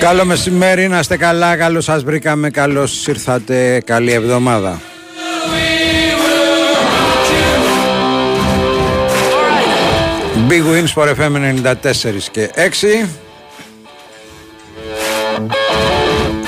[0.00, 4.80] Καλό μεσημέρι, να είστε καλά, καλώς σας βρήκαμε, καλώς ήρθατε, καλή εβδομάδα.
[10.48, 11.32] Big Wins for FM
[11.72, 13.08] 94 και 6.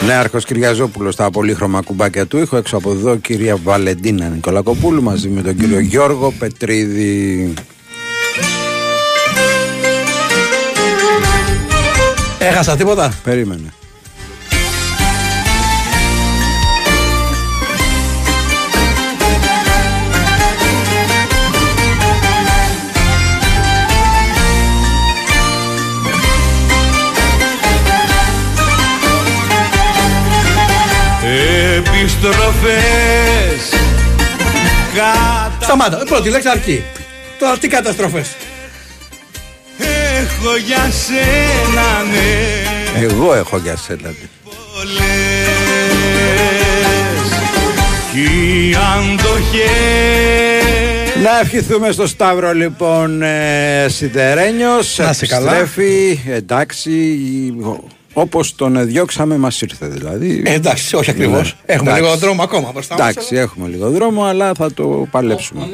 [0.06, 5.42] Νέαρχος Κυριαζόπουλος στα πολύχρωμα κουμπάκια του ήχου έξω από εδώ κυρία Βαλεντίνα Νικολακοπούλου μαζί με
[5.42, 7.54] τον κύριο Γιώργο Πετρίδη
[12.38, 13.72] Έχασα τίποτα; Περίμενε
[32.02, 33.70] Επιστροφές
[34.94, 35.58] Κατα...
[35.60, 36.00] Σταμάτα.
[36.00, 36.82] Ε, Πρώτη λέξη αρκεί.
[37.38, 38.28] Τώρα τι καταστροφές.
[39.78, 44.14] Έχω για σένα ναι Εγώ έχω για σένα ναι.
[44.44, 45.02] πολλές
[48.12, 49.62] Κι οι αντοχές
[51.22, 55.56] Να ευχηθούμε στο Σταύρο λοιπόν ε, Σιδερένιος Να είσαι καλά.
[55.56, 56.90] Επιστρέφει, εντάξει
[58.12, 61.56] όπως τον διώξαμε μας ήρθε δηλαδή Ε, εντάξει, όχι ακριβώς.
[61.66, 61.74] Ναι.
[61.74, 62.04] Έχουμε Εντάξει.
[62.10, 63.10] λίγο δρόμο ακόμα μπροστά μας.
[63.10, 65.68] Εντάξει, έχουμε λίγο δρόμο, αλλά θα το παλέψουμε.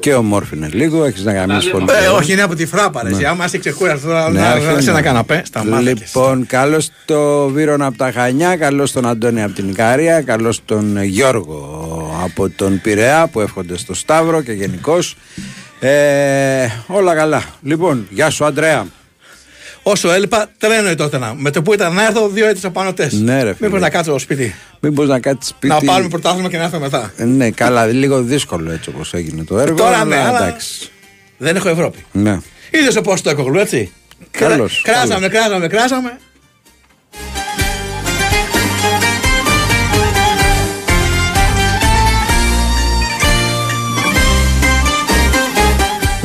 [0.00, 1.84] Και ομόρφινε λίγο, έχεις να γαμίσει πολύ.
[2.04, 3.28] Ε, όχι, είναι από τη φράπα, ρε.
[3.28, 4.90] Άμα είσαι ξεκούραστος τώρα Ναι, να- όχι, να- σε ναι.
[4.90, 5.42] ένα καναπέ.
[5.46, 5.82] Σταμάτα.
[5.82, 6.00] και εσύ.
[6.04, 11.02] Λοιπόν, καλώς το Βίρονα από τα Χανιά, καλώς τον Αντώνη από την Ικαρία, καλώς τον
[11.02, 15.16] Γιώργο από τον Πειραιά που εύχονται στο Σταύρο και γενικώς.
[15.80, 17.42] Ε, όλα καλά.
[17.62, 18.86] Λοιπόν, γεια σου Αντρέα.
[19.82, 21.34] Όσο έλειπα, τρένο τότε να.
[21.34, 23.16] Με το που ήταν να έρθω, δύο έτσι απάνω τεστ.
[23.16, 23.54] Ναι, ρε.
[23.58, 24.54] Μήπως να κάτσω σπίτι.
[24.80, 25.74] Μήπως να κάτσεις σπίτι.
[25.74, 27.12] Να πάρουμε πρωτάθλημα και να έρθω μετά.
[27.16, 29.76] Ε, ναι, καλά, λίγο δύσκολο έτσι όπως έγινε το έργο.
[29.76, 30.56] Τώρα ναι, αλλά...
[31.38, 32.04] Δεν έχω Ευρώπη.
[32.12, 32.40] Ναι.
[32.70, 33.92] Είδες πώς το έχω έτσι.
[34.30, 34.80] Καλώς.
[34.84, 36.18] Κράζαμε, κράζαμε, κράσαμε, κράσαμε.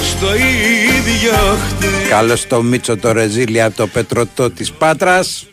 [0.03, 1.59] Στο ίδιο
[2.62, 5.47] Μίτσο το Ρεζίλι από το πέτρωτό της Πάτρας.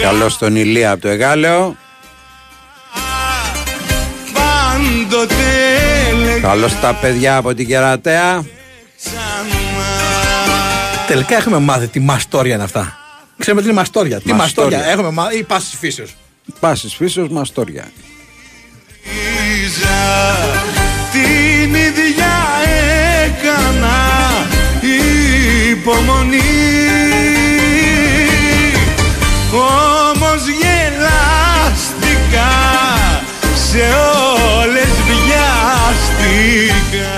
[0.00, 1.76] Καλώς τον Ηλία από το Εγάλεο.
[5.12, 5.34] Πάντοτε
[6.10, 8.44] έλεγα Καλώς τα παιδιά από την Κερατέα
[11.06, 12.96] Τελικά έχουμε μάθει τι μαστόρια είναι αυτά.
[13.38, 14.20] Ξέρουμε τι είναι μαστόρια.
[14.20, 14.78] Τι Μαστόρια.
[14.78, 16.14] μαστόρια έχουμε μάθει ή πάσης φύσεως.
[16.60, 17.92] Πάσης φύσεως Μαστόρια
[19.64, 20.36] Ίζα,
[21.12, 22.32] Την ίδια
[23.24, 23.98] έκανα
[25.70, 26.40] υπομονή
[29.52, 32.50] Όμως γελάστηκα
[33.54, 35.01] σε όλες βιάστηκα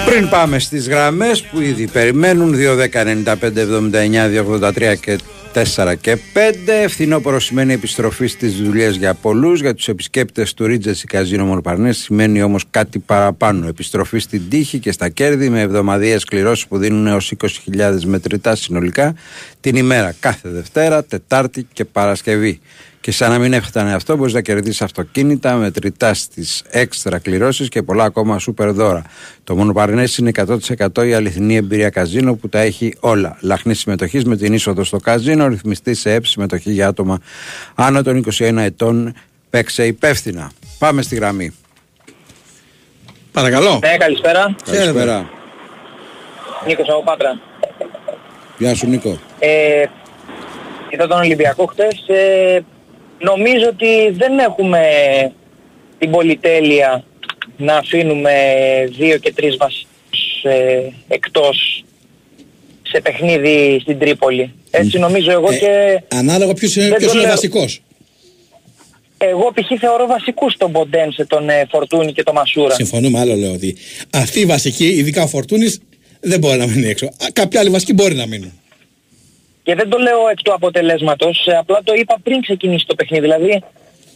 [0.07, 5.19] Πριν πάμε στις γραμμές που ήδη περιμένουν 2-10-95-79-283 και
[5.55, 11.03] 4 και 5 Φθινόπωρο σημαίνει επιστροφή στις δουλειές για πολλούς Για τους επισκέπτες του Ρίτζες
[11.03, 16.25] ή Καζίνο Μορπαρνές Σημαίνει όμως κάτι παραπάνω Επιστροφή στην τύχη και στα κέρδη Με εβδομαδιαίες
[16.25, 17.33] κληρώσεις που δίνουν έως
[17.77, 19.15] 20.000 μετρητά συνολικά
[19.61, 22.61] Την ημέρα κάθε Δευτέρα, Τετάρτη και Παρασκευή
[23.05, 27.83] και σαν να μην έφτανε αυτό, μπορείς να κερδίσεις αυτοκίνητα, μετρητά στις έξτρα κληρώσεις και
[27.83, 29.03] πολλά ακόμα σούπερ δώρα.
[29.45, 30.31] Το Μονοπαρνές είναι
[30.95, 33.37] 100% η αληθινή εμπειρία καζίνο που τα έχει όλα.
[33.41, 37.19] Λαχνής συμμετοχής με την είσοδο στο καζίνο, ρυθμιστής σε έψη συμμετοχή για άτομα
[37.75, 39.15] άνω των 21 ετών.
[39.51, 40.51] Παίξε υπεύθυνα.
[40.79, 41.55] Πάμε στη γραμμή.
[43.33, 43.79] Παρακαλώ.
[43.83, 44.55] Ναι, καλησπέρα.
[44.65, 45.31] Καλησπέρα.
[46.67, 47.41] Νίκος από Πάτρα.
[48.59, 49.19] Γεια σου Νίκο.
[49.39, 49.85] Ε,
[50.91, 52.09] είδα τον Ολυμπιακό χτες.
[52.09, 52.61] Ε,
[53.21, 54.81] νομίζω ότι δεν έχουμε
[55.99, 57.05] την πολυτέλεια
[57.57, 58.33] να αφήνουμε
[58.99, 61.85] δύο και τρεις βασικούς ε, εκτός
[62.83, 64.53] σε παιχνίδι στην Τρίπολη.
[64.71, 67.35] Έτσι νομίζω εγώ Ε, και Ανάλογα ποιος είναι, Δεν ποιος το είναι λέω.
[67.35, 67.83] βασικός.
[69.19, 69.79] εγώ π.χ.
[69.81, 72.75] θεωρώ βασικούς τον Ποντένσε, τον ε, Φορτούνη και τον Μασούρα.
[72.75, 73.77] Συμφωνούμε, άλλο λέω ότι
[74.13, 75.81] αυτοί οι βασικοί, ειδικά ο Φορτούνης,
[76.21, 77.07] δεν μπορεί να μείνει έξω.
[77.07, 78.53] Α, Κάποιοι άλλοι βασικοί μπορεί να μείνουν.
[79.65, 83.23] Και δεν το λέω εκ του αποτελέσματος, ε, απλά το είπα πριν ξεκινήσει το παιχνίδι.
[83.23, 83.63] Δηλαδή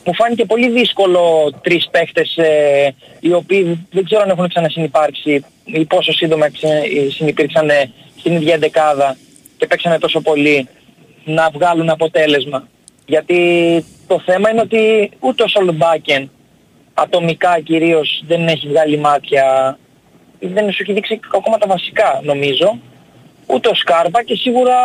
[0.04, 5.84] μου φάνηκε πολύ δύσκολο τρεις παίχτες ε, οι οποίοι δεν ξέρω αν έχουν ξανασυνυπάρξει ή
[5.84, 9.16] πόσο σύντομα ξε- ε, συνυπήρξαν ε, στην ίδια εντεκάδα
[9.56, 10.68] και παίξανε τόσο πολύ
[11.24, 12.68] να βγάλουν αποτέλεσμα.
[13.06, 13.38] Γιατί
[14.06, 16.30] το θέμα είναι ότι ούτε ο Σολμπάκεν
[16.94, 19.78] ατομικά κυρίως δεν έχει βγάλει μάτια
[20.40, 22.78] δεν σου έχει δείξει ακόμα τα βασικά νομίζω
[23.46, 24.76] ούτε ο Σκάρπα και σίγουρα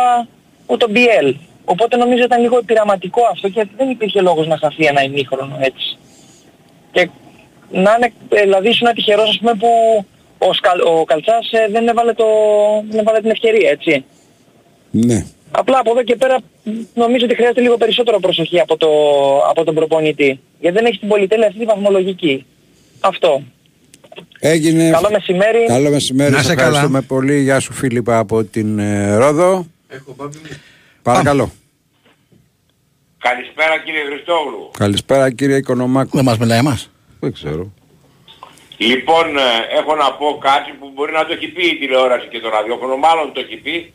[0.66, 1.36] ούτε ο Μπιέλ.
[1.64, 5.98] Οπότε νομίζω ήταν λίγο πειραματικό αυτό και δεν υπήρχε λόγος να χαθεί ένα ημίχρονο έτσι.
[6.92, 7.08] Και
[7.70, 9.68] να είναι, ε, δηλαδή ήσουν τυχερός ας πούμε που
[10.38, 12.24] ο, Σκαλ, ο Καλτσάς ε, δεν, έβαλε το,
[12.90, 14.04] δεν έβαλε την ευκαιρία έτσι.
[14.90, 15.26] Ναι.
[15.50, 18.88] Απλά από εδώ και πέρα μ, νομίζω ότι χρειάζεται λίγο περισσότερο προσοχή από, το,
[19.48, 20.40] από τον προπονητή.
[20.60, 22.46] Γιατί δεν έχει την πολυτέλεια αυτή τη βαθμολογική.
[23.00, 23.42] Αυτό.
[24.38, 24.90] Έγινε.
[24.90, 25.64] Καλό μεσημέρι.
[25.66, 26.30] Καλό μεσημέρι.
[26.30, 26.66] Να Σε είσαι καλά.
[26.66, 27.42] ευχαριστούμε πολύ.
[27.42, 28.78] Γεια σου Φίλιππα από την
[29.88, 30.38] ε, Ρόδο.
[31.02, 31.50] Παρακαλώ.
[33.18, 34.70] Καλησπέρα κύριε Χριστόγλου.
[34.78, 36.16] Καλησπέρα κύριε Οικονομάκου.
[36.16, 36.90] Δεν μας μιλάει εμάς;
[37.20, 37.72] Δεν ξέρω.
[38.76, 42.40] Λοιπόν, ε, έχω να πω κάτι που μπορεί να το έχει πει η τηλεόραση και
[42.40, 43.92] το ραδιόφωνο, μάλλον το έχει πει,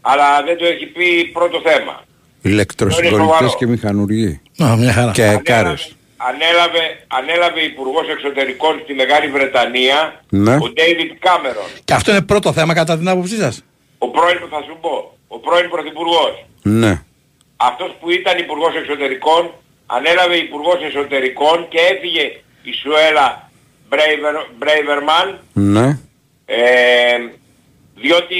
[0.00, 2.04] αλλά δεν το έχει πει πρώτο θέμα.
[2.42, 3.54] Είναι Ηλεκτροσυγκολητές σοβαρό.
[3.58, 4.40] και μηχανουργοί.
[4.62, 5.10] Α, μια χαρά.
[5.12, 5.96] Και εκάρες.
[6.16, 10.54] ανέλαβε, ανέλαβε υπουργός εξωτερικών στη Μεγάλη Βρετανία Ναι.
[10.54, 11.80] ο David Cameron.
[11.84, 13.62] Και αυτό είναι πρώτο θέμα κατά την άποψή σας;
[13.98, 16.34] Ο πρώην, θα σου πω, ο πρώην πρωθυπουργός.
[16.62, 17.02] Ναι.
[17.56, 19.50] Αυτός που ήταν υπουργός εξωτερικών
[19.86, 22.24] ανέλαβε υπουργός εσωτερικών και έφυγε
[22.62, 23.50] η Σουέλα
[23.88, 25.98] Μπρέιβερ- Μπρέιβερμαν Ναι.
[26.46, 26.56] Ε,
[27.94, 28.36] διότι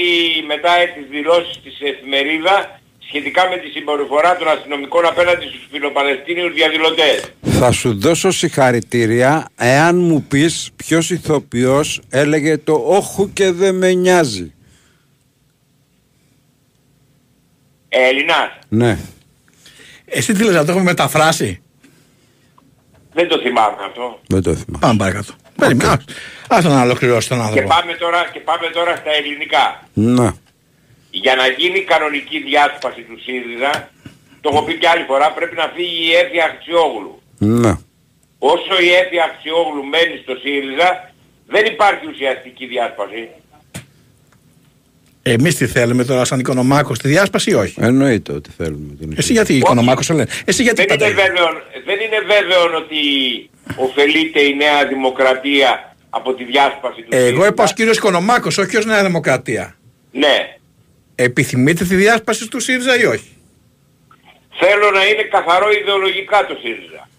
[0.47, 7.31] μετά τις δηλώσεις της εφημερίδα σχετικά με τη συμπεριφορά των αστυνομικών απέναντι στους φιλοπαλαιστίνιους διαδηλωτές.
[7.41, 13.93] Θα σου δώσω συγχαρητήρια εάν μου πεις ποιος ηθοποιός έλεγε το όχου και δεν με
[13.93, 14.53] νοιάζει.
[17.89, 18.49] Ε, Ελληνάς.
[18.69, 18.97] Ναι.
[20.05, 21.61] Εσύ τι λες, να το έχουμε μεταφράσει;
[23.13, 24.19] Δεν το θυμάμαι αυτό.
[24.27, 24.77] Δεν το θυμάμαι.
[24.79, 25.33] Πάμε παρακάτω.
[25.55, 25.89] Περίμενε.
[25.91, 26.13] Άστο-
[26.47, 27.67] Άστο να ολοκληρώσει τον Και άνθρωπο.
[27.67, 29.65] πάμε, τώρα, και πάμε τώρα στα ελληνικά.
[29.93, 30.29] Ναι.
[31.11, 33.89] Για να γίνει κανονική διάσπαση του ΣΥΡΙΖΑ,
[34.41, 37.21] το έχω πει και άλλη φορά, πρέπει να φύγει η Έφη Αξιόγλου.
[37.37, 37.73] Ναι.
[38.53, 40.89] Όσο η Έφη Αξιόγλου μένει στο ΣΥΡΙΖΑ,
[41.53, 43.21] δεν υπάρχει ουσιαστική διάσπαση.
[45.31, 49.31] Εμείς τι θέλουμε τώρα σαν οικονομάκος, τη διάσπαση ή όχι; Εννοείται ότι θέλουμε την Εσύ
[49.33, 50.29] γιατί οικονομάκος σε λένε.
[50.45, 51.21] Εσύ γιατί Δεν είναι, πάντα.
[51.23, 51.47] βέβαιο,
[51.85, 52.97] δεν είναι βέβαιο ότι
[53.75, 57.47] ωφελείται η Νέα Δημοκρατία από τη διάσπαση του Εγώ ΣΥΡΙΖΑ.
[57.47, 59.75] είπα ως κύριος Οικονομάκος, όχι ως Νέα Δημοκρατία.
[60.11, 60.55] Ναι.
[61.15, 63.31] Επιθυμείτε τη διάσπαση του ΣΥΡΙΖΑ ή όχι;
[64.59, 67.09] Θέλω να είναι καθαρό ιδεολογικά το ΣΥΡΙΖΑ.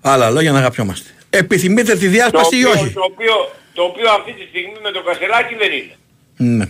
[0.00, 1.10] Άλλα λόγια να αγαπιόμαστε.
[1.30, 3.34] Επιθυμείτε τη Το διάσπαση ή οποίο, όχι; το, οποίο,
[3.74, 5.94] το οποίο αυτή τη στιγμή με το Κασελάκι δεν είναι.
[6.42, 6.66] Ναι.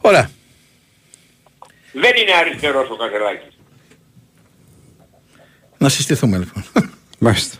[0.00, 0.30] Ωραία.
[1.92, 3.58] Δεν είναι αριστερός ο Κασελάκης.
[5.78, 6.64] Να συστηθούμε λοιπόν.
[7.18, 7.56] Μάλιστα.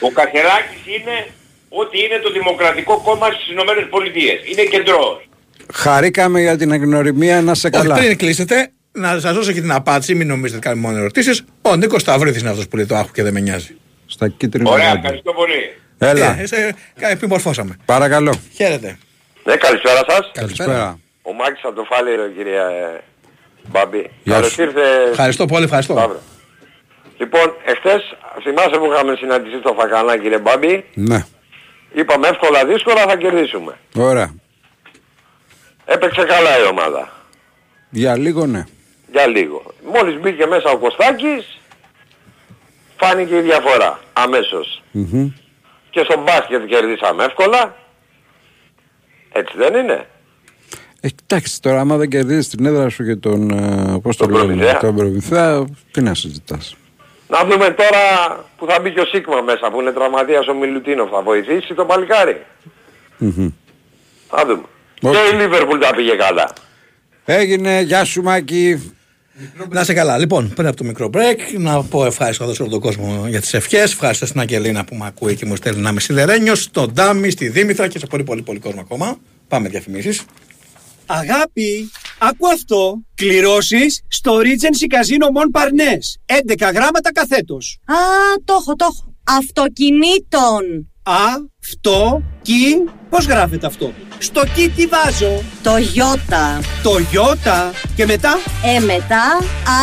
[0.00, 1.26] Ο Κασελάκης είναι
[1.68, 4.40] ό,τι είναι το Δημοκρατικό Κόμμα στις Ηνωμένες Πολιτείες.
[4.50, 5.28] Είναι κεντρός.
[5.74, 7.94] Χαρήκαμε για την εγνωριμία να σε Όχι, καλά.
[7.94, 11.44] πριν κλείσετε, να σας δώσω και την απάντηση, μην νομίζετε ότι κάνουμε μόνο ερωτήσεις.
[11.62, 13.76] Ο Νίκος Σταυρίδης είναι αυτός που λέει το άχου και δεν με νοιάζει.
[14.06, 14.98] Στα κίτρινα Ωραία, γόντα.
[14.98, 15.76] ευχαριστώ πολύ.
[15.98, 16.40] Έλα.
[16.40, 17.76] Ε, σε- κα- επιμορφώσαμε.
[17.84, 18.34] Παρακαλώ.
[18.54, 18.98] Χαίρετε.
[19.46, 20.30] Ναι, καλησπέρα σας.
[20.32, 20.98] Καλησπέρα.
[21.22, 23.02] Ο Μάκης από το Φάληρο, κυρία ε,
[23.66, 24.10] Μπάμπη.
[24.22, 24.62] Γεια Καλώς σου.
[24.62, 25.08] ήρθες.
[25.10, 25.92] Ευχαριστώ πολύ, ευχαριστώ.
[25.92, 26.20] Σταύρο.
[27.18, 30.84] Λοιπόν, εχθές, θυμάσαι που είχαμε συναντηθεί στο Φακανά, κύριε Μπάμπη.
[30.94, 31.24] Ναι.
[31.92, 33.78] Είπαμε εύκολα δύσκολα θα κερδίσουμε.
[33.96, 34.34] Ωραία.
[35.84, 37.12] Έπαιξε καλά η ομάδα.
[37.90, 38.64] Για λίγο ναι.
[39.12, 39.62] Για λίγο.
[39.92, 41.60] Μόλις μπήκε μέσα ο Κωστάκης,
[42.96, 44.00] φάνηκε η διαφορά.
[44.12, 44.82] Αμέσως.
[44.90, 45.32] Μμμ.
[45.90, 47.74] Και στο μπάσκετ κερδίσαμε εύκολα.
[49.38, 50.06] Έτσι δεν είναι;
[51.00, 53.50] Ε, κοιτάξτε τώρα, άμα δεν κερδίζεις στην έδρα σου και τον.
[53.50, 54.78] ε, πώς το Τον λένε, Προμηθέα.
[54.80, 56.76] τον Προμηθέα, τι να συζητάς.
[57.28, 61.10] Να δούμε τώρα που θα μπει και ο Σίγμα μέσα που είναι τραυματίας ο Μιλουτίνοφ.
[61.10, 62.42] Θα βοηθήσει το παλικάρι;
[63.18, 63.48] Μμμ.
[64.30, 64.62] Θα δούμε.
[65.02, 65.12] Οκ.
[65.12, 66.52] Και η Λίβερπουλ τα πήγε καλά.
[67.24, 68.96] Έγινε, γεια σου Μάκη.
[69.68, 70.18] Να σε καλά.
[70.18, 73.40] Λοιπόν, πριν από το μικρό break, να πω ευχάριστο εδώ σε όλο τον κόσμο για
[73.40, 73.92] τις ευχές.
[73.92, 77.48] Ευχαριστώ στην Αγγελίνα που με ακούει και μου στέλνει να είμαι σιδερένιο, στον Ντάμι, στη
[77.48, 79.18] Δήμητρα και σε πολύ πολύ πολύ κόσμο ακόμα.
[79.48, 80.22] Πάμε διαφημίσεις.
[81.06, 83.02] Αγάπη, άκου αυτό.
[83.14, 86.34] Κληρώσεις στο Regency Casino Mon Parnes.
[86.66, 87.78] 11 γράμματα καθέτος.
[87.84, 87.94] Α,
[88.44, 89.14] το έχω, το έχω.
[89.24, 90.92] Αυτοκινήτων.
[91.02, 91.14] Α,
[91.60, 92.84] φτω, κι,
[93.16, 93.26] π.
[93.26, 96.60] Πώς γράφεται αυτό; Στο κι τι βάζω; Το Ιώτα.
[96.82, 97.72] Το Ιώτα.
[97.96, 98.38] Και μετά;
[98.76, 99.38] Ε, μετά,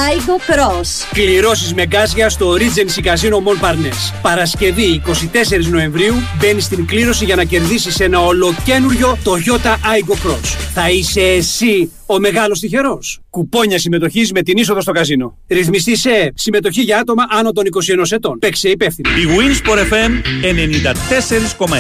[0.08, 1.08] Άιγκο Cross.
[1.13, 4.13] Κληρώσεις με γκάζια στο Regency Casino Mon Parnes.
[4.22, 10.58] Παρασκευή 24 Νοεμβρίου μπαίνεις στην κλήρωση για να κερδίσεις ένα ολοκένουργιο Toyota Aigo Cross.
[10.74, 13.20] Θα είσαι εσύ ο μεγάλος τυχερός.
[13.30, 15.38] Κουπόνια συμμετοχής με την είσοδο στο καζίνο.
[15.48, 18.40] Ρυθμιστή σε συμμετοχή για άτομα άνω των 21 ετών.
[18.40, 19.10] Παίξε υπεύθυνα.
[19.10, 21.76] Η Winsport FM 94,6.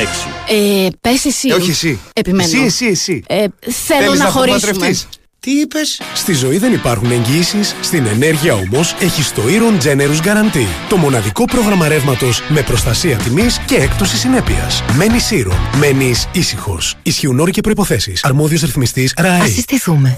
[0.49, 1.47] Ε, πες εσύ.
[1.49, 1.99] Ε, όχι εσύ.
[2.13, 2.43] Επιμένω.
[2.43, 3.23] Εσύ, εσύ, εσύ.
[3.27, 4.95] Ε, θέλω Θέλεις να, να χωρίσουμε.
[5.43, 10.25] Απομακρευτείς; Τι είπες; Στη ζωή δεν υπάρχουν εγγύησει, στην ενέργεια όμως έχει το Iron Generous
[10.27, 10.67] Guarantee.
[10.89, 14.83] Το μοναδικό πρόγραμμα ρεύματος με προστασία τιμής και έκπτωση συνέπειας.
[14.97, 15.77] Μένει Iron.
[15.79, 16.95] Μένεις ήσυχος.
[17.03, 18.13] Ισχύουν όροι και προποθέσει.
[18.21, 19.47] Αρμόδιος ρυθμιστής Ας ΡΑΕ.
[19.47, 20.17] συστηθούμε.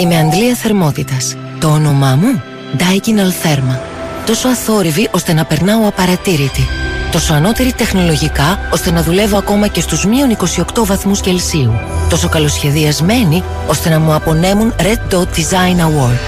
[0.00, 1.36] Είμαι Αντλία Θερμότητας.
[1.60, 2.42] Το όνομά μου,
[2.78, 3.78] Daikin Altherma.
[4.26, 6.68] Τόσο αθόρυβη ώστε να περνάω απαρατήρητη.
[7.12, 10.36] Τόσο ανώτερη τεχνολογικά ώστε να δουλεύω ακόμα και στους μείον
[10.76, 11.72] 28 βαθμούς Κελσίου.
[12.08, 16.18] Τόσο καλοσχεδιασμένη ώστε να μου απονέμουν Red Dot Design Award.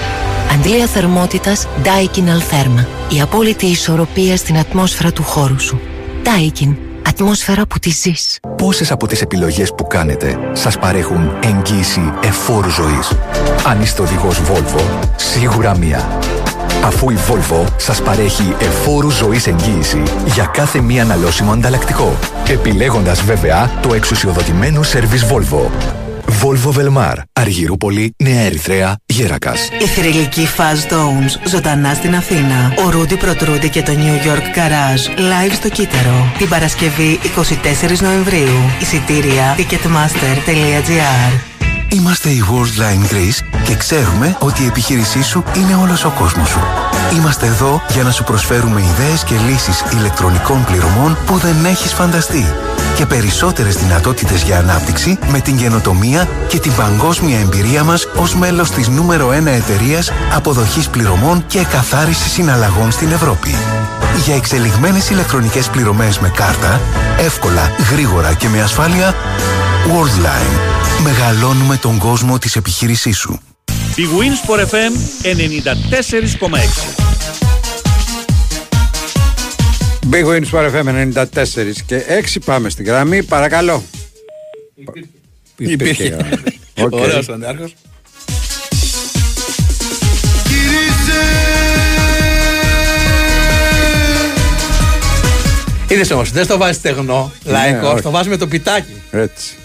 [0.53, 2.85] Αντλία θερμότητας Daikin Altherma.
[3.15, 5.81] Η απόλυτη ισορροπία στην ατμόσφαιρα του χώρου σου.
[6.23, 6.75] Daikin.
[7.07, 8.39] Ατμόσφαιρα που τη ζεις.
[8.57, 13.11] Πόσες από τις επιλογές που κάνετε σας παρέχουν εγγύηση εφόρου ζωής;
[13.65, 14.81] Αν είστε οδηγός Volvo,
[15.15, 16.19] σίγουρα μία.
[16.85, 22.17] Αφού η Volvo σας παρέχει εφόρου ζωής εγγύηση για κάθε μία αναλώσιμο ανταλλακτικό.
[22.47, 25.69] Επιλέγοντας βέβαια το εξουσιοδοτημένο σερβις Volvo.
[26.41, 29.69] Volvo Velmar, Αργυρούπολη, Νέα Ερυθρέα, Γέρακας.
[29.81, 32.73] Η θρηλυκή Fuzz Tones ζωντανά στην Αθήνα.
[32.85, 36.31] Ο Ρούντι Προτρούντι και το New York Garage live στο Κύτταρο.
[36.37, 37.19] Την Παρασκευή
[37.93, 38.59] 24 Νοεμβρίου.
[38.81, 41.54] Εισιτήρια ticketmaster.gr
[41.95, 46.59] Είμαστε η Worldline Greece και ξέρουμε ότι η επιχείρησή σου είναι όλος ο κόσμος σου.
[47.15, 52.45] Είμαστε εδώ για να σου προσφέρουμε ιδέες και λύσεις ηλεκτρονικών πληρωμών που δεν έχεις φανταστεί
[52.95, 58.71] και περισσότερες δυνατότητες για ανάπτυξη με την καινοτομία και την παγκόσμια εμπειρία μας ως μέλος
[58.71, 63.55] της νούμερο 1 εταιρείας αποδοχής πληρωμών και καθάρισης συναλλαγών στην Ευρώπη.
[64.25, 66.81] Για εξελιγμένες ηλεκτρονικές πληρωμές με κάρτα,
[67.19, 69.13] εύκολα, γρήγορα και με ασφάλεια,
[69.85, 70.59] Worldline.
[71.03, 73.39] Μεγαλώνουμε τον κόσμο της επιχείρησής σου.
[73.95, 74.91] Η Winsport FM
[75.23, 76.95] 94,6.
[80.11, 82.01] Big Wins for FM 94 και
[82.35, 83.23] 6 πάμε στην γραμμή.
[83.23, 83.83] Παρακαλώ.
[85.57, 86.03] Υπήρχε.
[86.07, 86.59] γραμμή.
[86.81, 86.93] Οκ.
[86.93, 87.73] Ωραίος ο Αντιάρχος.
[95.87, 98.01] Είδες όμως, δεν στο βάζει στεγνό, λαϊκό, Ναι, όχι.
[98.01, 98.93] το βάζει με το πιτάκι.
[99.11, 99.55] Έτσι.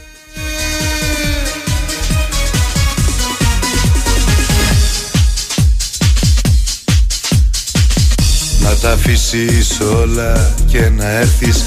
[8.80, 11.62] Τα αφήσεις όλα και να έρθεις.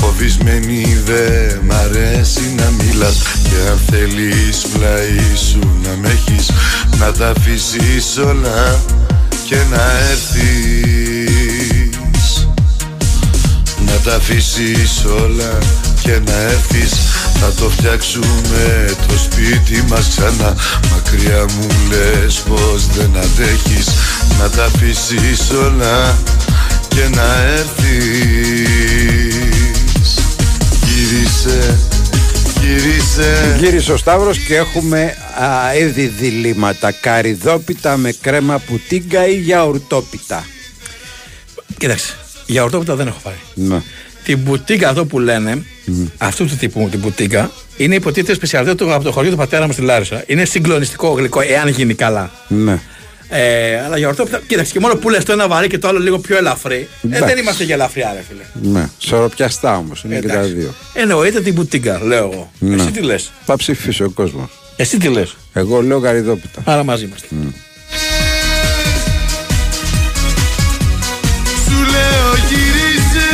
[0.00, 3.16] Φοβισμένη δε μ' αρέσει να μιλάς.
[3.42, 6.50] Και αν θέλεις πλάι σου να με έχεις
[6.98, 8.80] Να τα αφήσεις όλα
[9.44, 10.48] και να έρθεις.
[13.86, 15.58] Να τα αφήσεις όλα
[16.02, 16.92] και να έρθεις.
[17.40, 20.54] Θα το φτιάξουμε το σπίτι μας ξανά.
[20.92, 23.86] Μακριά μου λες πως δεν αντέχεις.
[24.40, 26.16] Να τα αφήσεις όλα
[26.98, 28.68] και να έρθεις
[30.84, 31.78] Γύρισε,
[32.60, 36.92] γύρισε Γύρισε ο Σταύρος και έχουμε α, ήδη διλήμματα.
[36.92, 40.46] Καριδόπιτα με κρέμα πουτίγκα ή γιαουρτόπιτα;
[41.78, 42.14] Κοίταξε,
[42.46, 43.34] για ορτόπιτα δεν έχω πάει.
[43.54, 43.82] Ναι.
[44.24, 45.64] Την μπουτίκα αυτό που λένε,
[46.18, 49.72] αυτού του τύπου την μπουτίκα, είναι υποτίθεται σπεσιαλιτέ του από το χωριό του πατέρα μου
[49.72, 50.24] στη Λάρισα.
[50.26, 52.30] Είναι συγκλονιστικό γλυκό, εάν γίνει καλά.
[52.48, 52.80] Ναι.
[53.30, 55.98] Ε, αλλά για ορτόπιτα, κοίταξε και μόνο που λες το ένα βαρύ και το άλλο
[55.98, 56.88] λίγο πιο ελαφρύ.
[57.02, 57.24] Ε, Εντάξει.
[57.24, 58.70] δεν είμαστε για ελαφριά, ρε φίλε.
[58.72, 58.88] ναι.
[58.98, 60.52] Σοροπιαστά όμως είναι και τα Εντάξει.
[60.52, 60.74] δύο.
[60.94, 62.50] Εννοείται την μπουτίκα, λέω εγώ.
[62.58, 62.74] Ναι.
[62.82, 64.48] Εσύ τι λες; Θα ψηφίσει ο κόσμος.
[64.76, 66.62] Εσύ τι λες; Εγώ λέω καριδόπιτα.
[66.64, 67.26] Άρα μαζί είμαστε.
[71.64, 73.26] Σου λέω γύρισε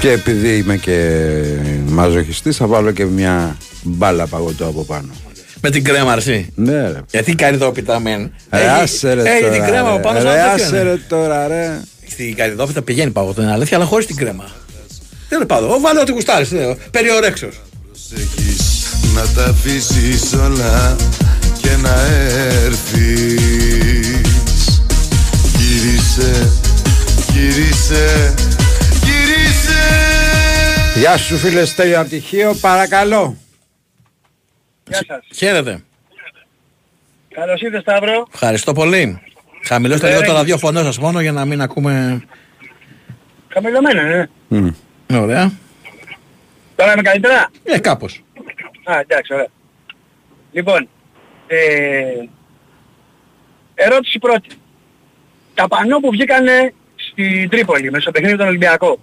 [0.00, 1.20] Και επειδή είμαι και
[1.88, 5.08] μαζοχιστής θα βάλω και μια μπάλα παγωτό από πάνω.
[5.60, 6.52] Με την κρέμα, αρσί.
[6.54, 7.00] Ναι ρε.
[7.10, 8.32] Γιατί καριδόπιτα μεν.
[8.50, 10.02] Ρε Έχει- άσε ρε έχει τώρα, την κρέμα από ρε.
[10.02, 10.82] πάνω Ρε, σαν τέτοιο άσε είναι.
[10.82, 11.80] ρε τώρα ρε.
[12.10, 14.44] Στην καριδόπιτα πηγαίνει παγωτό, είναι αλήθεια, αλλά χωρίς την κρέμα.
[15.28, 16.48] Τέλο πάντων, βάλε ό,τι γουστάρεις.
[16.90, 17.48] Περιορέξεω.
[17.86, 18.82] προσέχεις
[19.14, 20.96] Να τα αφήσεις όλα
[21.62, 21.94] και να
[22.64, 23.40] έρθεις
[25.58, 26.48] Γύρισε,
[27.32, 28.34] γύρισε,
[29.04, 29.78] γύρισε
[30.98, 33.36] Γεια σου φίλε Στέλιο από τυχείο παρακαλώ.
[34.88, 35.26] Γεια σας.
[35.36, 35.82] Χαίρετε.
[37.34, 38.26] Καλώς ήρθες Σταύρο.
[38.32, 39.20] Ευχαριστώ πολύ.
[39.64, 42.22] Χαμηλώστε Ε, λίγο το ε, ραδιόφωνο σας μόνο για να μην ακούμε.
[43.48, 44.72] Χαμηλωμένα, ναι.
[45.18, 45.52] Ωραία.
[46.76, 48.22] Τώρα είμαι καλύτερα; Ε, κάπως.
[48.84, 49.46] Α, εντάξει, ωραία.
[50.52, 50.88] Λοιπόν,
[51.46, 52.24] ε,
[53.74, 54.48] ερώτηση πρώτη.
[55.54, 58.98] Τα πανό που βγήκανε στην Τρίπολη, με στο παιχνίδι των Ολυμπιακό.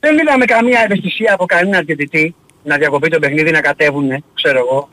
[0.00, 4.88] Δεν είδαμε καμία ευαισθησία από κανέναν διαιτητή να διακοπεί το παιχνίδι, να κατέβουνε, ξέρω εγώ.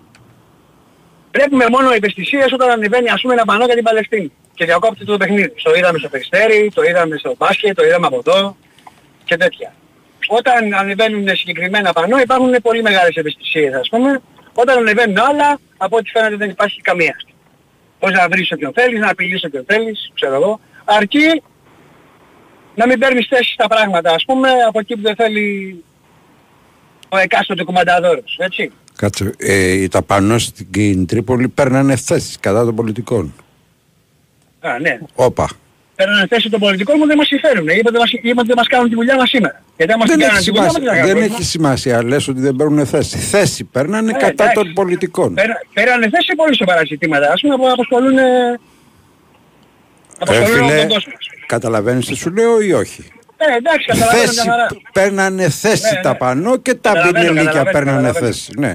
[1.32, 5.18] Βλέπουμε μόνο ευαισθησίες όταν ανεβαίνει ας πούμε ένα πανό για την Παλαιστίνη και διακόπτει το
[5.18, 5.54] παιχνίδι.
[5.64, 8.56] Το είδαμε στο Περιστέρι, το είδαμε στο μπάσκετ, το είδαμε από εδώ
[9.24, 9.74] και τέτοια.
[10.28, 14.22] Όταν ανεβαίνουν συγκεκριμένα πανό υπάρχουν πολύ μεγάλες ευαισθησίες ας πούμε.
[14.54, 17.16] Όταν ανεβαίνουν άλλα, από ό,τι φαίνεται δεν υπάρχει καμία.
[18.00, 20.60] Πώς να βρεις όποιον θέλεις, να απειλείς όποιον θέλεις, ξέρω εγώ.
[20.86, 21.42] Αρκεί
[22.76, 25.84] να μην παίρνεις θέση στα πράγματα, ας πούμε, από εκεί που δεν θέλει
[27.14, 28.72] ο εκάστοτε κουμανταδόρος, έτσι.
[28.96, 33.34] Κάτσε, ε, τα πανώ στην Τρίπολη παίρνανε θέσεις κατά των πολιτικών.
[34.60, 35.00] Α, ναι.
[35.16, 35.50] Όπα.
[35.96, 37.68] Παίρνανε θέση των πολιτικών μου δεν μας συμφέρουν.
[37.68, 39.62] Είπατε, μας, είπατε δεν μας κάνουν τη δουλειά μας σήμερα.
[39.78, 41.36] Γιατί άμα Δεν, την έχει κάνανε τη δουλειά μας σημασία, δεν θα δεν κάνουμε.
[41.36, 43.18] έχει σημασία, λες ότι δεν παίρνουν θέση.
[43.18, 44.54] Θέση παίρνανε Ε, κατά εντάξει.
[44.56, 45.34] των πολιτικών.
[45.34, 47.32] Πέρα- Πέρανε θέση σε πολύ σοβαρά ζητήματα.
[47.32, 48.58] Ας πούμε που απασχολούν, ε, Ε,
[50.20, 51.14] απασχολούν όλο φίλε, τον κόσμο.
[51.46, 53.04] καταλαβαίνεις τι σου λέω ή όχι;
[53.50, 54.68] Ε, εντάξει, καταλαβαίνω Θέση, μια χαρά.
[54.94, 56.16] παίρνανε θέση Ναι, τα ναι.
[56.18, 58.34] πανώ και τα Καταλαβαίνω, πινελίκια καταλαβαίνω, παίρνανε καταλαβαίνω.
[58.34, 58.52] θέση.
[58.58, 58.74] Ναι.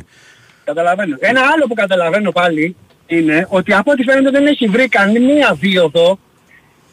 [0.65, 1.17] Καταλαβαίνω.
[1.21, 6.19] Ένα άλλο που καταλαβαίνω πάλι είναι ότι από ό,τι φαίνεται δεν έχει βρει καμία δίωδο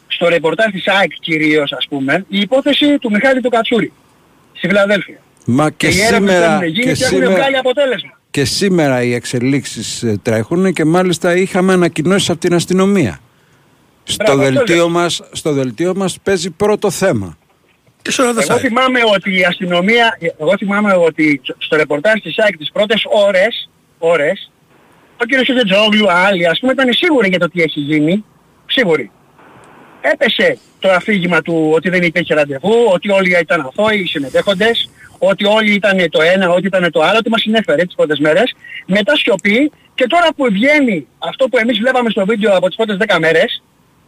[0.06, 3.92] στο ρεπορτάζ της ΑΕΚ κυρίως ας πούμε η υπόθεση του Μιχάλη του Κατσούρη
[4.52, 5.18] στη Φιλαδέλφια.
[5.46, 8.18] Μα και, οι έρευνες σήμερα, έχουν γίνει και, και, έχουν σήμερα, βγάλει αποτέλεσμα.
[8.30, 13.18] και σήμερα οι εξελίξεις ε, τρέχουν και μάλιστα είχαμε ανακοινώσεις από την αστυνομία.
[14.04, 14.88] Στο, Μπράβο, αυτό δελτίο λέω.
[14.88, 17.36] μας, στο δελτίο μας παίζει πρώτο θέμα.
[18.48, 23.70] Εγώ θυμάμαι ότι η αστυνομία, εγώ θυμάμαι ότι στο ρεπορτάζ της ΑΕΚ τις πρώτες ώρες,
[23.98, 24.50] ώρες
[25.22, 28.24] ο κύριος Σετζόγλου, άλλοι ας πούμε ήταν σίγουροι για το τι έχει γίνει,
[28.66, 29.10] σίγουροι.
[30.00, 35.44] Έπεσε το αφήγημα του ότι δεν υπήρχε ραντεβού, ότι όλοι ήταν αθώοι, οι συμμετέχοντες, ότι
[35.44, 38.54] όλοι ήταν το ένα, ότι ήταν το άλλο, ότι μας συνέφερε τις πρώτες μέρες.
[38.86, 42.96] Μετά σιωπή και τώρα που βγαίνει αυτό που εμείς βλέπαμε στο βίντεο από τις πρώτες
[42.96, 43.62] 10 μέρες,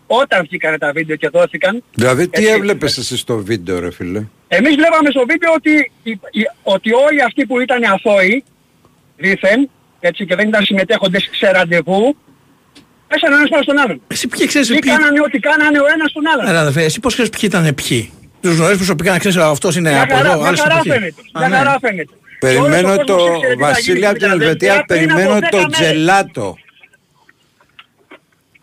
[0.07, 2.55] όταν βγήκανε τα βίντεο και δόθηκαν, Δηλαδή τι Έτσι.
[2.55, 7.23] έβλεπες εσύ στο βίντεο ρε φίλε; εμείς βλέπαμε στο βίντεο ότι, η- η- ότι όλοι
[7.23, 8.45] αυτοί που ήταν αθώοι,
[9.17, 12.17] δήθεν, έτσι και δεν ήταν συμμετέχοντες σε ραντεβού,
[13.09, 14.01] πέσανε ο ένας πάνω στον άλλον.
[14.09, 14.91] Εσύ ποιοι ξέρεις Ή ποιοι...
[14.91, 16.47] κάνανε ό,τι κάνανε ο ένας στον άλλον.
[16.49, 19.91] Έλα, αδερφέ, εσύ πώς ξέρεις ποιοι ήταν ποιοι; Τους γνωρίζεις προσωπικά να ξέρεις αυτός είναι
[19.91, 20.99] Μια από χαρά, εδώ, μια άλλος χαρά από εκεί.
[20.99, 21.21] φαίνεται.
[21.33, 21.57] Α, Μια ναι.
[21.57, 22.13] χαρά φαίνεται.
[22.41, 24.73] Περιμένω Και όλος ο το κόσμος ήξερε τι θα γίνει Βασίλη από την στην Ελβετία,
[24.73, 25.73] Φιλαδέλφια πριν από περιμένω 10 το μέρες.
[25.79, 26.57] τζελάτο.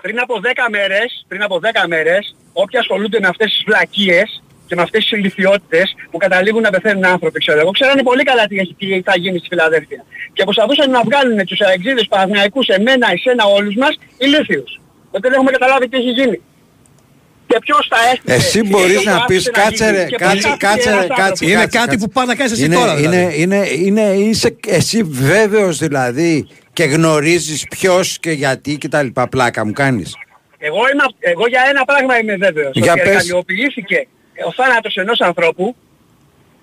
[0.06, 4.76] Πριν από 10 μέρες, πριν από 10 μέρες, όποιοι ασχολούνται με αυτές τις βλακίες και
[4.76, 8.58] με αυτές τις ηλικιότητες που καταλήγουν να πεθαίνουν άνθρωποι, ξέρω εγώ, ξέρανε πολύ καλά τι,
[8.58, 10.06] έχει, τι θα γίνει στη Φιλαδέλφια.
[10.34, 14.80] Και προσπαθούσαν να βγάλουν τους αεξίδες Παναθηναϊκούς, εμένα, εσένα, όλους μας, ηλίθιους.
[15.12, 16.42] Ότι δεν έχουμε καταλάβει τι έχει γίνει.
[17.54, 18.36] Και ποιος θα έστειλε.
[18.36, 20.58] Εσύ και μπορείς ποιος να το πεις άφησε να κάτσε γίνει ρε, και κάτσε, ποιος
[20.58, 21.22] κάτσε άφησε ρε, ένας κάτσε.
[21.24, 21.50] άνθρωπος.
[21.50, 22.06] Είναι κάτσε, κάτι κάτσε.
[22.06, 23.42] που πάει να κάνεις εσύ είναι, τώρα, δηλαδή.
[23.42, 29.28] Είναι, είναι, είναι, είσαι εσύ βέβαιος δηλαδή και γνωρίζεις ποιος και γιατί και τα λοιπά
[29.28, 30.16] πλάκα μου κάνεις.
[30.58, 32.72] Εγώ, είμαι, εγώ για ένα πράγμα είμαι βέβαιος.
[32.74, 33.10] Για ότι πες.
[33.10, 34.08] εργαλειοποιήθηκε
[34.48, 35.76] ο θάνατος ενός ανθρώπου.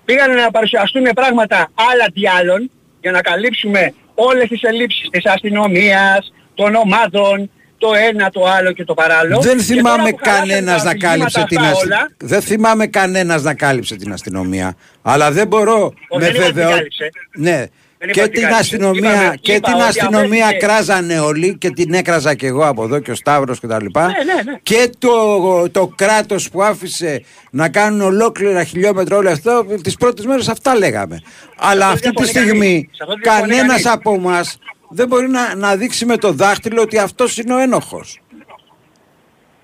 [0.05, 6.33] Πήγαν να παρουσιαστούν πράγματα άλλα τι άλλων για να καλύψουμε όλες τις ελλείψεις της αστυνομίας,
[6.55, 7.49] των ομάδων,
[7.81, 9.39] το ένα, το άλλο και το παράλληλο.
[9.39, 11.97] Δεν Και θυμάμαι τώρα που χαλάσανε κανένας τα να κάλυψε αφηγήματα την αυτά αστυνομία.
[11.97, 14.75] όλα, Δεν θυμάμαι κανένας να κάλυψε την αστυνομία.
[15.01, 16.75] Αλλά δεν μπορώ Όχι, με δεν είπα ότι βεβαιότητα.
[16.77, 17.09] κάλυψε.
[17.35, 17.65] Ναι.
[18.03, 18.61] Δεν είπα Και ότι την κάλυψε.
[18.61, 22.67] αστυνομία, Είπαμε- και είπα την ότι αστυνομία αφέθηκε- κράζανε όλοι και την έκραζα και εγώ
[22.67, 24.05] από εδώ και ο Σταύρος και τα λοιπά.
[24.07, 24.57] Ναι, ναι, ναι.
[24.63, 30.47] Και το, το κράτος που άφησε να κάνουν ολόκληρα χιλιόμετρα όλο αυτό, τις πρώτες μέρες
[30.47, 31.21] αυτά λέγαμε.
[31.57, 32.95] Αλλά αυτό αυτή τη διαφωνεί στιγμή κανείς.
[32.97, 33.85] Σε αυτό διαφωνεί κανένας κανείς.
[33.85, 34.57] από εμάς
[34.91, 38.19] δεν μπορεί να, να δείξει με το δάχτυλο ότι αυτός είναι ο ένοχος.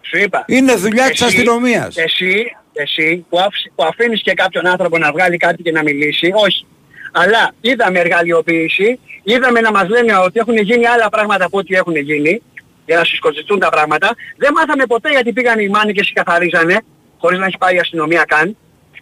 [0.01, 0.43] Σου είπα.
[0.47, 1.97] Είναι δουλειά της Εσύ- αστυνομίας.
[1.97, 6.31] Εσύ, εσύ που, άφησ- που αφήνεις και κάποιον άνθρωπο να βγάλει κάτι και να μιλήσει,
[6.35, 6.65] όχι.
[7.11, 11.95] Αλλά είδαμε εργαλειοποίηση, είδαμε να μας λένε ότι έχουν γίνει άλλα πράγματα από ό,τι έχουν
[11.95, 12.41] γίνει,
[12.85, 14.15] για να συσκοτιστούν τα πράγματα.
[14.37, 16.79] Δεν μάθαμε ποτέ γιατί πήγαν οι μάνικες και καθαρίζανε,
[17.17, 18.57] χωρίς να έχει πάει η αστυνομία καν.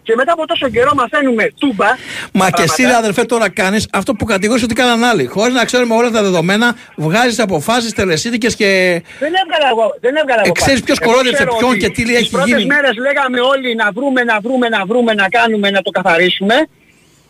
[0.06, 1.86] Και μετά από τόσο καιρό μαθαίνουμε τούμπα.
[2.32, 2.90] Μα και εσύ, πράγματα.
[2.90, 5.26] ρε αδερφέ, τώρα κάνεις αυτό που κατηγορείς ότι κάναν άλλοι.
[5.26, 9.02] Χωρίς να ξέρουμε όλα τα δεδομένα, βγάζεις αποφάσεις τελεσίδικες και.
[9.18, 9.86] Δεν έβγαλα εγώ.
[10.00, 10.52] Δεν έβγαλα εγώ.
[10.56, 10.84] Ε, ξέρεις πάλι.
[10.84, 12.64] ποιος Εγώ κορόιδεψε ξέρω ποιον ότι και τι τις έχει πρώτες γίνει.
[12.74, 16.54] μέρες λέγαμε όλοι να βρούμε, να βρούμε, να βρούμε, να κάνουμε, να το καθαρίσουμε.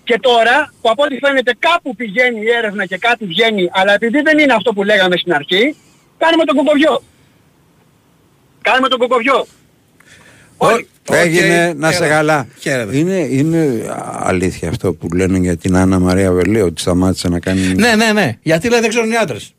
[0.04, 4.20] Και τώρα που από ό,τι φαίνεται κάπου πηγαίνει η έρευνα και κάτι βγαίνει, αλλά επειδή
[4.20, 5.76] δεν είναι αυτό που λέγαμε στην αρχή,
[6.18, 7.02] κάνουμε τον κοκοβιό.
[8.62, 9.46] Κάνουμε τον κοκοβιό.
[10.56, 10.88] Όλοι.
[11.10, 12.14] Έγινε να σε Χαίρετε.
[12.14, 12.46] καλά.
[12.58, 12.96] Χαίρετε.
[12.96, 13.84] Είναι, είναι
[14.18, 17.60] αλήθεια αυτό που λένε για την Άννα Μαρία Βελέ ότι σταμάτησε να κάνει.
[17.60, 18.38] Ναι, ναι, ναι.
[18.42, 19.54] Γιατί λέει δεν ξέρουν οι άντρες.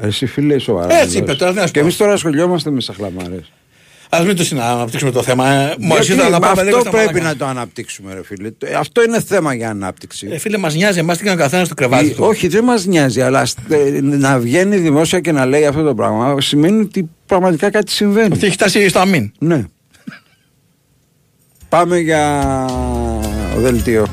[0.00, 0.94] Εσύ φίλε, σοβαρά.
[0.94, 1.14] Έτσι μιλάς.
[1.14, 1.84] είπε, τώρα τι να σου Και πω.
[1.84, 3.40] εμείς τώρα ασχολιόμαστε με σαχλαμάρε.
[4.16, 5.48] Α μην το συναναπτύξουμε το θέμα.
[5.48, 7.28] Ε, Μόλι Γιατί ήθελα να πάμε αυτό λίγο στα πρέπει μαλακά.
[7.28, 8.50] να το αναπτύξουμε, ρε φίλε.
[8.50, 10.28] Το- Αυτό είναι θέμα για ανάπτυξη.
[10.30, 12.24] Ε, φίλε, μας νοιάζει, εμάς τι κάνει ο καθένας στο κρεβάτι Ε, του.
[12.24, 16.40] όχι, δεν μας νοιάζει, αλλά στε- να βγαίνει δημόσια και να λέει αυτό το πράγμα
[16.40, 18.34] σημαίνει ότι πραγματικά κάτι συμβαίνει.
[18.34, 19.32] Ότι έχει φτάσει στο αμήν.
[19.38, 19.64] Ναι.
[21.68, 22.44] Πάμε για
[23.56, 24.06] δελτίο.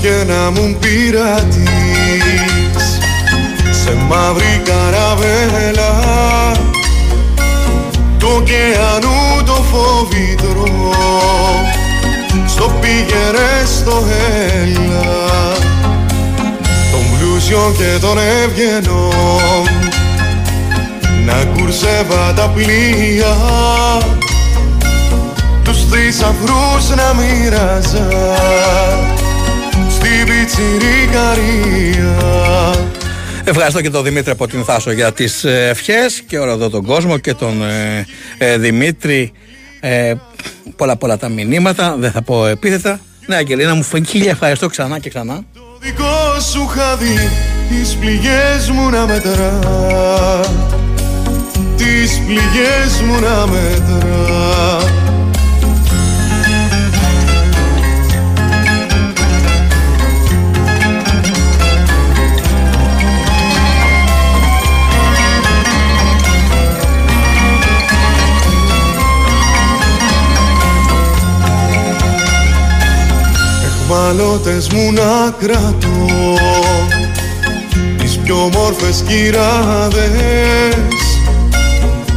[0.00, 1.68] Και να μου πειρατείς
[3.70, 5.92] Σε μαύρη καραβέλα
[8.18, 10.92] Του ωκεανού το φόβητρο
[12.46, 14.04] Στο πήγαινε στο
[14.62, 15.18] έλα
[16.92, 19.08] Τον πλούσιο και τον έβγαινο
[21.24, 23.36] Να κουρσεύα τα πλοία
[25.64, 28.08] Τους θησαυρούς να μοίραζα
[29.16, 29.29] Στη
[30.40, 32.18] πιτσιρικαρία
[33.44, 37.18] Ευχαριστώ και τον Δημήτρη από την Θάσο για τις ευχές και όλο εδώ τον κόσμο
[37.18, 38.06] και τον ε,
[38.38, 39.32] ε, Δημήτρη.
[39.80, 40.14] Ε,
[40.76, 43.00] πολλά πολλά τα μηνύματα, δεν θα πω επίθετα.
[43.26, 45.44] Ναι, Αγγελίνα μου, φωνή χίλια ευχαριστώ ξανά και ξανά.
[45.80, 47.30] δικό σου χαδί
[47.68, 49.58] Τις πληγές μου να μετρά
[51.76, 54.89] Τις πληγές μου να μετρά
[74.00, 76.06] Εχμαλώτες μου να κρατώ.
[77.98, 80.74] Τις πιο μόρφες κυράδες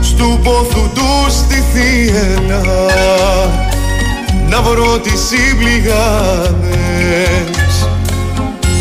[0.02, 2.62] Στου πόθου τους τη θύελα.
[4.50, 5.88] Να βρω τις συμπληγάδες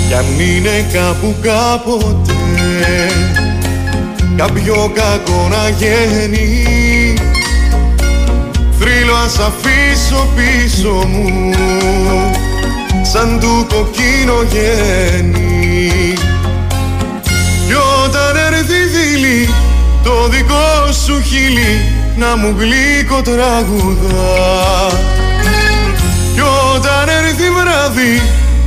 [0.08, 2.32] Κι αν είναι κάπου κάποτε
[4.36, 6.64] Κάποιο κακό να γίνει.
[8.78, 11.50] Θρύλο ας αφήσω πίσω μου
[13.12, 16.14] Σαν του κοκκίνο γέννη.
[17.66, 17.74] Κι
[18.04, 19.48] όταν έρθει η δειλή
[20.04, 21.80] Το δικό σου χείλη
[22.16, 24.90] Να μου γλύκο τραγουδά.
[26.34, 26.40] Κι
[26.74, 28.22] όταν έρθει βράδυ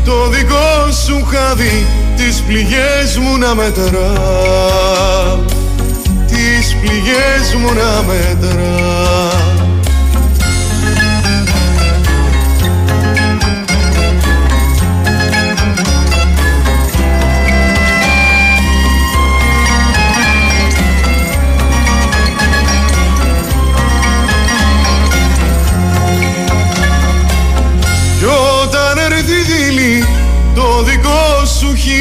[0.05, 1.85] Το δικό σου χάδι
[2.15, 4.13] Τις πληγές μου να μετρά.
[6.27, 9.64] Τις πληγές μου να μετρά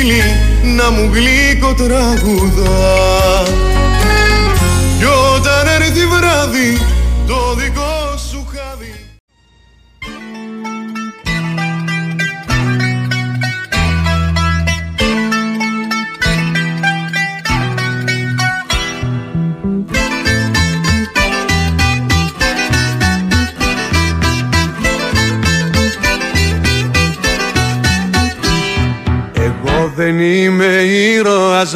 [0.04, 0.22] σου χείλη
[0.76, 1.74] να μου γλύκο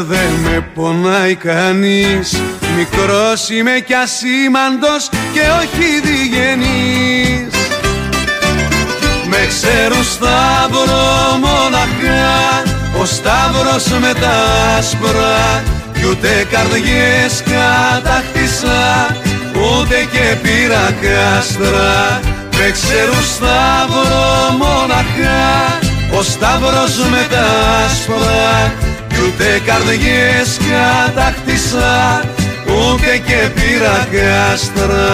[0.04, 2.42] δεν με πονάει κανείς.
[2.76, 7.54] Μικρός είμαι κι ασήμαντος και όχι διγενής.
[9.26, 12.62] Με ξέρουν Σταύρο μοναχά
[13.00, 14.36] Ο Σταύρος με τα
[14.78, 15.62] άσπρα.
[15.92, 19.06] Κι ούτε καρδιές κατακτήσα
[19.54, 22.20] Ούτε και πήρα κάστρα.
[22.58, 25.78] Με ξέρουν Σταύρο μοναχά
[26.18, 27.46] ο Σταύρος με τα
[27.84, 28.72] άσπρα
[29.18, 32.22] Κι ούτε καρδιές κατακτήσα
[32.66, 35.06] Ούτε και πήρα κάστρα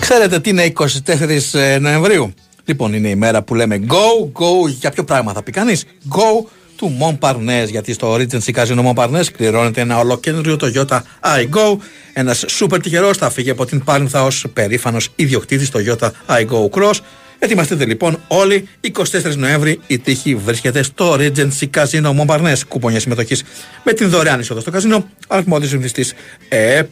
[0.00, 4.68] Ξέρετε τι είναι 24 Νοεμβρίου; Λοιπόν, είναι η μέρα που λέμε go, go.
[4.68, 6.46] Για ποιο πράγμα θα πει κανείς; Go
[6.78, 7.68] του Montparnasse.
[7.68, 11.76] Γιατί στο Regency Casino Montparnasse κληρώνεται ένα ολοκένριο Toyota iGo.
[12.12, 16.94] Ένας σούπερ τυχερός θα φύγει από την Πάρνηθα ως περήφανος ιδιοκτήτης Toyota iGo Cross.
[17.38, 18.68] Ετοιμαστείτε λοιπόν όλοι.
[18.92, 22.60] 24 Νοέμβρη η τύχη βρίσκεται στο Regency Casino Montparnasse.
[22.68, 23.42] Κουπονιά συμμετοχής
[23.84, 25.08] με την δωρεάν είσοδο στο καζίνο.
[25.28, 26.04] Αριθμό τη ρυθμιστή
[26.48, 26.88] ΕΕΠ.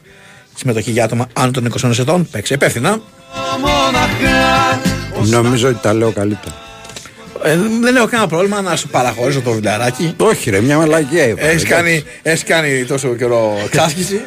[0.55, 2.29] Συμμετοχή για άτομα άνω των 20 ετών.
[2.31, 3.01] Παίξε υπεύθυνα.
[5.25, 6.66] Νομίζω ότι τα λέω καλύτερα.
[7.47, 10.15] Ε, δεν έχω κανένα πρόβλημα να σου παραχωρήσω το βιντεαράκι.
[10.17, 11.41] Όχι, ρε, μια μαλακία είπα.
[11.41, 11.67] Έχεις εντάξει.
[11.67, 14.21] κάνει, έχεις κάνει τόσο καιρό εξάσκηση.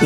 [0.00, 0.04] 2-10.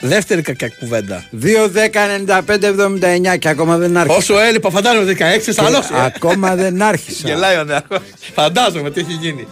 [0.00, 1.24] Δεύτερη κακιά κουβέντα.
[1.42, 4.18] 2-10-95-79 και ακόμα δεν άρχισε.
[4.18, 6.04] Όσο έλειπα, φαντάζομαι 16 θα Και άλλος, ε.
[6.04, 7.28] Ακόμα δεν άρχισα.
[7.28, 7.98] Γελάει ο νεαρός.
[8.34, 9.46] Φαντάζομαι τι έχει γίνει.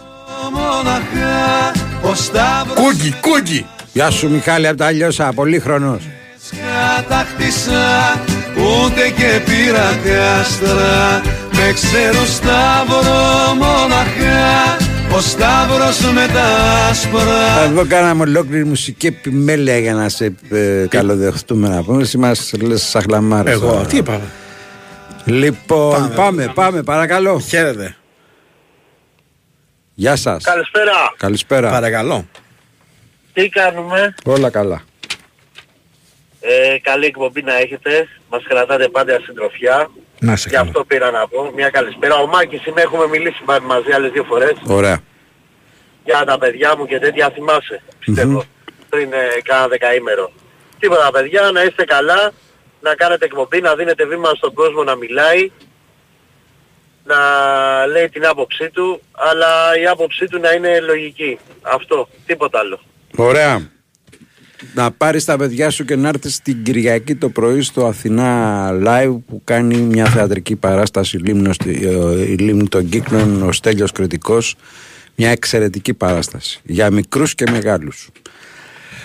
[0.53, 1.71] Μοναχά
[2.03, 3.65] ο Σταύρος Κούγκι, κούγκι.
[3.93, 6.01] Γεια σου Μιχάλη από τα Λιώσα, πολύχρονος.
[6.97, 8.21] κατακτήσα
[8.81, 14.77] Ούτε και πήρα κάστρα Με ξέρω Σταύρο μοναχά
[15.15, 16.43] Ο Σταύρος με τα
[16.89, 22.01] άσπρα Εδώ κάναμε ολόκληρη μουσική επιμέλεια για να σε ε, καλοδεχτούμε να πούμε.
[22.01, 23.53] Εσύ μας λες σαχλαμάρες.
[23.53, 23.85] Εγώ, τώρα.
[23.85, 24.21] τι είπα.
[25.25, 27.39] Λοιπόν, πάμε, πάμε, παρακαλώ.
[27.39, 27.95] Χαίρετε.
[29.93, 30.43] Γεια σας.
[30.43, 31.13] Καλησπέρα.
[31.17, 31.69] Καλησπέρα.
[31.69, 32.25] Παρακαλώ.
[33.33, 34.81] Τι κάνουμε; Όλα καλά.
[36.41, 38.07] Ε, καλή εκπομπή να έχετε.
[38.33, 39.89] Μας κρατάτε πάντα συντροφιά.
[40.19, 41.51] Να σε Γι' αυτό πήρα να πω.
[41.55, 42.15] Μια καλησπέρα.
[42.15, 44.53] Ο Μάκης είμαι, έχουμε μιλήσει μα- μαζί άλλες δύο φορές.
[44.67, 44.99] Ωραία.
[46.03, 47.81] Για τα παιδιά μου και τέτοια θυμάσαι.
[47.99, 48.43] Πιστεύω.
[48.89, 50.31] Πριν ε, κάνα δεκαήμερο.
[50.79, 52.31] Τίποτα παιδιά, να είστε καλά.
[52.81, 55.51] Να κάνετε εκπομπή, να δίνετε βήμα στον κόσμο να μιλάει.
[57.03, 57.17] Να
[57.87, 59.01] λέει την άποψή του.
[59.13, 61.39] Αλλά η άποψή του να είναι λογική.
[61.61, 62.07] Αυτό.
[62.25, 62.79] Τίποτα άλλο.
[63.15, 63.71] Ωραία.
[64.75, 69.17] Να πάρεις τα παιδιά σου και να έρθεις την Κυριακή το πρωί στο Αθηνά Live
[69.27, 71.71] που κάνει μια θεατρική παράσταση Λίμνος, ε,
[72.31, 74.55] η Λίμνη των Κύκλων, ο Στέλιος Κρητικός.
[75.15, 78.09] Μια εξαιρετική παράσταση για μικρούς και μεγάλους.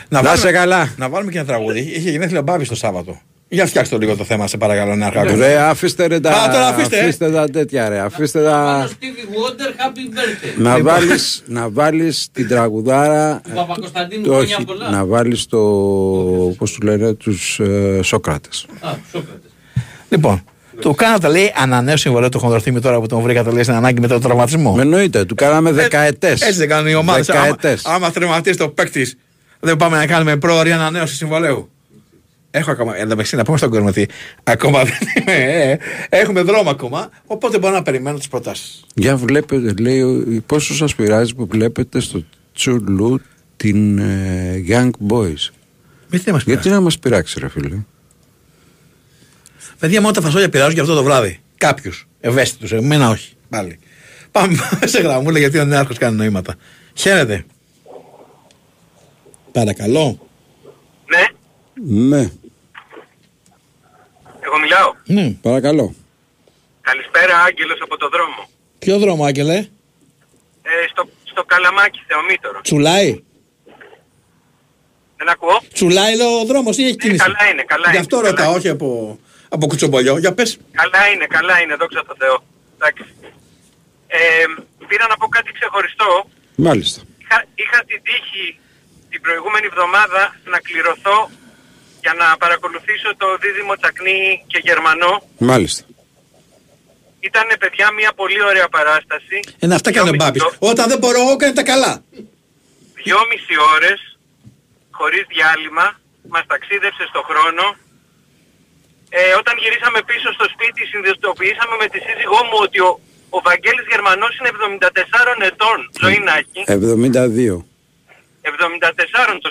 [0.09, 0.93] Να, βάλουμε- σε καλά.
[0.97, 1.79] Να βάλουμε και ένα τραγούδι.
[1.81, 3.21] Είχε γενέθλια ο Μπάμπης το Σάββατο.
[3.51, 5.35] Για φτιάξτε το λίγο το θέμα, σε παρακαλώ, να αρχάκο.
[5.37, 7.01] Ρε, αφήστε ρε τα, Α, τώρα αφήστε, ε.
[7.01, 7.99] αφήστε τα τέτοια ρε.
[7.99, 8.89] Αφήστε τα...
[8.89, 10.59] Stevie Wonder, Happy Birthday.
[10.63, 10.93] Να Λοιπόν.
[10.93, 14.91] βάλεις, να βάλεις την τραγουδάρα Του Παπακοσταντίνου, το- χρόνια όχι, πολλά.
[14.91, 15.59] να βάλεις το
[16.59, 19.51] πώς του λένε τους ε, Σόκρατες Α, Σόκρατες.
[20.09, 20.45] Λοιπόν,
[20.81, 24.13] του κάνατε λέει ανανέωση συμβολέου του χονδροθύμη τώρα που τον βρήκατε λέει στην ανάγκη μετά
[24.13, 24.73] τον τραυματισμό.
[24.75, 27.29] Με εννοείται, του κάναμε δεκαετές Έτσι δεν κάνουν οι ομάδες.
[27.29, 29.17] Άμα, Δεκαετές άμα τραυματίσει το παίκτης,
[29.61, 31.71] δεν πάμε να κάνουμε πρόωρη ανανέωση συμβολέου.
[32.59, 32.97] Έχω ακόμα.
[32.97, 34.09] Εν τω μεταξύ, να πούμε στον κόσμο ότι
[34.45, 35.33] ακόμα δεν είμαι.
[35.33, 37.11] ε, ε, έχουμε δρόμο ακόμα.
[37.27, 38.85] Οπότε μπορώ να περιμένω τις προτάσεις.
[38.95, 43.21] Για βλέπετε λέει ο- πόσο σας πειράζει που βλέπετε στο Τσουλού
[43.57, 45.49] την ε, Young Boys
[46.11, 47.79] Γιατί μας Γιατί να μας πειράξει ρε φίλε;
[49.79, 51.41] Παιδιά, μόνο τα φασόλια πειράζουν για αυτό το βράδυ.
[51.59, 52.09] Κάποιους.
[52.21, 52.73] Ευαίσθητους.
[52.73, 53.33] Εμένα όχι.
[53.49, 53.79] Πάλι.
[54.33, 56.55] Πάμε σε γραμμούλα γιατί ο νέαρχο κάνει νοήματα.
[56.95, 57.45] Χαίρετε.
[59.53, 60.29] Παρακαλώ.
[61.07, 61.27] Ναι,
[62.19, 62.31] Ναι,
[64.51, 64.91] εγώ μιλάω.
[65.05, 65.27] Ναι.
[65.47, 65.95] παρακαλώ
[66.81, 68.49] Καλησπέρα, Άγγελος από το δρόμο.
[68.79, 69.57] Ποιο δρόμο, Άγγελε;
[70.63, 72.61] Ε, στο, στο Καλαμάκι, Θεομήτωρο.
[72.61, 73.23] Τσουλάει.
[75.17, 75.59] Δεν ακούω.
[75.73, 77.25] Τσουλάει λέω ο δρόμος ή έχει κίνηση.
[77.25, 78.59] καλά είναι, καλά Γι' είναι, αυτό καλά ρωτάω, είναι.
[78.59, 80.19] όχι από, από κουτσομπολιό.
[80.19, 80.59] Για πες.
[80.81, 82.37] Καλά είναι, καλά είναι, δόξα τω Θεώ.
[82.77, 83.05] Εντάξει.
[84.07, 84.19] Ε,
[84.89, 86.29] πήρα να πω κάτι ξεχωριστό.
[86.55, 88.59] Μάλιστα Είχα, είχα την τύχη
[89.11, 91.31] την προηγούμενη εβδομάδα να κληρωθώ
[92.05, 95.13] για να παρακολουθήσω το δίδυμο Τσακνή και Γερμανό.
[95.39, 95.83] Μάλιστα
[97.29, 99.37] Ήταν παιδιά μια πολύ ωραία παράσταση.
[99.59, 100.45] Ένα αυτά κάνει ο Μπάμπης.
[100.59, 101.93] Όταν δεν μπορώ, εγώ κάνει τα καλά.
[103.03, 104.01] Δυόμιση ώρες,
[104.99, 105.87] χωρίς διάλειμμα,
[106.35, 107.65] μας ταξίδευσε στο χρόνο.
[109.11, 112.91] Ε, όταν γυρίσαμε πίσω στο σπίτι συνειδητοποιήσαμε με τη σύζυγό μου ότι ο,
[113.37, 114.51] ο Βαγγέλης Γερμανός είναι
[115.41, 116.61] 74 ετών, ζωή να έχει.
[116.67, 117.65] 72
[118.43, 119.51] 74 το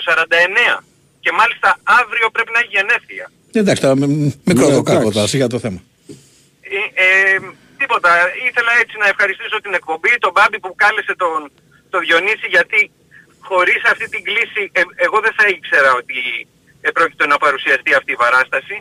[0.78, 0.82] 49
[1.24, 1.68] και μάλιστα
[2.00, 3.26] αύριο πρέπει να έχει γενέθλια.
[3.60, 4.06] Εντάξει τώρα, με-
[4.50, 5.16] μικρό Ναι, το κάκο εντάξει.
[5.16, 5.80] τώρα, σιγά το θέμα.
[6.76, 7.38] Ε, ε,
[7.80, 8.10] τίποτα,
[8.48, 11.38] ήθελα έτσι να ευχαριστήσω την εκπομπή, τον Μπάμπη που κάλεσε τον,
[11.92, 12.80] τον Διονύση γιατί
[13.48, 16.18] χωρίς αυτή την κλίση ε, εγώ δεν θα ήξερα ότι
[16.86, 18.76] ε, πρόκειται να παρουσιαστεί αυτή η παράσταση.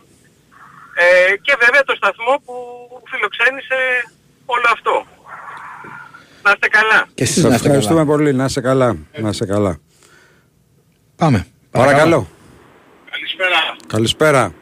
[1.04, 2.54] Ε, και βέβαια το σταθμό που
[3.12, 3.80] φιλοξένησε
[4.56, 4.96] όλο αυτό.
[6.44, 7.00] Να είστε καλά.
[7.18, 8.12] Και εσείς Σας να είστε ευχαριστούμε καλά.
[8.12, 8.90] πολύ, να είσαι καλά
[9.24, 9.80] Να είσαι καλά
[11.16, 11.48] Πάμε.
[11.78, 12.28] Παρακαλώ
[13.12, 13.76] Καλησπέρα.
[13.88, 14.54] Καλησπέρα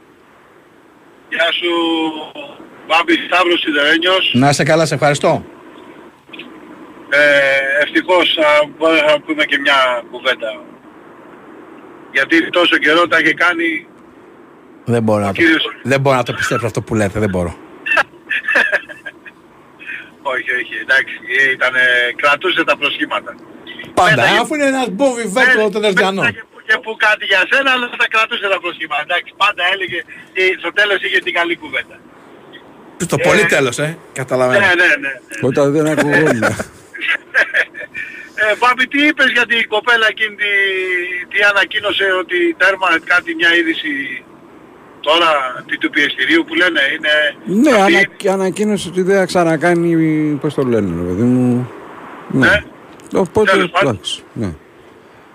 [1.29, 1.71] Γεια σου
[2.87, 4.31] Μπάμπη Σταύρος Σιδερένιος.
[4.33, 5.45] Να είσαι καλά, σε ευχαριστώ.
[7.09, 10.61] Ε, ευτυχώς θα μπορέσαμε να πούμε και μια κουβέντα.
[12.11, 13.87] Γιατί τόσο καιρό τα είχε κάνει
[14.85, 17.55] Δεν μπορώ, να το, κύριος- δεν μπορώ να το πιστέψω αυτό που λέτε, δεν μπορώ.
[20.33, 21.15] Όχι, όχι, εντάξει,
[21.53, 21.81] ήτανε,
[22.15, 23.35] κρατούσε τα προσχήματα.
[23.93, 26.25] Πάντα, Πέταγε- αφού είναι ένας μπόβι βέτρο των Ερδιανών.
[26.65, 29.01] Πέταγε που και που κάτι για σένα, αλλά θα κρατούσε τα προσχήματα.
[29.07, 29.99] Εντάξει, πάντα έλεγε
[30.33, 31.95] και στο τέλος είχε την καλή κουβέντα.
[33.07, 33.97] Στο πολύ τέλος, ε.
[34.13, 34.59] Καταλαβαίνω.
[34.59, 35.13] Ναι, ναι, ναι.
[35.49, 36.43] Όταν δεν ακουγόμουν
[38.37, 40.51] Ε, Μπάμπη, τι είπες για την κοπέλα εκείνη, τι,
[41.31, 44.23] τι ανακοίνωσε ότι τέρμα κάτι μια είδηση
[44.99, 47.13] τώρα τι του πιεστηρίου που λένε είναι...
[47.61, 49.95] Ναι, αυτή- ανα, ανακοίνωσε ότι δεν θα ξανακάνει,
[50.41, 51.69] πώς το λένε, ρε παιδί μου.
[52.29, 52.63] Ναι.
[53.13, 53.89] Οπότε, Τέλος πάντων.
[53.89, 54.53] εντάξει, ναι.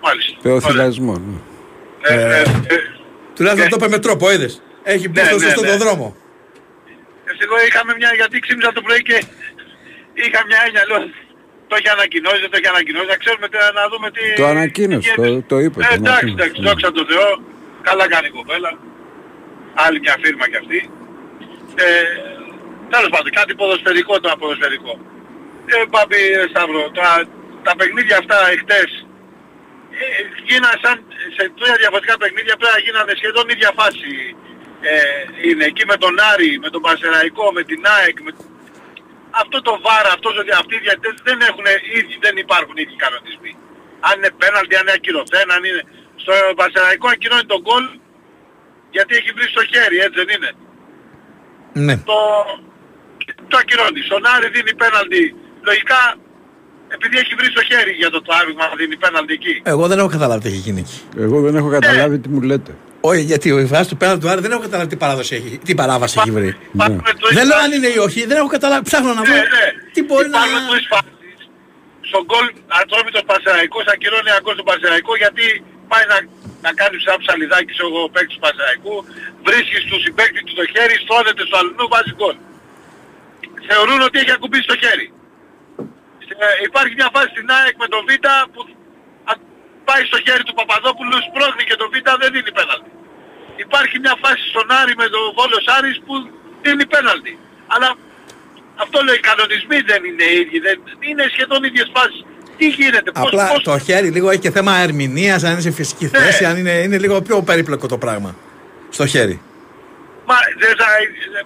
[0.03, 0.33] Μάλιστα.
[0.41, 1.39] Θεοθυλασμό, ναι.
[2.01, 2.45] Ε, ε, ε,
[3.35, 4.61] Τουλάχιστον το είπε με τρόπο, είδες.
[4.83, 5.69] Έχει μπει Ναι, στο ναι, σωστό ναι.
[5.71, 6.15] το δρόμο.
[7.43, 9.17] Εγώ είχαμε μια, γιατί ξύπνησα το πρωί και
[10.23, 10.99] είχα μια έννοια, λέω,
[11.69, 14.23] το έχει ανακοινώσει, δεν το έχει ανακοινώσει, να ξέρουμε τι, να δούμε τι...
[14.41, 15.45] Το ανακοίνωσε, τι το, γίνεται.
[15.51, 15.77] το είπε.
[15.79, 16.67] Ε, το εντάξει, ανακοίνωσε, εντάξει, ναι.
[16.67, 17.29] δόξα τω Θεώ,
[17.87, 18.71] καλά κάνει η κοπέλα.
[19.83, 20.79] Άλλη μια φίρμα κι αυτή.
[21.83, 21.87] Ε,
[22.93, 24.93] τέλος πάντων, κάτι ποδοσφαιρικό το αποδοσφαιρικό.
[25.73, 27.07] Ε, Πάπη ε, Σταύρο, τα,
[27.65, 29.10] τα παιχνίδια αυτά εχθές ε,
[30.47, 30.97] γίνανε σαν
[31.35, 34.11] σε τρία διαφορετικά παιχνίδια πέρα γίνανε σχεδόν ίδια φάση.
[34.89, 34.93] Ε,
[35.47, 38.17] είναι εκεί με τον Άρη, με τον Πασεραϊκό, με την ΑΕΚ.
[38.25, 38.31] Με...
[39.41, 41.65] Αυτό το βάρα, αυτός, ο- αυτοί οι διαιτητές δεν, έχουν,
[41.99, 43.53] ίδιοι, δεν υπάρχουν ίδιοι κανονισμοί.
[44.07, 45.83] Αν είναι πέναλτι, αν είναι ακυρωθέν, αν είναι...
[46.23, 47.85] Στο Πασεραϊκό ακυρώνει τον γκολ
[48.95, 50.51] γιατί έχει βρει στο χέρι, έτσι δεν είναι.
[51.85, 51.95] Ναι.
[52.09, 52.19] Το,
[53.47, 54.01] το ακυρώνει.
[54.09, 55.23] Στον Άρη δίνει πέναλτι.
[55.69, 55.99] Λογικά
[56.95, 59.53] επειδή έχει βρει στο χέρι για το τράβηγμα δίνει πέναλτι εκεί.
[59.73, 60.99] Εγώ δεν έχω καταλάβει τι έχει γίνει εκεί.
[61.25, 62.71] Εγώ δεν έχω καταλάβει τι μου λέτε.
[63.09, 65.73] Όχι, γιατί ο φάση του πέναλτι του Άρη δεν έχω καταλάβει τι παράδοση έχει, τι
[65.81, 66.49] παράβαση έχει βρει.
[66.71, 66.85] Ναι.
[67.37, 68.83] Δεν λέω αν είναι ή όχι, δεν έχω καταλάβει.
[68.89, 69.65] Ψάχνω να βρω Ναι, ναι.
[69.93, 70.39] τι μπορεί να.
[70.39, 71.39] Υπάρχουν τρεις φάσεις.
[72.09, 72.45] Στον γκολ
[72.81, 75.45] Ατρόμητος Πασεραϊκός ακυρώνει ένα γκολ στον Πασεραϊκό γιατί
[75.91, 76.17] πάει να,
[76.65, 78.95] να κάνει σαν ψαλιδάκι σε ο παίκτης του Πασεραϊκού,
[79.47, 82.35] βρίσκεις στο συμπαίκτη του το χέρι, στρώνεται στο αλλού, βάζει γκολ.
[83.69, 85.07] Θεωρούν ότι έχει ακουμπήσει το χέρι.
[86.45, 88.09] Ε, υπάρχει μια φάση στην ΑΕΚ με τον Β
[88.53, 88.61] που
[89.31, 89.41] α-
[89.87, 92.91] πάει στο χέρι του Παπαδόπουλου, σπρώχνει και το Β δεν δίνει πέναλτι.
[93.65, 96.13] Υπάρχει μια φάση στον Άρη με τον Βόλος Άρης που
[96.63, 97.33] δίνει πέναλτι.
[97.73, 97.89] Αλλά
[98.83, 100.75] αυτό λέω, οι κανονισμοί δεν είναι ίδιοι, δεν,
[101.09, 102.21] είναι σχεδόν ίδιες φάσεις.
[102.57, 105.71] Τι γίνεται, πώς, Απλά πώς, το χέρι λίγο έχει και θέμα ερμηνείας, αν είναι σε
[105.79, 106.17] φυσική Ναι.
[106.19, 108.35] θέση, αν είναι, είναι λίγο πιο περίπλοκο το πράγμα.
[108.89, 109.41] Στο χέρι.
[110.31, 110.87] Μα δεν θα,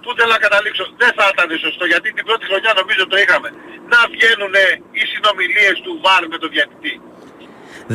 [0.03, 3.49] πού θέλω να καταλήξω, δεν θα ήταν σωστό γιατί την πρώτη χρονιά νομίζω το είχαμε.
[3.93, 4.53] Να βγαίνουν
[4.99, 6.93] οι συνομιλίες του ΒΑΡ με τον διαιτητή.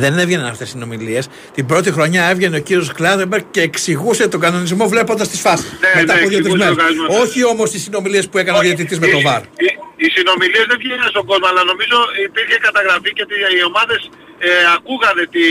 [0.03, 1.23] Δεν έβγαιναν αυτές οι συνομιλίες.
[1.57, 5.71] Την πρώτη χρονιά έβγαινε ο κύριος Κλάδεμπεργκ και εξηγούσε τον κανονισμό βλέποντας τις φάσεις.
[5.71, 6.75] Ναι, μετά ναι, από δύο-τρει εξηγούσε μέρε.
[6.75, 7.21] τον κανονισμός, ναι.
[7.23, 9.41] Όχι όμως τις συνομιλίες που έκανε ο διαιτητής με το Οι- ΒΑΡ.
[9.65, 9.69] Οι,
[10.03, 14.01] οι συνομιλίες δεν βγαίνουν στον κόσμο, αλλά νομίζω υπήρχε καταγραφή και ότι οι ομάδες
[14.47, 15.43] ε, ακούγανε τι,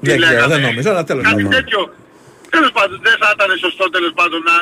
[0.00, 0.50] τι Δεν ξέρω, λέγανε.
[0.54, 1.50] δεν νομίζω, αλλά τέλος Κάτι πάντων.
[1.56, 1.80] τέτοιο.
[2.54, 4.56] Τέλος πάντων, δεν θα ήταν σωστό τέλος πάντων να,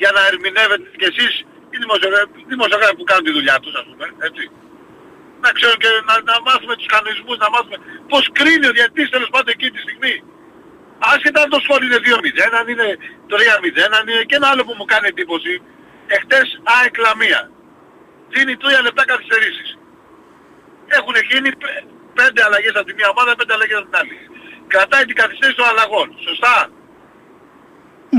[0.00, 1.32] για να ερμηνεύετε κι εσείς
[1.72, 4.44] οι δημοσιογράφοι, δημοσιογράφοι που κάνουν τη δουλειά τους, ας πούμε, έτσι.
[5.44, 7.78] Να ξέρουν και να, να μάθουμε τους κανονισμούς, να μάθουμε
[8.12, 10.14] πώς κρίνει ο διαιτητής τέλος πάντων εκείνη τη στιγμή.
[11.12, 12.86] Άσχετα αν το σκορ είναι 2-0, αν είναι
[13.30, 15.54] 3-0, αν είναι και ένα άλλο που μου κάνει εντύπωση.
[16.14, 17.42] Εχθές ΑΕΚ Λαμία.
[18.32, 19.68] Δίνει 3 λεπτά καθυστερήσεις.
[20.98, 21.84] Έχουν γίνει πέ-
[22.18, 24.16] πέντε αλλαγές από τη μία ομάδα, πέντε αλλαγές από την άλλη.
[24.72, 26.06] Κρατάει την καθυστέρηση των αλλαγών.
[26.28, 26.54] Σωστά;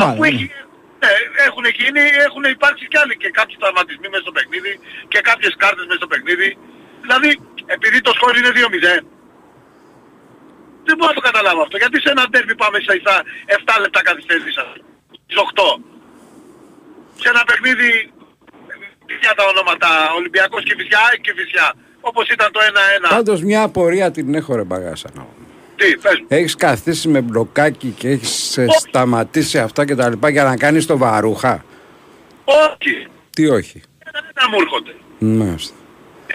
[0.05, 0.45] Αφού έχει,
[1.05, 1.15] ναι,
[1.47, 4.73] έχουν γίνει, έχουν υπάρξει κι άλλοι και κάποιοι τραυματισμοί μέσα στο παιχνίδι
[5.11, 6.49] και κάποιες κάρτες μέσα στο παιχνίδι.
[7.03, 7.29] Δηλαδή,
[7.75, 8.95] επειδή το σκορ είναι 2-0,
[10.87, 11.75] δεν μπορώ να το καταλάβω αυτό.
[11.81, 13.15] Γιατί σε ένα ντέρμπι πάμε σε στα
[13.59, 14.69] 7 λεπτά καθυστέρησης σας.
[15.23, 15.81] Στις 8.
[17.21, 17.89] Σε ένα παιχνίδι,
[19.23, 19.89] για τα ονόματα,
[20.19, 21.67] Ολυμπιακός και Φυσιά, ΑΕΚ και Φυσιά.
[22.01, 23.09] Όπως ήταν το 1-1.
[23.09, 25.09] Πάντως μια απορία την έχω ρε μπαγάσα.
[25.77, 25.91] Να πω.
[25.91, 26.25] Τι, πες μου.
[26.29, 30.85] Έχεις καθίσει με μπλοκάκι και έχεις ε, σταματήσει αυτά και τα λοιπά για να κάνεις
[30.85, 31.65] το βαρούχα;
[32.43, 33.07] Όχι.
[33.29, 34.95] Τι όχι; Ένα μου έρχονται.
[35.19, 35.75] Μάλιστα.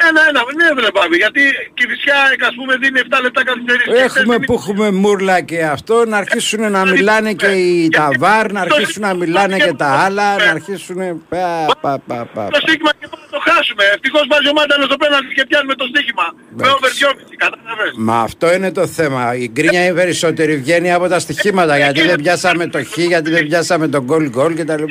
[0.09, 1.43] Ένα, ένα, ναι βρε πάμε, γιατί
[1.75, 2.19] και η Φυσιά,
[2.51, 3.93] ας πούμε, δίνει 7 λεπτά καθυστερήσεις.
[3.95, 8.53] και Έχουμε χθες που έχουμε μούρλα και αυτό να αρχίσουν να μιλάνε και οι ταβάρ,
[8.53, 10.99] να αρχίσουν να μιλάνε και τα άλλα, να αρχίσουν.
[11.29, 11.45] Πα,
[11.81, 13.83] πα, πα, πα, Το στοίχημα και πάμε να το χάσουμε.
[13.95, 16.27] Ευτυχώς βάζει ο Μάνταλος στο πέναλτι και πιάνουμε το στοίχημα.
[16.61, 17.93] Με over 2,5, κατάλαβες.
[17.97, 19.35] Μα αυτό είναι το θέμα.
[19.35, 21.77] Η γκρίνια η περισσότερη βγαίνει από τα στοιχήματα.
[21.77, 24.85] Γιατί δεν πιάσαμε το χ, γιατί δεν πιάσαμε τον γκολ γκολ κτλ.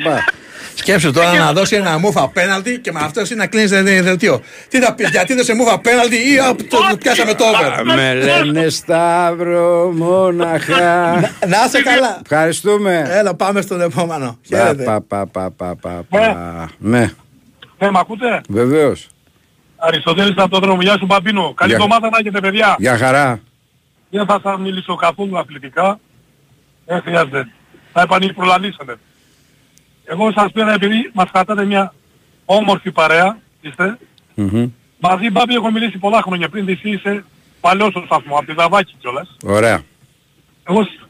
[0.74, 4.40] Σκέψου τώρα να δώσει ένα μούφα πέναλτι και με αυτός εσύ να κλείνεις δελτίο.
[4.68, 7.82] Τι θα πει, γιατί δεν σε μούφα πέναλτι ή απ' το πιάσαμε το over.
[7.84, 11.14] Με λένε Σταύρο μόναχα.
[11.46, 12.20] Να είσαι καλά.
[12.22, 13.04] Ευχαριστούμε.
[13.08, 14.38] Έλα, πάμε στον επόμενο.
[14.48, 14.82] Πα, Χαίρετε.
[14.84, 16.70] πα, πα, πα, πα, πα, πα.
[16.78, 17.10] Ναι,
[17.78, 19.06] Ναι, μ' ακούτε; βεβαίως.
[19.76, 20.82] Αριστοτέλης από τον δρόμο.
[20.82, 21.52] Γεια σου Παπίνο.
[21.56, 21.84] Καλή Γεια.
[21.84, 22.76] εβδομάδα να έχετε παιδιά.
[22.78, 23.40] Για χαρά.
[24.10, 26.00] Δεν θα σας μιλήσω καθόλου αθλητικά.
[26.86, 27.48] Δεν χρειάζεται.
[27.92, 28.96] Θα επανεπρολαλήσετε.
[30.12, 31.94] Εγώ σας πήρα επειδή μας κρατάτε μια
[32.44, 33.38] όμορφη παρέα.
[33.60, 33.98] Είστε.
[34.34, 34.66] Μμμ.
[34.98, 36.68] Μαζί Μπάμπη έχω μιλήσει πολλά χρόνια πριν.
[36.68, 37.24] Εσύ είσαι
[37.60, 38.38] παλιός στο σταθμός.
[38.38, 39.36] Από τη Δαβάκη κιόλας.
[39.44, 39.80] Ωραία.
[40.68, 41.00] Εγώ σ-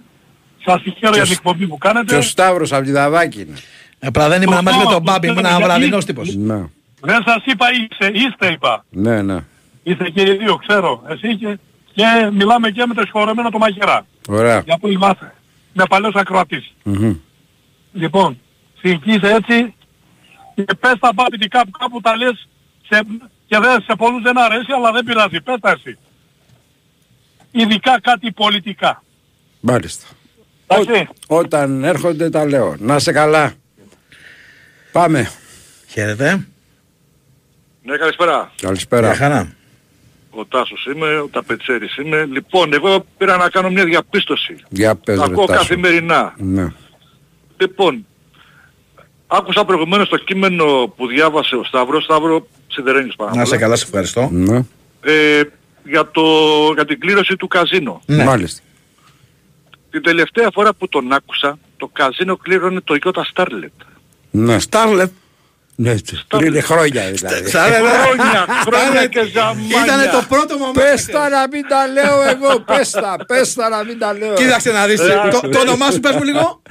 [0.64, 2.16] σας συγχαίρω για την εκπομπή που Και κάνετε.
[2.16, 3.56] ο Σταύρος από τη Δαβάκη είναι.
[4.00, 6.34] Απλά δεν ήμουν μαζί με τον Μπάμπη, ήμουν ένα βραδινός τύπος.
[6.34, 6.64] Ναι,
[7.00, 8.84] Δεν σας είπα είστε, είστε είπα.
[8.90, 9.44] ναι, ναι.
[9.82, 11.02] Είστε και οι δύο, ξέρω.
[11.08, 11.58] Εσύ και,
[11.94, 14.06] και μιλάμε και με το συγχωρεμένο το Μαχαιρά.
[14.28, 14.62] Ωραία.
[14.64, 15.34] Για που είμαστε.
[15.72, 16.72] Με παλιός ακροατής.
[16.82, 17.14] Μμμ.
[17.92, 18.38] Λοιπόν,
[18.80, 19.74] συνεχίσε έτσι
[20.54, 22.48] και πες τα παπητικά που κάπου τα λες
[22.88, 23.00] σε,
[23.46, 25.40] και δεν, σε πολλούς δεν αρέσει αλλά δεν πειράζει.
[25.40, 25.98] Πες τα εσύ.
[27.50, 29.02] Ειδικά κάτι πολιτικά.
[29.60, 30.06] Μάλιστα.
[30.66, 31.08] Εντάξει.
[31.26, 32.76] Ό, όταν έρχονται τα λέω.
[32.78, 33.52] Να σε καλά.
[34.92, 35.30] Πάμε.
[35.88, 36.46] Χαίρετε.
[37.82, 38.52] Ναι, καλησπέρα.
[38.60, 39.06] Καλησπέρα.
[39.06, 39.54] Μια χαρά.
[40.30, 42.24] Ο Τάσος είμαι, ο Ταπετσέρης είμαι.
[42.24, 44.56] Λοιπόν, εγώ πήρα να κάνω μια διαπίστωση.
[44.68, 45.58] Για πες Τα ρε ακούω Τάσο.
[45.60, 46.34] καθημερινά.
[46.36, 46.72] Ναι.
[47.56, 48.06] Λοιπόν,
[49.30, 53.84] άκουσα προηγουμένως το κείμενο που διάβασε ο Σταύρος, Σταύρο Σιδερένης Να παρακαλώ, σε καλά, σε
[53.84, 54.28] ευχαριστώ.
[54.32, 54.64] Ναι.
[55.00, 55.42] ε,
[55.84, 56.22] για, το,
[56.74, 58.02] για την κλήρωση του καζίνο.
[58.06, 58.24] Ναι.
[58.24, 58.62] Μάλιστα.
[59.90, 63.86] Την τελευταία φορά που τον άκουσα, το καζίνο κλήρωνε το Ιώτα Starlet.
[64.30, 64.58] Ναι.
[64.58, 65.10] Στάρλετ.
[65.74, 65.94] Ναι,
[66.28, 67.50] πριν χρόνια δηλαδή.
[67.50, 69.84] Χρόνια, χρόνια και ζαμάνια.
[69.84, 73.68] Ήτανε το πρώτο μου Πες τα να μην τα λέω εγώ, πες τα, πες τα
[73.68, 74.34] να μην τα λέω.
[74.34, 75.00] Κοίταξε να δεις.
[75.00, 76.62] Ε, το, το όνομά σου πες μου λίγο.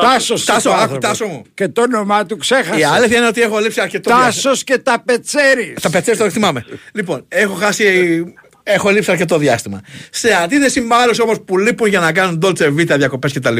[0.00, 0.44] Τάσος.
[0.44, 1.08] Τάσος, ο άκου, άνθρωπος.
[1.08, 1.42] Τάσο μου.
[1.54, 2.80] Και το όνομά του ξέχασε.
[2.80, 4.32] Η αλήθεια είναι ότι έχω λείψει αρκετό διάστημα.
[4.32, 5.80] Τάσος και τα πετσέρις.
[5.82, 6.64] Τα πετσέρι το θυμάμαι.
[6.92, 8.24] λοιπόν, έχω χάσει.
[8.62, 9.80] Έχω λείψει αρκετό διάστημα.
[10.10, 13.56] Σε αντίθεση με άλλους όμως που λείπουν για να κάνουν Dolce Vita, διακοπές κτλ.,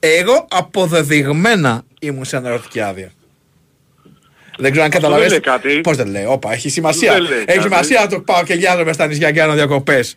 [0.00, 3.10] εγώ αποδεδειγμένα ήμουν σε αναρωτική άδεια.
[4.58, 5.68] Δεν ξέρω αν Αυτό δεν λέει καταλαβαίνετε.
[5.70, 5.80] κάτι.
[5.80, 7.12] Πώς δεν λέει, Όπα, έχει σημασία.
[7.12, 7.60] Δεν λέει Έχει κάτι.
[7.62, 10.16] σημασία να το πάω και γιάζομαι στα νησιά και κάνω διακοπές.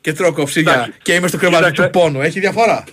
[0.00, 0.92] Και τρώω κοψίλια Εντάξει.
[1.02, 1.82] και είμαι στο κρεβάτι Κοίταξε.
[1.82, 2.20] του πόνου.
[2.20, 2.84] Έχει διαφορά.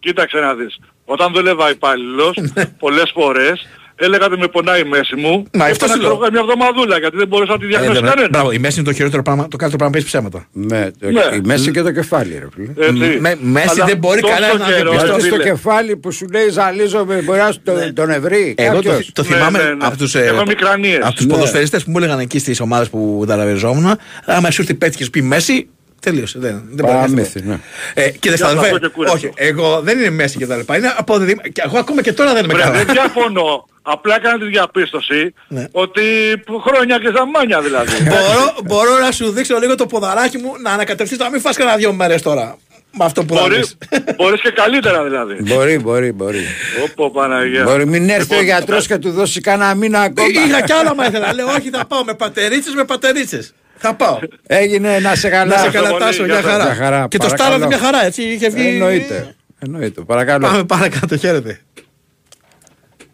[0.00, 0.78] Κοίταξε να δεις.
[1.14, 2.64] Όταν δούλευα υπάλληλος, Ναι.
[2.84, 5.30] πολλές φορές, έλεγα ότι με πονάει η μέση μου.
[5.52, 6.10] Μα και αυτό έπαιρνα, σου λέω.
[6.10, 8.28] ξέρω εγώ, μια εβδομαδούλα γιατί δεν μπορούσα να τη Ε, διαγνώσει δεν- κανένα.
[8.28, 9.42] Μπράβο, η μέση είναι το χειρότερο πράγμα.
[9.48, 10.46] Το καλύτερο πράγμα που έχεις ψέματα.
[10.52, 11.36] Ναι, το- Ναι.
[11.36, 12.86] η μέση και το κεφάλι ρε φίλε.
[12.86, 13.18] Έτσι.
[13.20, 15.10] Με- Μέση Αλλά δεν μπορεί τόσο κανένας να καιρό, διαπιστώσει.
[15.12, 15.50] Γιατί στο φίλε.
[15.50, 18.54] κεφάλι που σου λέει ζαλίζομαι μπορεί να σου το- τον ευρύ.
[18.58, 19.10] Εγώ το, κάποιος.
[19.12, 19.86] το Ναι, θυμάμαι ναι, ναι.
[19.86, 20.98] από τους, Έχω μικρανίες.
[21.02, 21.32] από τους Ναι.
[21.32, 25.68] ποδοσφαιριστές που μου έλεγαν εκεί στις ομάδες που ταλαβεριζόμουν άμα σου έρθει πέτυχες πει Μέση
[26.00, 27.48] τελείωσε δεν, δεν μπορεί να Παραμύθι, έρθει.
[27.48, 27.58] ναι.
[27.94, 29.16] ε, Κύριε Για Σταδελφέ, αυτό και κούραστο.
[29.16, 30.76] όχι, εγώ δεν είναι Μέση και τα λοιπά.
[30.76, 31.42] Είναι αποδεδειγμα...
[31.48, 32.76] και Εγώ ακόμα και τώρα δεν είμαι Ωραία, καλά.
[32.84, 33.68] δεν διαφωνώ.
[33.82, 35.66] Απλά έκανα τη διαπίστωση Ναι.
[35.72, 36.02] ότι
[36.46, 37.92] που- χρόνια και ζαμάνια δηλαδή.
[38.10, 41.76] μπορώ, μπορώ να σου δείξω λίγο το ποδαράκι μου να ανακατευθείς να μην φας κανένα
[41.76, 42.56] δύο μέρες τώρα.
[42.98, 43.76] Με αυτό που θα Μπορεί, δεις.
[44.16, 45.34] μπορείς και καλύτερα δηλαδή.
[45.54, 46.40] Μπορεί, μπορεί, μπορεί.
[46.84, 47.62] Όπο Παναγία.
[47.64, 50.28] Μπορεί μην έρθει ο Λοιπόν, γιατρός και του δώσει κανένα μήνα ακόμα.
[50.46, 51.34] Είχα κι άλλα μα ήθελα.
[51.34, 53.54] Λέω όχι θα πάω με πατερίτσες με πατερίτσες.
[53.82, 54.18] Θα πάω.
[54.46, 55.56] Έγινε να σε καλά.
[55.56, 56.50] Να σε καλά πολύ, Τάσο, για μια σας.
[56.52, 56.64] χαρά.
[56.64, 57.50] Μια χαρά, Και το παρακαλώ.
[57.50, 58.22] στάλατε μια χαρά έτσι.
[58.22, 58.66] Είχε βγει.
[58.68, 59.34] Εννοείται.
[59.58, 60.00] Εννοείται.
[60.00, 60.46] Παρακαλώ.
[60.46, 61.60] Πάμε παρακάτω, χαίρετε.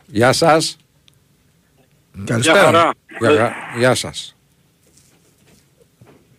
[0.06, 0.76] Γεια σας.
[2.12, 2.60] Μια Καλησπέρα.
[2.60, 2.90] χαρά.
[3.20, 4.36] Γεια, γεια σας.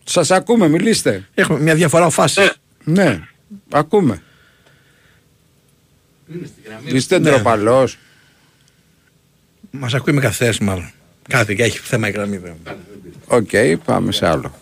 [0.04, 1.28] Σας ακούμε, μιλήστε.
[1.34, 2.52] Έχουμε μια διαφορά φάσης.
[2.84, 3.20] Ναι,
[3.70, 4.22] ακούμε.
[6.84, 7.98] Είστε ντροπαλός.
[9.70, 10.92] Μας ακούει με καθυστέρηση μάλλον.
[11.28, 12.36] Κάτι και έχει θέμα η γραμμή.
[12.36, 12.54] δεν-
[13.26, 13.50] Οκ,
[13.84, 14.52] πάμε σε άλλο.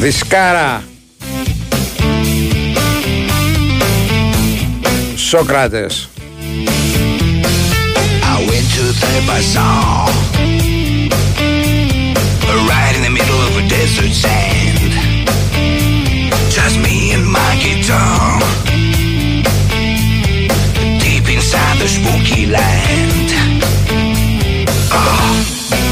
[0.00, 0.82] Δισκάρα
[5.16, 6.08] Σόκρατες
[8.22, 10.08] I went to the bazaar
[12.70, 14.53] Right in the middle of a desert sand
[17.54, 18.40] and my guitar
[21.00, 23.30] Deep inside the spooky land.
[24.90, 25.83] Oh,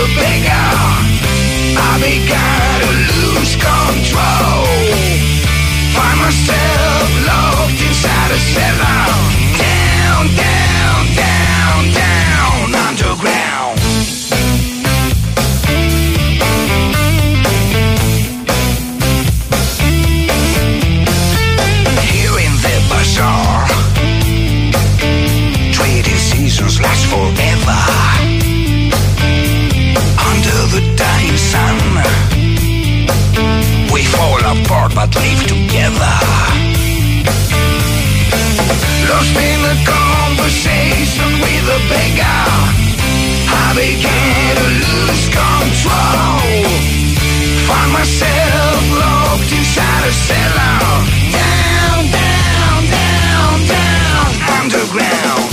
[0.00, 0.72] a beggar.
[1.76, 4.64] I began to lose control.
[5.96, 8.89] Find myself locked inside a cellar.
[43.80, 45.26] begin to lose
[51.38, 55.48] Down, down, down, down, underground.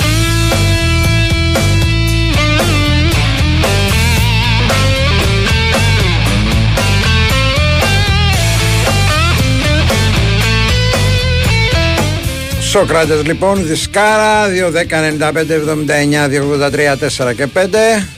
[12.69, 18.16] Σοκράτε λοιπόν, δισκάρα 2, 10, 95, 79, 283, 4 και 5.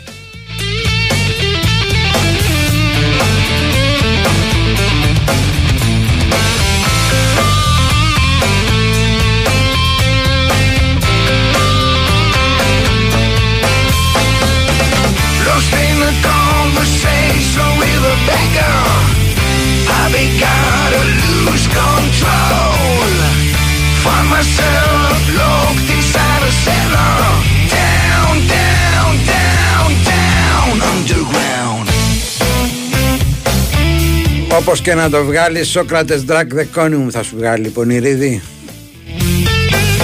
[34.59, 38.41] Όπως και να το βγάλεις, Σόκρατες Drag the Conium θα σου βγάλει, πονηρίδη.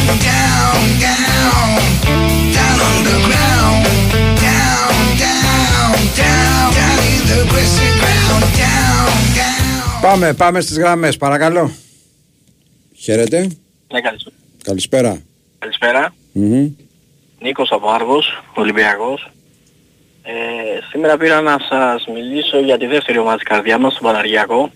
[0.08, 1.70] Down, down,
[2.56, 3.86] down underground.
[4.46, 5.92] Down, down,
[6.22, 8.44] down, down in the grassy ground.
[8.62, 10.02] Down, down.
[10.02, 11.72] Πάμε, πάμε στις γραμμές, παρακαλώ.
[12.96, 13.40] Χαίρετε.
[13.92, 14.36] Ναι, καλησπέρα.
[14.64, 15.22] Καλησπέρα.
[15.60, 16.14] Καλησπέρα.
[16.32, 16.70] Μμμ.
[17.40, 19.32] Νίκος από Άργος, Ολυμπιακός.
[20.28, 20.32] Ε,
[20.90, 24.72] σήμερα πήρα να σας μιλήσω για τη δεύτερη ομάδα της καρδιάς μας, τον Παναργιακό.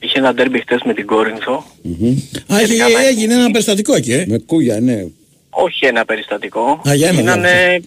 [0.00, 1.64] Είχε ένα ντέρμπι χτες με την Κόρινθο.
[2.52, 4.24] Α, έχει, έγινε ένα περιστατικό εκεί, ε.
[4.28, 5.06] Με κούγια, ναι.
[5.50, 6.80] Όχι ένα περιστατικό.
[6.88, 7.80] Α, για ένα Ήτανε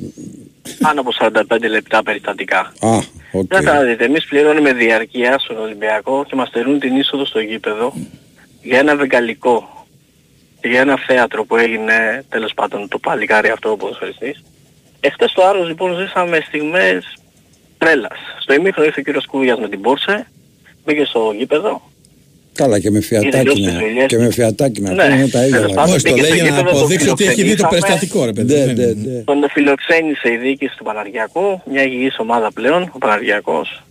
[0.80, 2.74] πάνω από 45 λεπτά περιστατικά.
[2.80, 2.98] Α,
[3.32, 3.48] οκ.
[3.48, 7.94] Δεν θα δείτε, εμείς πληρώνουμε διαρκεία στον Ολυμπιακό και μας στερούν την είσοδο στο γήπεδο
[8.62, 9.86] για ένα βεγγαλικό
[10.62, 14.44] και για ένα θέατρο που έγινε τέλος πάντων το παλικάρι αυτό ο ποδοσφαιριστής.
[15.04, 17.18] Εχθές στο Άρος λοιπόν ζήσαμε στιγμές
[17.78, 18.18] τρέλας.
[18.42, 20.28] Στο ημίχρονο ήρθε ο κύριος Κούγιας με την Πόρσε,
[20.86, 21.82] μπήκε στο γήπεδο.
[22.54, 23.70] Καλά και με τελειώσει φιατάκινα.
[23.72, 24.94] τις δουλειές Και με φιατάκινα.
[24.94, 25.04] Ναι.
[25.04, 25.58] Αυτά είναι τα ίδια.
[25.58, 27.56] Τέλος πάντων, Όχι, το μπήκε λέει στο για να γήπεδο, αποδείξει τον ότι έχει δει
[27.56, 27.80] το φιλοξενήσαμε.
[27.80, 28.54] περιστατικό, ρε παιδί.
[28.54, 29.22] Ναι, Δεν- ναι, ναι.
[29.24, 33.84] Τον φιλοξένησε η διοίκηση του Παναργιακού, μια υγιής ομάδα πλέον, ο Παναργιακός.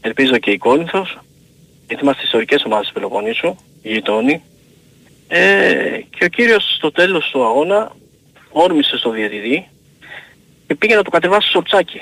[0.00, 1.18] Ελπίζω και η Κόρινθος,
[1.86, 4.42] γιατί είμαστε ιστορικές ομάδες της Πελοποννήσου, γειτόνι.
[5.28, 5.40] Ε,
[6.18, 7.92] και ο κύριος στο τέλος του αγώνα
[8.50, 9.66] όρμησε στο διαιτητή
[10.66, 12.00] και πήγε να το κατεβάσει στο σορτσάκι.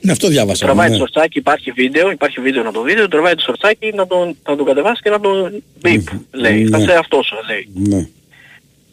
[0.00, 0.64] Ναι, αυτό διάβασα.
[0.64, 0.92] Τραβάει ναι.
[0.92, 4.36] το σορτσάκι, υπάρχει βίντεο, υπάρχει βίντεο να το δείτε, το τραβάει το σορτσάκι να τον,
[4.48, 6.66] να τον κατεβάσει και να τον μπιπ, λέει.
[6.66, 6.84] Θα Ναι.
[6.84, 7.68] σε αυτός σου, λέει.
[7.74, 8.08] Ναι.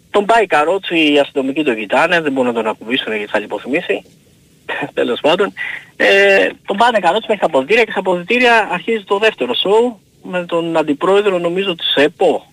[0.10, 4.04] Τον πάει καρότσι, οι αστυνομικοί τον κοιτάνε, δεν μπορούν να τον ακουμπήσουν γιατί θα λιποθυμήσει.
[4.94, 5.54] Τέλος πάντων.
[5.96, 10.46] Ε, τον πάνε καρότσι μέχρι τα αποδητήρια και στα αποδητήρια αρχίζει το δεύτερο σοου με
[10.46, 12.46] τον αντιπρόεδρο νομίζω της ΕΠΟ.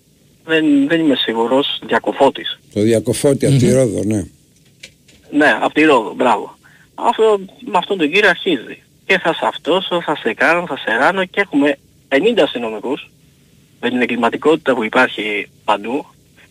[0.45, 2.61] Δεν, δεν είμαι σίγουρος, Διακοφώτης.
[2.75, 4.25] Το διακοφώτη από τη Ρόδο, ναι.
[5.31, 6.59] Ναι, από τη Ρόδο, μπράβο.
[6.95, 8.83] Αυτό, με αυτόν τον κύριο αρχίζει.
[9.07, 11.79] Και θα σε αυτόσω, θα σε κάνω, θα σε ράνω και έχουμε
[12.09, 13.11] 50 αστυνομικούς
[13.81, 16.07] με την εγκληματικότητα που υπάρχει παντού.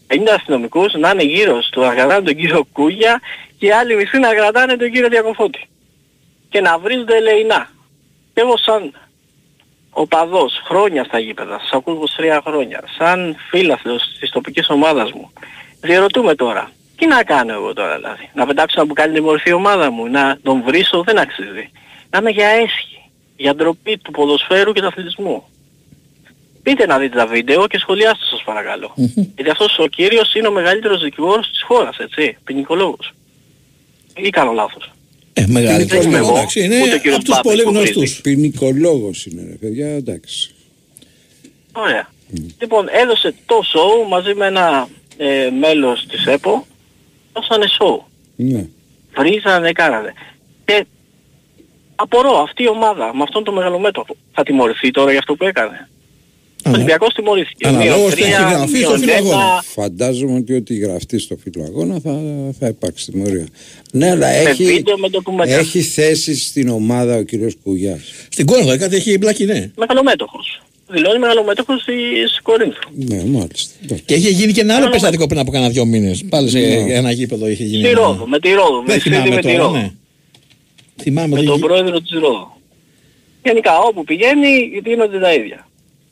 [0.08, 3.22] 50 αστυνομικούς να είναι γύρω στο να κρατάνε τον κύριο Κούγια
[3.58, 5.68] και οι άλλοι μισοί να κρατάνε τον κύριο Διακοφώτη.
[6.50, 7.70] Και να βρίζονται ελεηνά.
[8.34, 8.94] Και εγώ σαν
[9.92, 15.32] οπαδός χρόνια στα γήπεδα, σας ακούω 23 χρόνια, σαν φίλαθλος της τοπικής ομάδας μου,
[15.82, 19.92] διερωτούμε τώρα, τι να κάνω εγώ τώρα δηλαδή, να πετάξω να μπουκάλι την μορφή ομάδα
[19.92, 21.70] μου, να τον βρίσω δεν αξίζει.
[22.10, 23.00] Να είμαι για έσχη,
[23.36, 25.44] για ντροπή του ποδοσφαίρου και του αθλητισμού.
[26.64, 28.94] Πείτε να δείτε τα βίντεο και σχολιάστε σας παρακαλώ.
[29.36, 33.14] Γιατί αυτός ο κύριος είναι ο μεγαλύτερος δικηγόρος της χώρας, έτσι, ποινικολόγος.
[34.16, 34.92] Ή κάνω λάθος.
[35.34, 37.72] Ε, μεγαλύτερο Δεν είμαι εγώ, εντάξει, είναι ούτε ο κύριος από τους Μπάπης πολύ που
[37.72, 37.94] βρίζει.
[37.94, 38.22] γνωστούς.
[38.22, 40.52] Ποινικολόγος είναι, ρε παιδιά, εντάξει.
[41.72, 42.10] Ωραία.
[42.60, 44.88] Λοιπόν, έδωσε το show μαζί με ένα
[45.18, 46.66] ε, μέλος της ΕΠΟ,
[47.40, 48.04] δώσανε show.
[48.36, 48.68] Ναι.
[49.18, 50.14] Βρίζανε, κάνανε.
[50.66, 50.86] Και
[51.96, 55.90] απορώ, αυτή η ομάδα με αυτόν τον μεγαλομέτωπο θα τιμωρηθεί τώρα για αυτό που έκανε.
[56.66, 57.68] Ο Ολυμπιακός τιμωρήθηκε.
[57.68, 59.18] Αναλόγως Μείον τι έχει τρία, γραφεί στο μείον φύλλο δέκα.
[59.18, 59.64] αγώνα.
[59.64, 62.22] Φαντάζομαι ότι ό,τι γραφτεί στο φύλλο αγώνα θα,
[62.60, 63.48] θα υπάρξει τιμωρία.
[63.92, 65.60] Ναι, αλλά έχει, βίντεο, με ντοκουμένταρ.
[65.60, 68.02] έχει θέση στην ομάδα ο κύριος Κουγιάς.
[68.30, 69.72] Στην Κόρνο, κάτι έχει μπλακεί, ναι.
[69.76, 70.62] Μεγαλομέτωχος.
[70.92, 72.90] Δηλώνει μεγαλομέτωχος της Κορίνθου.
[72.96, 73.74] Ναι, μάλιστα.
[73.84, 74.04] Εντάξει.
[74.06, 76.26] Και είχε γίνει και ένα άλλο περιστατικό πριν από κάνα δύο μήνες.
[76.30, 76.94] Πάλι σε Ναι.
[76.94, 77.82] ένα γήπεδο είχε γίνει.
[77.84, 78.84] Στη ένα- Ρόδο, με τη Ρόδο.
[78.86, 79.78] Δεν με τη θυμάμαι με τη τώρα, Ρόδο.
[79.78, 79.92] ναι.
[81.02, 82.58] Θυμάμαι με ότι τον είχε- πρόεδρο της Ρόδο.
[83.44, 84.48] Γενικά όπου πηγαίνει
[84.86, 85.68] γίνονται τα ίδια.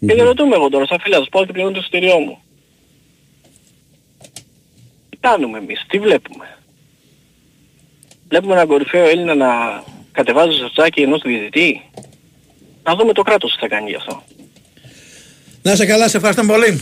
[0.07, 2.37] Και δεν ρωτούμε εγώ τώρα σαν φίλας, πάω και πληρώνω το εισιτήριό μου.
[5.09, 6.57] Τι κάνουμε εμείς, τι βλέπουμε.
[8.29, 9.47] Βλέπουμε έναν κορυφαίο Έλληνα να
[10.11, 11.81] κατεβάζει στο τσάκι ενός διαιτητή.
[12.83, 14.23] Να δούμε το κράτος τι θα κάνει γι' αυτό.
[15.67, 16.81] Να σε καλά, σε ευχαριστώ πολύ.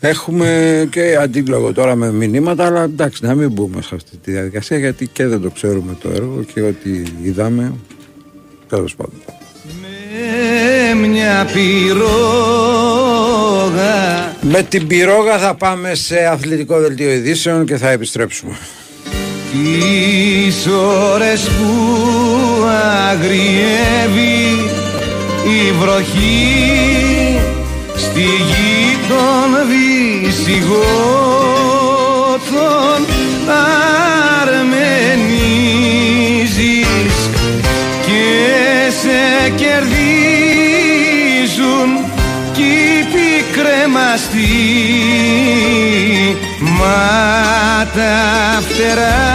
[0.00, 4.78] Έχουμε και αντίλογο τώρα με μηνύματα, αλλά εντάξει, να μην μπούμε σε αυτή τη διαδικασία
[4.78, 7.72] γιατί και δεν το ξέρουμε το έργο και ό,τι είδαμε.
[8.68, 9.14] Τέλος πάντων.
[9.80, 12.06] Με μια πυρόγα
[14.40, 18.56] Με την πυρόγα θα πάμε σε αθλητικό δελτίο ειδήσεων και θα επιστρέψουμε.
[19.52, 20.66] Τις
[21.12, 22.64] ώρες που
[23.10, 24.70] αγριεύει
[25.44, 27.11] η βροχή
[27.96, 31.12] στη γη των δυσυγών
[35.32, 37.16] αρμενίζεις
[38.06, 38.30] και
[39.00, 39.20] σε
[39.56, 39.90] κερδίζουν
[42.52, 44.54] κι οι πικρέμαστοι
[46.60, 47.10] μα
[47.94, 48.16] τα
[48.68, 49.26] φτερά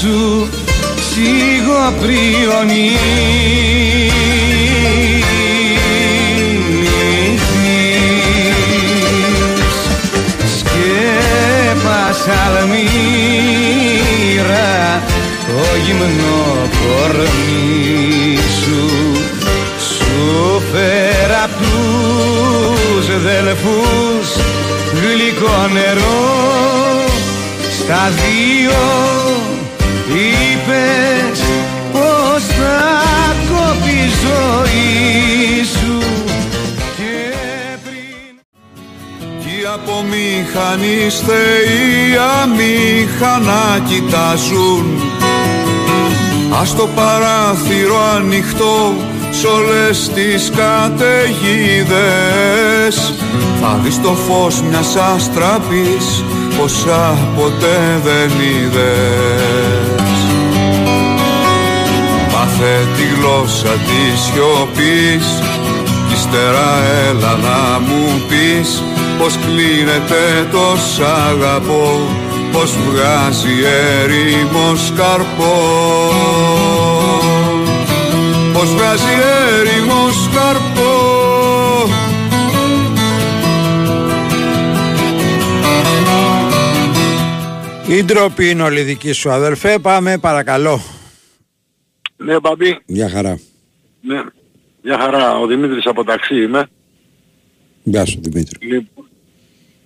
[0.00, 0.20] σου
[1.12, 3.91] σιγοπριονίζεις
[12.22, 13.92] σκέπασα αλμύρα
[15.46, 16.44] το γυμνό
[16.80, 18.82] κορμί σου.
[19.94, 24.28] Σου φέρα απ' τους δελφούς
[25.02, 26.24] γλυκό νερό.
[27.78, 28.82] Στα δύο
[30.08, 31.41] είπες
[39.84, 44.84] από μηχανής θεοί αμήχανα κοιτάζουν.
[46.60, 48.94] Ας το παράθυρο ανοιχτό
[49.30, 51.94] σ' όλες τις καταιγίδες.
[53.60, 56.24] Θα δεις το φως μιας άστραπης
[56.58, 60.00] πόσα ποτέ δεν είδες.
[62.32, 65.26] Μάθε τη γλώσσα της σιωπής
[66.08, 66.70] κι ύστερα
[67.08, 68.82] έλα να μου πεις
[69.18, 72.00] πως κλείνεται το σ' αγαπώ
[72.52, 73.64] πως βγάζει
[74.00, 76.12] έρημος καρπός
[78.52, 79.14] πως βγάζει
[79.58, 81.12] έρημος καρπός
[87.98, 89.78] Η ντροπή είναι όλη δική σου αδελφέ.
[89.78, 90.80] Πάμε παρακαλώ.
[92.16, 92.78] Ναι, Μπαμπή.
[92.86, 93.38] Γεια χαρά.
[94.00, 94.22] Ναι.
[94.82, 95.38] Μια χαρά.
[95.38, 96.66] Ο Δημήτρης από ταξί είμαι.
[97.82, 98.66] Γεια σου Δημήτρη.
[98.66, 99.01] Λοιπόν,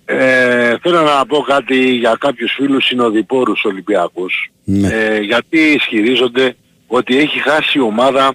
[0.09, 4.51] ε, θέλω να πω κάτι για κάποιους φίλους συνοδοιπόρους Ολυμπιακούς.
[4.63, 4.87] Ναι.
[4.87, 6.55] Ε, γιατί ισχυρίζονται
[6.87, 8.33] ότι έχει χάσει η ομάδα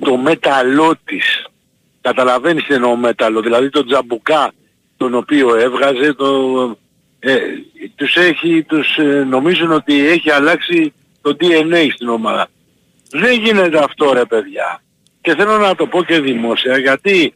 [0.00, 1.46] το μέταλλό της.
[2.00, 3.40] Καταλαβαίνεις τι εννοώ μέταλλο.
[3.40, 4.52] Δηλαδή το τζαμπουκά
[4.96, 6.26] τον οποίο έβγαζε το,
[7.18, 7.38] ε,
[7.94, 10.92] τους έχει, τους ε, νομίζουν ότι έχει αλλάξει
[11.22, 12.48] το DNA στην ομάδα.
[13.10, 14.82] Δεν γίνεται αυτό ρε παιδιά.
[15.20, 17.34] Και θέλω να το πω και δημόσια γιατί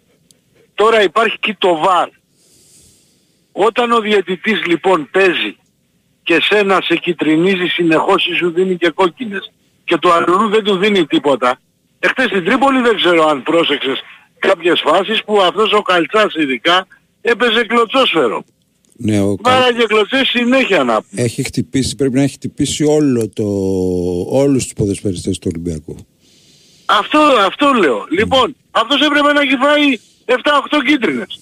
[0.75, 2.09] τώρα υπάρχει και το βαρ.
[3.53, 5.57] Όταν ο διαιτητής λοιπόν παίζει
[6.23, 9.53] και σένα σε κυτρινίζει συνεχώς ή σου δίνει και κόκκινες
[9.85, 11.61] και του αλλού δεν του δίνει τίποτα.
[11.99, 14.01] Εχθές στην Τρίπολη δεν ξέρω αν πρόσεξες
[14.39, 16.87] κάποιες φάσεις που αυτός ο Καλτσάς ειδικά
[17.21, 18.45] έπαιζε κλωτσόσφαιρο.
[19.03, 21.23] Ναι, ο Κα- Βάραγε κλωτσές συνέχεια να πούμε.
[21.23, 23.45] έχει χτυπήσει, πρέπει να έχει χτυπήσει όλο το,
[24.29, 25.97] όλους τους ποδοσφαιριστές του Ολυμπιακού.
[26.87, 28.07] Αυτό, αυτό λέω.
[28.11, 31.41] Λοιπόν, αυτός έπρεπε να έχει φάει 7-8 κίτρινες.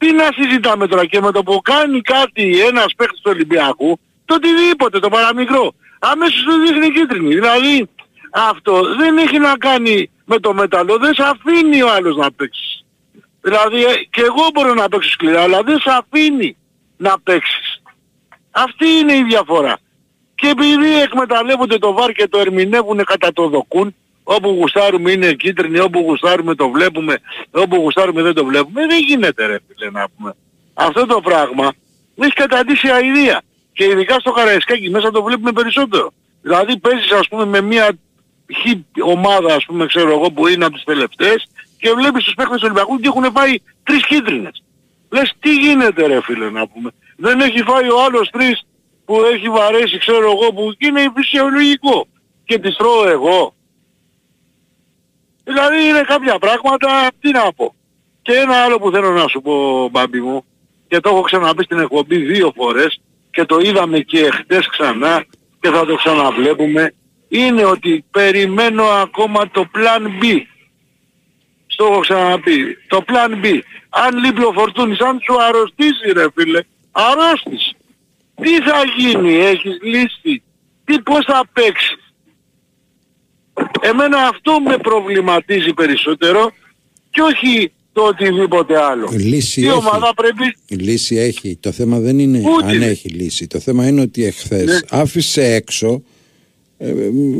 [0.00, 4.34] Τι να συζητάμε τώρα και με το που κάνει κάτι ένας παίκτης του Ολυμπιακού, το
[4.34, 7.34] οτιδήποτε, το παραμικρό, αμέσως του δείχνει κίτρινη.
[7.34, 7.88] Δηλαδή,
[8.32, 12.84] αυτό δεν έχει να κάνει με το μεταλλό, δεν σε αφήνει ο άλλος να παίξεις.
[13.40, 16.56] Δηλαδή, ε, και εγώ μπορώ να παίξω σκληρά, αλλά δεν σε αφήνει
[16.96, 17.82] να παίξεις.
[18.50, 19.78] Αυτή είναι η διαφορά.
[20.34, 23.94] Και επειδή εκμεταλλεύονται το βάρ και το ερμηνεύουν κατά το δοκούν,
[24.36, 27.18] όπου γουστάρουμε είναι κίτρινη, όπου γουστάρουμε το βλέπουμε,
[27.50, 30.34] όπου γουστάρουμε δεν το βλέπουμε, δεν γίνεται ρε φίλε να πούμε.
[30.74, 31.72] Αυτό το πράγμα
[32.14, 33.42] έχει καταντήσει αηδία.
[33.72, 36.12] Και ειδικά στο Καραϊσκάκι μέσα το βλέπουμε περισσότερο.
[36.42, 37.98] Δηλαδή παίζεις ας πούμε με μια
[38.52, 38.62] χ
[39.02, 42.64] ομάδα ας πούμε ξέρω εγώ που είναι από τις τελευταίες και βλέπεις τους παίκτες του
[42.64, 44.62] Ολυμπιακού και έχουν φάει τρεις κίτρινες.
[45.10, 46.90] Λες τι γίνεται ρε φίλε να πούμε.
[47.16, 48.62] Δεν έχει φάει ο άλλος τρεις
[49.04, 52.06] που έχει βαρέσει ξέρω εγώ που είναι φυσιολογικό.
[52.44, 53.54] Και τις τρώω εγώ.
[55.52, 57.74] Δηλαδή είναι κάποια πράγματα, τι να πω.
[58.22, 60.44] Και ένα άλλο που θέλω να σου πω μπάμπι μου,
[60.88, 65.24] και το έχω ξαναπεί στην εκπομπή δύο φορές και το είδαμε και χτες ξανά
[65.60, 66.94] και θα το ξαναβλέπουμε,
[67.28, 70.40] είναι ότι περιμένω ακόμα το Plan B.
[71.66, 72.76] Στο έχω ξαναπεί.
[72.88, 73.60] Το Plan B.
[73.88, 76.60] Αν λείπει ο Φορτούνης, αν σου αρρωστήσει ρε φίλε,
[76.92, 77.72] αρρώστης.
[78.34, 80.42] Τι θα γίνει, έχεις λύσει.
[80.84, 81.96] Τι πώς θα παίξεις.
[83.80, 86.50] Εμένα αυτό με προβληματίζει περισσότερο
[87.10, 89.08] και όχι το οτιδήποτε άλλο.
[89.12, 89.76] Λύση Η έχει.
[89.76, 90.56] ομάδα πρέπει...
[90.82, 91.56] Λύση έχει.
[91.60, 92.86] Το θέμα δεν είναι Ούτε αν είναι.
[92.86, 93.46] έχει λύση.
[93.46, 94.78] Το θέμα είναι ότι εχθές Ναι.
[94.90, 96.02] άφησε έξω
[96.78, 96.92] ε,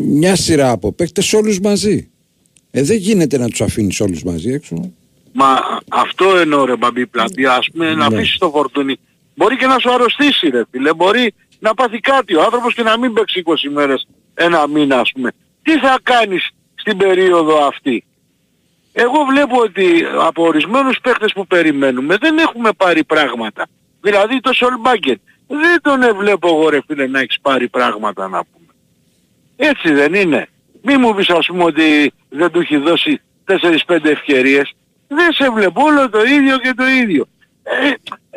[0.06, 2.10] μια σειρά από παίκτες όλους μαζί.
[2.70, 4.92] Ε, δεν γίνεται να τους αφήνεις όλους μαζί έξω.
[5.32, 5.58] Μα
[5.88, 8.16] αυτό εννοώ ρε μπαμπή πλάτη, ας πούμε να Ναι.
[8.16, 8.96] αφήσεις το φορτούνι.
[9.34, 12.98] Μπορεί και να σου αρρωστήσει ρε φίλε, μπορεί να πάθει κάτι ο άνθρωπος και να
[12.98, 15.30] μην παίξει 20 μέρες, ένα μήνα ας πούμε.
[15.62, 18.04] Τι θα κάνεις στην περίοδο αυτή;
[18.92, 23.66] Εγώ βλέπω ότι από ορισμένους παίχτες που περιμένουμε δεν έχουμε πάρει πράγματα.
[24.00, 25.20] Δηλαδή το Σολμπάγκετ.
[25.46, 28.74] δεν τον εβλέπω εγώ ρε φίλε να έχεις πάρει πράγματα να πούμε.
[29.56, 30.48] Έτσι δεν είναι.
[30.82, 33.20] Μη μου πεις ας πούμε ότι δεν του έχει δώσει
[33.86, 34.74] 4-5 ευκαιρίες.
[35.08, 37.26] Δεν σε βλέπω όλο το ίδιο και το ίδιο.
[37.62, 37.92] Ε,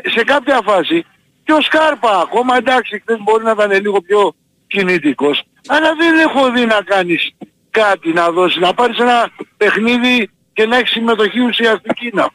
[0.09, 1.05] σε κάποια φάση
[1.43, 4.36] και ο Σκάρπα ακόμα εντάξει χθες μπορεί να ήταν λίγο πιο
[4.67, 7.32] κινητικός αλλά δεν έχω δει να κάνεις
[7.70, 12.30] κάτι να δώσεις, να πάρεις ένα παιχνίδι και να έχεις συμμετοχή ουσιαστική να,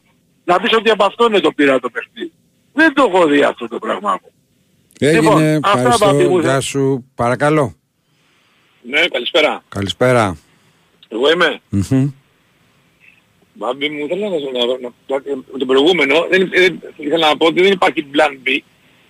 [0.45, 2.33] να πεις ότι από αυτό είναι το πήρα το παιχνίδι.
[2.73, 4.21] Δεν το έχω δει αυτό το πράγμα.
[4.99, 7.11] Έγινε, Λοιπόν, αυτά ευχαριστώ, Μπάμπη μου, γεια σου.
[7.15, 7.75] Παρακαλώ.
[8.83, 9.63] Ναι, καλησπέρα.
[9.69, 10.37] Καλησπέρα.
[11.09, 11.61] Εγώ είμαι.
[11.69, 12.11] Μμμ.
[13.53, 17.47] Μπάμπη μου, θέλω να, να, να, να με τον προηγούμενο, δεν, δεν, ήθελα να πω
[17.47, 18.59] ότι δεν υπάρχει plan B,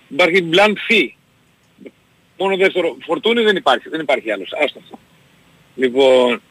[0.07, 1.07] υπάρχει plan C.
[2.39, 4.51] Μόνο δεύτερο, φορτούνι δεν υπάρχει, δεν υπάρχει άλλος.
[4.63, 4.99] Άστα αυτό.
[5.75, 6.41] Λοιπόν,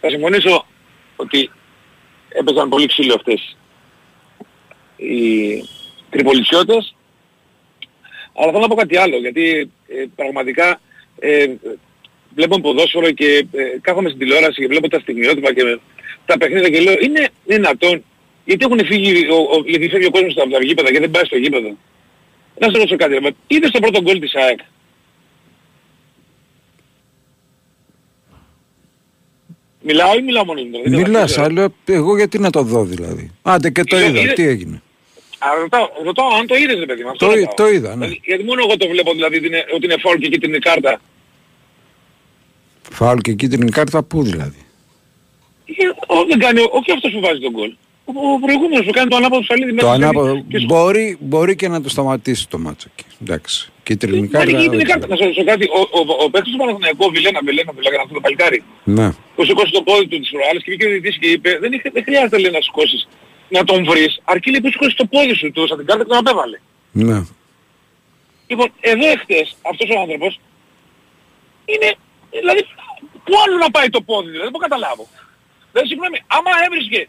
[0.00, 0.66] θα συμφωνήσω
[1.16, 1.50] ότι
[2.28, 3.56] έπαιζαν πολύ ξύλο αυτές
[4.96, 5.14] οι
[6.10, 6.96] τριπολιτσιώτες,
[8.34, 10.80] αλλά θέλω να πω κάτι άλλο, γιατί ε, πραγματικά
[11.18, 11.46] ε,
[12.34, 15.78] βλέπω ποδόσφαιρο και ε, κάθομαι στην τηλεόραση και βλέπω τα στιγμιότυπα και
[16.26, 18.04] τα παιχνίδια και λέω είναι δυνατόν
[18.44, 21.24] γιατί έχουν φύγει, ο, ο, γιατί φεύγει ο κόσμος από τα γήπεδα και δεν πάει
[21.24, 21.76] στο γήπεδο.
[22.58, 24.58] Να σε ρωτήσω κάτι, ρε, είδες το πρώτο γκολ της ΑΕΚ;
[29.88, 30.70] Μιλάω ή μιλάω μόνο μου.
[30.84, 31.46] δεν Μιλάς, ξέρω.
[31.46, 33.30] αλλά εγώ γιατί να το δω δηλαδή.
[33.42, 34.82] Άντε και το Είδε- είδα, είδε- τι έγινε.
[35.38, 37.10] Α, ρωτάω, ρωτάω αν το είδες ρε παιδί μου.
[37.10, 37.54] αυτό Το, ρωτάω.
[37.54, 37.94] το είδα, ναι.
[37.94, 41.00] Δηλαδή, γιατί μόνο εγώ το βλέπω δηλαδή ότι είναι, ότι είναι φάουλ και κίτρινη κάρτα;
[42.92, 44.60] Φάουλ και κίτρινη κάρτα πού δηλαδή;
[45.66, 47.74] Ε, ο, δεν κάνει, ο- όχι αυτός που βάζει τον γκολ.
[48.04, 50.66] Ο, ο προηγούμενος που κάνει το ανάποδο ψαλίδι Το μέσα στο ανάποδο σαλίδι και σου-
[50.66, 53.04] μπορεί, μπορεί και να το σταματήσει το μάτσο εκεί.
[53.22, 53.72] Εντάξει.
[53.86, 54.50] Κίτρινη Μα κάρτα.
[54.50, 55.06] είναι κίτρινη δεν κάρτα.
[55.10, 55.64] Να σου ρωτήσω κάτι.
[55.78, 58.96] Ο, ο, ο παίκτης του Παναθηναϊκού, Βιλένα, Βιλένα, του λέγανε αυτό το παλικάρι, ξέρω.
[58.98, 59.08] Ναι.
[59.34, 61.90] που σηκώσει το πόδι του τις προάλλες και βγήκε ο διαιτητής και είπε δεν, είχε-
[61.96, 63.00] δεν χρειάζεται λέει, να σηκώσεις
[63.56, 66.10] να τον βρεις, αρκεί λέει που σηκώσεις το πόδι σου του σαν την κάρτα και
[66.12, 66.58] τον απέβαλε.
[67.08, 67.18] Ναι.
[68.50, 70.32] Λοιπόν, εδώ εχθές αυτός ο άνθρωπος
[71.72, 71.88] είναι,
[72.40, 72.62] δηλαδή,
[73.26, 75.04] πού άλλο να πάει το πόδι, δηλαδή, δεν μπορώ να καταλάβω.
[75.70, 77.00] Δηλαδή, συγγνώμη, άμα έβρισκε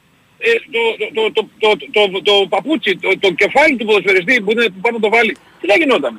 [0.47, 0.81] ε, το,
[1.17, 4.79] το, το, το, το, το, το, παπούτσι, το, το κεφάλι του ποδοσφαιριστή που, είναι, που
[4.83, 6.13] πάει να το βάλει, τι θα γινόταν;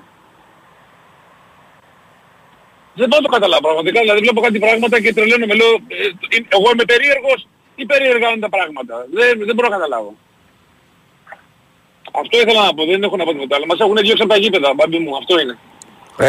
[3.01, 6.39] Δεν μπορώ να το καταλάβω πραγματικά, δηλαδή βλέπω κάτι πράγματα και τρελαίνομαι, λέω, ε, ε,
[6.57, 7.41] εγώ είμαι περίεργος
[7.81, 8.95] ή περίεργα είναι τα πράγματα.
[9.17, 10.13] Δεν, δεν μπορώ να καταλάβω.
[12.23, 13.67] Αυτό ήθελα να πω, δεν έχω να πω τίποτα άλλο.
[13.71, 15.55] Μας έχουν διώξει από τα γήπεδα, μπάμπι μου, αυτό είναι.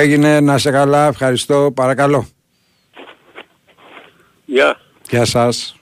[0.02, 2.28] Έγινε, να σε καλά, ευχαριστώ, παρακαλώ.
[4.46, 5.76] Γεια, Γεια σας.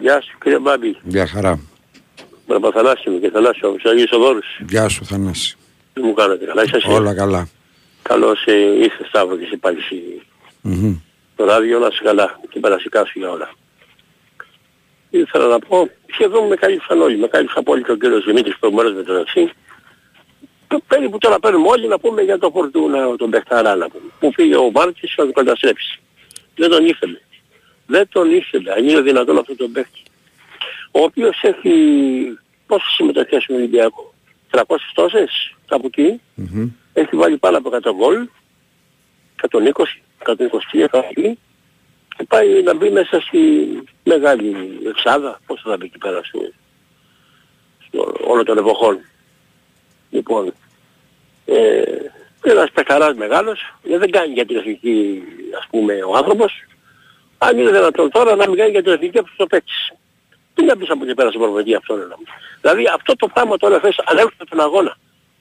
[0.00, 0.96] γεια σου κύριε Μπάμπη.
[1.02, 1.60] Γεια χαρά.
[2.46, 4.46] Με Παθανάση μου και Θανάσιο από τους Αγίους Οδόρους.
[4.68, 5.56] Γεια σου Θανάση.
[5.92, 6.92] Τι μου κάνετε, καλά είσαστε.
[6.92, 7.48] Όλα καλά.
[8.08, 10.22] Καλώς ε, ήρθες Σταύρος και εσύ πάλι στη-
[10.62, 10.94] Μμμ.
[11.34, 13.50] στο ράδιο, να είσαι καλά και περασικά σου για όλα.
[15.10, 17.16] Ήθελα να πω, σχεδόν με κάλυψαν όλοι.
[17.16, 19.50] Με κάλυψαν πολύ και ο κύριος Δημήτρης προηγουμένως με τον Αξί.
[20.68, 24.10] Και Περίπου τώρα παίρνουμε όλοι να πούμε για το Φορτούνα, τον Μπεχταρά να πούμε.
[24.20, 26.00] Που φύγε ο Μάρτης να τον καταστρέψει.
[26.56, 27.18] Δεν τον ήθελε.
[27.86, 28.72] Δεν τον ήθελε.
[28.72, 30.02] Αν είναι δυνατόν αυτό τον παίχτη.
[30.90, 31.72] Ο οποίος έχει
[32.66, 34.14] πόσες συμμετοχές στον Ολυμπιακό.
[34.50, 34.62] 300
[34.94, 36.20] τόσες, κάπου εκεί.
[36.34, 36.68] Μμμ.
[36.98, 38.28] Έχει βάλει πάνω από 100 γκολ.
[39.50, 41.38] 120, 123 κάπου εκεί.
[42.16, 43.38] Και πάει να μπει μέσα στη
[44.04, 45.40] μεγάλη εξάδα.
[45.46, 46.40] Πώς θα μπει εκεί πέρα στο,
[47.86, 49.00] στο όλο των εποχών.
[50.10, 50.52] Λοιπόν,
[51.44, 51.82] ε,
[52.42, 55.22] ένας παιχταράς μεγάλος, ε, δεν κάνει για την εθνική
[55.58, 56.52] ας πούμε ο άνθρωπος.
[57.38, 59.92] Αν είναι δυνατόν τώρα να μην κάνει για την εθνική αυτός το παίκτης.
[60.54, 62.16] Τι να πεις από εκεί πέρα στην προπονητή αυτό να
[62.60, 64.96] Δηλαδή αυτό το πράγμα τώρα θες ανέχεται τον αγώνα.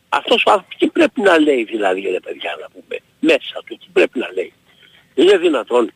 [0.10, 3.86] Αυτός ο άνθρωπος τι πρέπει να λέει δηλαδή ρε παιδιά να πούμε μέσα του, τι
[3.94, 4.54] πρέπει να λέει.
[5.16, 5.92] Είναι δυνατόν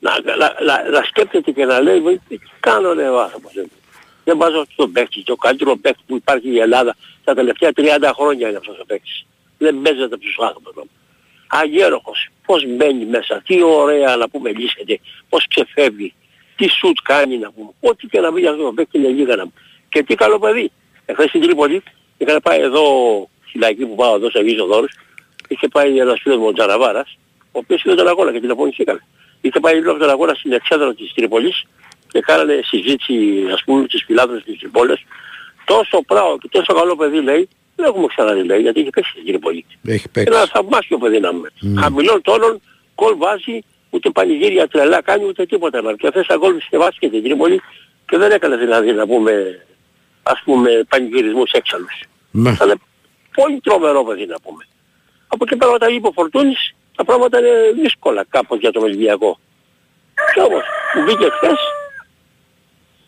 [0.00, 3.52] να, να, να, να σκέπτεται και να λέει «Βοη, τι κάνω ρε ο άνθρωπος.
[3.54, 3.64] ρε».
[4.24, 8.48] Δεν βάζω στον παίκτη, το καλύτερο παίκτη που υπάρχει η Ελλάδα τα τελευταία 30 χρόνια
[8.48, 9.26] είναι αυτός ο παίκτης.
[9.58, 10.84] Δεν παίζεται από τους άνθρωπους.
[11.46, 16.14] Αγέροχος, πώς μπαίνει μέσα, τι ωραία να πούμε λύσεται, πώς ξεφεύγει,
[16.56, 19.42] τι σουτ κάνει να πούμε, ό,τι και να βρει αυτός το παίκτης είναι λίγα να
[19.42, 19.54] πούμε.
[19.88, 20.70] Και τι καλό παιδί.
[21.04, 21.82] Εχθές στην Τρίπολη
[22.20, 22.84] είχα πάει εδώ
[23.48, 24.92] στη λαϊκή που πάω εδώ σε Αγίος Οδόρους,
[25.48, 27.18] είχε πάει ένας φίλος μου ο Τζαραβάρας,
[27.52, 29.02] ο οποίος είδε τον αγώνα και τηλεφωνηθήκαμε.
[29.40, 31.64] Είχε πάει λίγο από τον αγώνα στην εξέδρα της Τρίπολης
[32.12, 35.04] και κάνανε συζήτηση ας πούμε τις φυλάδες της Τρίπολης.
[35.64, 39.24] Τόσο πράγμα και τόσο καλό παιδί λέει, δεν έχουμε ξαναδεί λέει, γιατί είχε παίξει στην
[39.26, 39.66] Τρίπολη.
[39.84, 41.48] Έχει Είναι ένα θαυμάσιο παιδί να είμαι.
[41.80, 42.60] Χαμηλών τόνων,
[42.94, 43.60] γκολ βάζει,
[43.90, 45.82] ούτε πανηγύρια τρελά κάνει, ούτε τίποτα.
[45.82, 45.94] να.
[45.94, 47.60] Και αυτές τα γκολ συσκευάστηκε και την Τρίπολη
[48.08, 49.64] και δεν έκανε δηλαδή να πούμε,
[50.22, 52.00] ας πούμε, πανηγυρισμούς έξαλλους.
[52.30, 52.50] Ναι.
[52.50, 52.80] Ήταν
[53.34, 54.66] πολύ τρομερό παιδί να πούμε.
[55.28, 59.38] Από εκεί πέρα όταν είπε ο Φορτούνης, τα πράγματα είναι δύσκολα κάπως για τον Ολυμπιακό.
[60.34, 60.62] Και όμως,
[60.92, 61.58] που μπήκε χθες,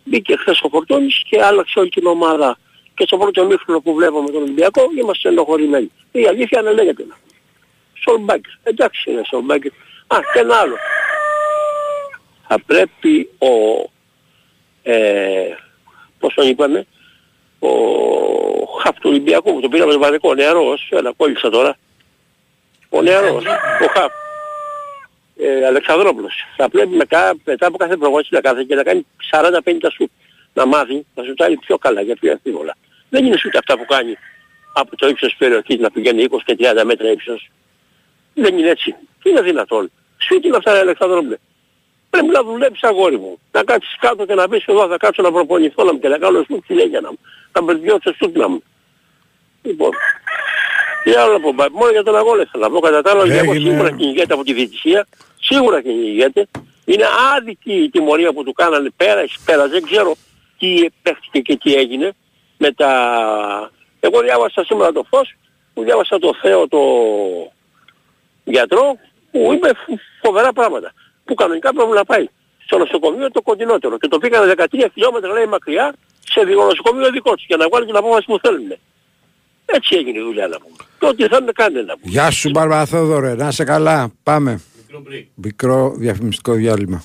[0.05, 2.59] μπήκε χθες ο Φορτούνης και άλλαξε όλη την ομάδα.
[2.95, 5.91] Και και στο πρώτο μήχρονο που βλέπουμε τον Ολυμπιακό είμαστε ενοχωρημένοι.
[6.13, 7.07] Η αλήθεια είναι λέγεται.
[7.93, 8.59] Σολμπάκης.
[8.63, 9.73] Εντάξει είναι Σολμπάκης.
[10.07, 10.77] Α, και ένα άλλο.
[12.49, 13.49] Θα πρέπει ο...
[14.83, 15.57] Ε,
[16.19, 16.87] πώς τον είπαμε,
[17.59, 17.69] ο
[18.83, 21.77] χαφ του Ολυμπιακού που το πήραμε το βαδικό, νεαρός, έλα κόλλησα τώρα.
[22.89, 23.45] Ο νεαρός,
[23.83, 24.13] ο χαφ.
[25.37, 26.35] Ε, Αλεξανδρόπουλος.
[26.57, 30.11] Θα πρέπει μετά, μετά από κάθε προγόνηση να κάθεται και να κάνει 40-50 σου.
[30.55, 32.77] Να μάθει να σου τάει πιο καλά για πιο εύκολα.
[33.09, 34.17] Δεν είναι ούτε αυτά που κάνει
[34.75, 37.51] από το ύψος της περιοχής να πηγαίνει 20 και 30 μέτρα ύψος.
[38.35, 38.95] Δεν είναι έτσι.
[39.23, 39.91] Τι είναι δυνατόν.
[40.19, 41.37] Σου είναι αυτά Αλεξανδρόπουλε.
[42.11, 43.39] Πρέπει να δουλέψεις αγόρι μου.
[43.53, 46.19] Να κάτσεις κάτω και να πεις εδώ θα κάτσω να προπονηθώ να μου και να
[46.19, 47.19] κάνω σου τη λέγια να μου.
[47.53, 48.63] Να βελτιώσω στούτνα μου.
[49.63, 49.91] Λοιπόν,
[51.05, 52.81] τι άλλο να πω, μπα, μόνο για τον αγώνα θέλω να πω.
[52.81, 55.07] Κατά τα άλλα, ο Ολυμπιακός σίγουρα κυνηγέται από τη διαιτησία.
[55.41, 56.47] Σίγουρα κυνηγέται.
[56.85, 57.05] Είναι
[57.37, 59.71] άδικη η τιμωρία που του κάνανε πέρας, πέρας.
[59.71, 60.15] Δεν ξέρω
[60.59, 62.13] τι παίχτηκε και τι έγινε
[62.59, 62.91] με τα...
[64.01, 65.35] Εγώ διάβασα σήμερα το φως,
[65.75, 66.81] που διάβασα το Θεό το
[68.45, 68.97] γιατρό,
[69.31, 70.93] που είπε φο- φοβερά πράγματα.
[71.25, 72.27] Που κανονικά πρέπει να πάει
[72.65, 73.99] στο νοσοκομείο το κοντινότερο.
[73.99, 75.95] Και το πήγανε 13 χιλιόμετρα λέει μακριά
[76.25, 78.73] σε νοσοκομείο δικό τους για να βγάλουν την απόφαση που θέλουν.
[79.65, 80.77] Έτσι έγινε η δουλειά να πούμε.
[80.99, 82.13] Το ότι θα είναι κάνει να πούμε.
[82.13, 84.13] Γεια σου Μπαρμπαθόδωρε, να είσαι καλά.
[84.23, 84.61] Πάμε.
[85.35, 87.05] Μικρό διαφημιστικό διάλειμμα.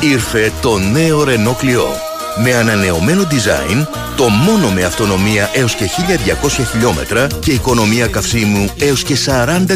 [0.00, 1.84] Ήρθε το νέο Renault Clio.
[2.42, 9.02] Με ανανεωμένο design, το μόνο με αυτονομία έως και 1200 χιλιόμετρα και οικονομία καυσίμου έως
[9.02, 9.66] και 40%.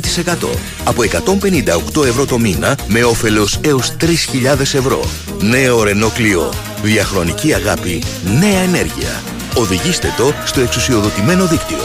[0.85, 5.01] Από 158 ευρώ το μήνα με όφελος έως 3.000 ευρώ.
[5.41, 6.55] Νέο Renault Clio.
[6.83, 8.03] Διαχρονική αγάπη,
[8.41, 9.23] νέα ενέργεια.
[9.55, 11.85] Οδηγήστε το στο εξουσιοδοτημένο δίκτυο.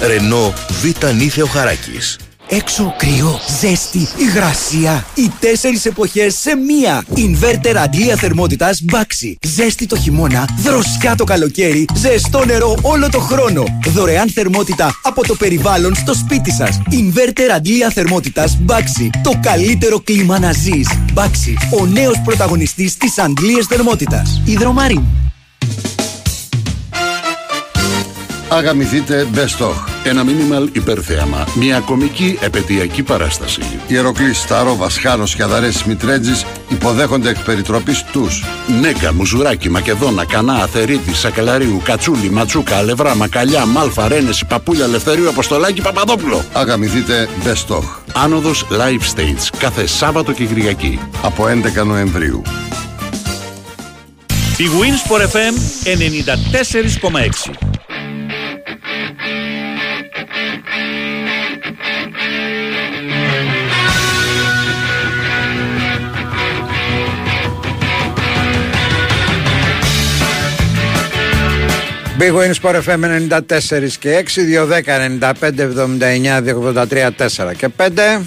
[0.00, 2.18] Renault Β' Νίθεο Χαράκης.
[2.52, 5.04] Έξω κρύο, ζέστη, υγρασία.
[5.14, 7.04] Οι τέσσερις εποχές σε μία.
[7.14, 9.34] Ινβέρτερ αντλία θερμότητας Baxi.
[9.46, 13.64] Ζέστη το χειμώνα, δροσιά το καλοκαίρι, ζεστό νερό όλο το χρόνο.
[13.86, 16.80] Δωρεάν θερμότητα από το περιβάλλον στο σπίτι σας.
[16.90, 19.08] Ινβέρτερ αντλία θερμότητας Baxi.
[19.22, 20.88] Το καλύτερο κλίμα να ζεις.
[21.14, 24.42] Baxi, ο νέος πρωταγωνιστής της αντλίας θερμότητας.
[24.44, 25.02] Ιδρομαρίν.
[28.48, 29.89] Αγαμηθείτε Best of.
[30.04, 31.46] Ένα μίνιμαλ υπερθέαμα.
[31.54, 33.60] Μια κομική επαιτειακή παράσταση.
[33.86, 38.44] Ιεροκλής, Σταρό, Βασχάλο, Σκιαδαρέ, Μητρέτζης υποδέχονται εκ περιτροπής τους.
[38.80, 45.80] Νέκα, Μουζουράκι, Μακεδόνα, Κανά, Αθερίτη, Σακελαρίου, Κατσούλη, Ματσούκα, Αλευρά, Μακαλιά, Μάλφα, Ρένεση, Παπούλια, Ελευθερίου, Αποστολάκη,
[45.80, 46.44] Παπαδόπουλο.
[46.52, 47.82] Αγαμηθείτε Best of.
[48.14, 50.98] Άνοδος Live Stage κάθε Σάββατο και Κυριακή.
[51.22, 52.42] Από 11 Νοεμβρίου.
[54.56, 57.79] Η Winsport FM 94,6.
[72.20, 73.38] Πηγο είναι σπόρεφαίνει 94
[73.98, 76.42] και έξι, δύο 105 79,
[76.74, 78.20] 23 4 και 5.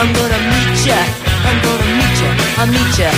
[0.00, 1.00] I'm gonna meet you.
[1.48, 2.30] I'm gonna meet you,
[2.60, 3.10] I'll meet you.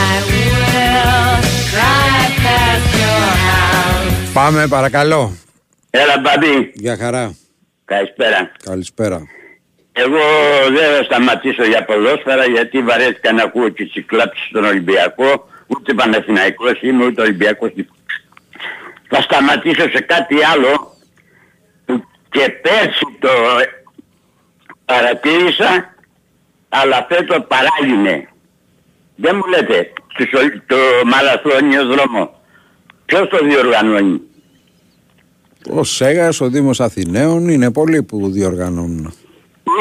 [0.00, 4.32] I will drive past your house.
[4.32, 5.36] Πάμε παρακαλώ.
[5.90, 6.72] Έλα μπαμπή.
[6.74, 7.36] Γεια χαρά.
[7.84, 8.52] Καλησπέρα.
[8.64, 9.22] Καλησπέρα.
[9.92, 10.18] Εγώ
[10.70, 15.48] δεν θα σταματήσω για ποδόσφαιρα γιατί βαρέθηκα να ακούω και τις κλάψεις στον Ολυμπιακό.
[15.66, 17.70] Ούτε Παναθηναϊκός είμαι ούτε Ολυμπιακός.
[19.08, 20.96] Θα σταματήσω σε κάτι άλλο
[21.84, 23.28] που και πέρσι το
[24.92, 25.94] παρατήρησα
[26.68, 28.28] αλλά φέτος παράγεινε.
[29.16, 30.76] Δεν μου λέτε στους Ολ- το
[31.06, 32.40] μαραθώνιο δρόμο.
[33.04, 34.20] Ποιος το διοργανώνει;
[35.70, 39.14] Ο Σέγας, ο Δήμος Αθηναίων, είναι πολλοί που διοργανώνουν.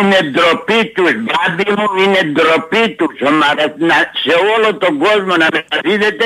[0.01, 3.21] Είναι ντροπή τους, μπάμπι μου, είναι ντροπή τους.
[3.27, 6.25] Ο Μαρα- να- σε όλο τον κόσμο να μεταδίδεται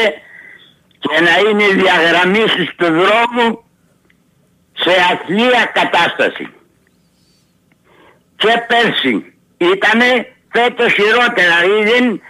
[0.99, 3.63] και να είναι οι διαγραμμίσεις του δρόμου
[4.73, 6.47] σε αθλία κατάσταση.
[8.41, 10.09] Και πέρσι ήτανε,
[10.51, 12.21] φέτος χειρότερα, δηλαδή δεν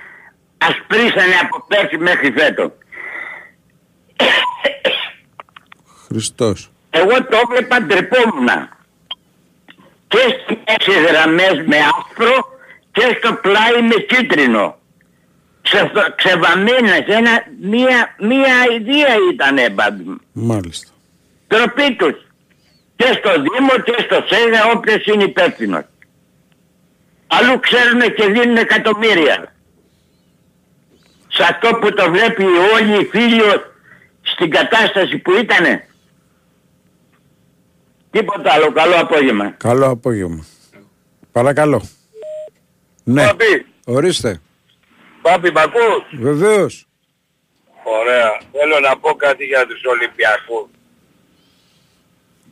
[0.58, 2.72] ασπρίσανε από πέρσι μέχρι φέτος.
[6.08, 6.72] Χριστός.
[6.90, 8.50] Εγώ το έβλεπα ντρεπόμουν.
[10.08, 10.24] Και
[10.80, 12.60] στις γραμμές με άσπρο
[12.92, 14.80] και στο πλάι με κίτρινο.
[15.62, 20.20] Ξε, ξεβαμμένες, ένα, μία, μία ιδέα ήτανε μπάμπη μου.
[20.32, 20.92] Μάλιστα.
[21.48, 22.16] Τροπή τους.
[22.96, 25.84] Και στο Δήμο και στο ΣΕΓΑ όποιος είναι υπεύθυνος.
[27.34, 29.56] Αλλού ξέρουν και δίνουν εκατομμύρια.
[31.28, 33.42] Σε αυτό που το βλέπει όλοι οι φίλοι
[34.22, 35.88] στην κατάσταση που ήτανε.
[38.12, 38.72] Τίποτα άλλο.
[38.72, 39.50] Καλό απόγευμα.
[39.58, 40.46] Καλό απόγευμα.
[41.32, 41.84] Παρακαλώ.
[43.04, 43.26] Ναι.
[43.26, 44.42] Πάπη, Ορίστε.
[45.22, 46.88] Πάπη, μ' ακούς; Βεβαίως.
[47.84, 48.42] Ωραία.
[48.52, 50.70] Θέλω να πω κάτι για τους Ολυμπιακούς.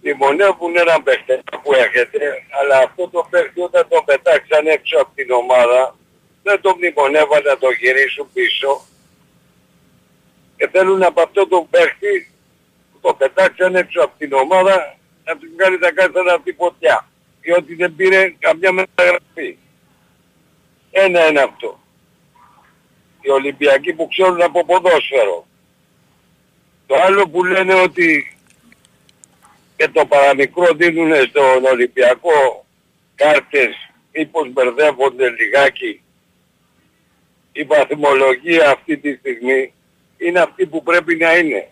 [0.02, 5.32] Μνημονεύουν έναν παίχτη που έρχεται, αλλά αυτό το παίχτη όταν τον πετάξαν έξω από την
[5.32, 5.96] ομάδα,
[6.44, 8.82] δεν τον μνημονεύαν να το γυρίσουν πίσω.
[10.58, 12.32] Και θέλουν από αυτό το παίχτη
[12.92, 17.08] που το πετάξαν έξω από την ομάδα να τους κάνει τα κάστανα από τη φωτιά.
[17.42, 19.58] Διότι δεν πήρε καμιά μεταγραφή.
[20.92, 21.80] Ένα είναι αυτό.
[23.22, 25.48] Οι Ολυμπιακοί που ξέρουν από ποδόσφαιρο.
[26.88, 28.38] Το άλλο που λένε ότι
[29.80, 32.66] και το παραμικρό δίνουν στον Ολυμπιακό
[33.16, 33.76] κάρτες
[34.14, 36.02] μήπως μπερδεύονται λιγάκι.
[37.52, 39.74] Η βαθμολογία αυτή τη στιγμή
[40.18, 41.68] είναι αυτή που πρέπει να είναι.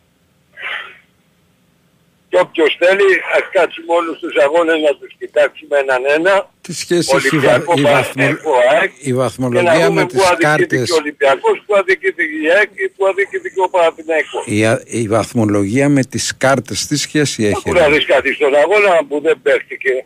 [2.37, 6.35] Και όποιος θέλει ας κάτσουμε όλους τους αγώνες να τους κοιτάξουμε έναν ένα.
[6.61, 10.01] Τι σχέση έχει η, βα- Ολυμπιακό η, βαθμο- Παναθηναϊκό ΑΕΚ, η και να βαθμολογία δούμε
[10.01, 13.07] με πού τις αδικείται κάρτες και ο Ολυμπιακός, πού αδικείται και η ΑΕΚ και πού
[13.07, 14.43] αδικείται και ο Παναθηναϊκός.
[14.45, 18.55] η, α- η βαθμολογία με τις κάρτες τι σχέση έχει Πού να δεις κάτι στον
[18.55, 20.05] αγώνα που δεν παίχτηκε.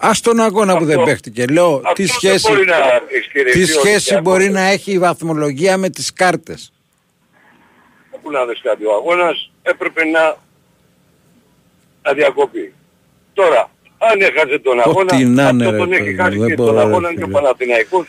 [0.00, 2.76] Ας τον αγώνα που δεν παίχτηκε λέω αυτό τι δεν σχέση, μπορεί να
[3.18, 4.22] ισχυριστεί τι ο σχέση Ολυμπιακός.
[4.22, 6.72] μπορεί να έχει η βαθμολογία με τις κάρτες;
[8.22, 8.84] Πού να δεις κάτι.
[8.84, 10.36] Ο αγώνας έπρεπε να,
[12.08, 12.66] να διακοπεί.
[13.40, 13.62] Τώρα,
[14.08, 16.48] αν έχασε τον αγώνα, Ό,τι να είναι, αυτό ρε τον παιδί έχει μου, χάσει δεν
[16.48, 17.36] και μπορώ, τον ρε αγώνα και ο φίλε.
[17.38, 18.06] Παναθηναϊκός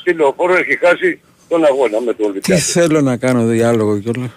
[0.00, 1.10] στη λεωφόρο έχει χάσει
[1.48, 2.60] τον αγώνα με τον τι Ολυμπιακό.
[2.76, 4.28] θέλω να κάνω διάλογο κιόλα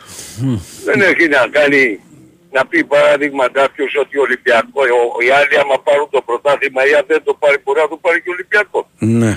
[0.88, 1.84] Δεν έχει να κάνει
[2.58, 6.92] να πει παράδειγμα κάποιος ότι ο Ολυμπιακό, ο- οι άλλοι άμα πάρουν το πρωτάθλημα ή
[7.00, 8.86] αν δεν το πάρει μπορεί να το πάρει και ο Ολυμπιακός.
[9.22, 9.32] ναι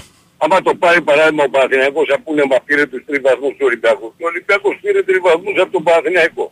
[0.45, 4.07] Άμα το πάρει παράδειγμα ο Παναθηναϊκός θα πούνε μα πήρε τους τρεις βαθμούς του Ολυμπιακού.
[4.17, 6.47] Και ο Ολυμπιακός πήρε τρεις βαθμούς από τον Παναθηναϊκό.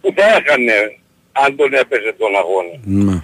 [0.00, 0.76] Που θα έχανε
[1.44, 2.74] αν τον έπαιζε τον αγώνα.
[2.84, 3.22] ναι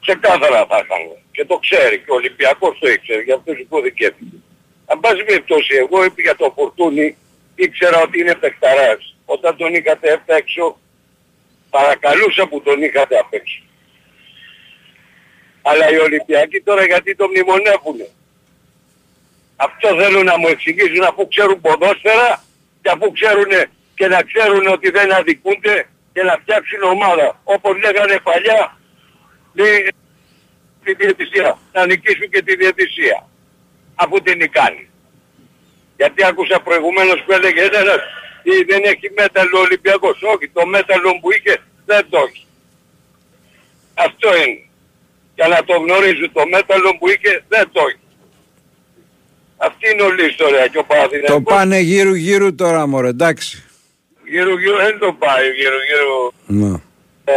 [0.00, 1.16] Ξεκάθαρα θα έχανε.
[1.30, 4.36] Και το ξέρει και ο Ολυμπιακός το ήξερε, γι' αυτό υποδικεύτηκε.
[4.86, 7.16] Αν πάση περιπτώσει εγώ για το Φορτούνι
[7.54, 9.16] ήξερα ότι είναι παιχταράς.
[9.24, 10.78] Όταν τον είχατε έφτα έξω
[11.70, 13.62] παρακαλούσα που τον είχατε απ' έξω.
[15.62, 18.08] Αλλά οι Ολυμπιακοί τώρα γιατί το μνημονεύουνε;
[19.56, 22.44] Αυτό θέλουν να μου εξηγήσουν αφού ξέρουν ποδόσφαιρα
[22.82, 23.52] και αφού ξέρουν
[23.94, 27.40] και να ξέρουν ότι δεν αδικούνται και να φτιάξουν ομάδα.
[27.44, 28.78] Όπως λέγανε παλιά,
[29.52, 29.94] λέει,
[30.84, 31.58] τη διαιτησία.
[31.72, 33.28] Να νικήσουν και τη διαιτησία.
[33.94, 34.88] Αφού την νικάνει.
[35.96, 38.00] Γιατί άκουσα προηγουμένως που έλεγε ένας
[38.42, 40.22] ή δεν έχει μέταλλο ο Ολυμπιακός.
[40.22, 41.54] Όχι, το μέταλλο που είχε
[41.86, 42.46] δεν το έχει.
[43.94, 44.68] Αυτό είναι.
[45.34, 47.98] Για να το γνωρίζουν το μέταλλο που είχε δεν το έχει.
[49.56, 53.63] Αυτή είναι όλη η ιστορία και ο το Παναθηναϊκός πάνε γύρω γύρω τώρα μωρέ εντάξει
[54.26, 56.32] γύρω γύρω δεν το πάει γύρω γύρω.
[56.46, 56.74] ναι.
[57.24, 57.34] Ε,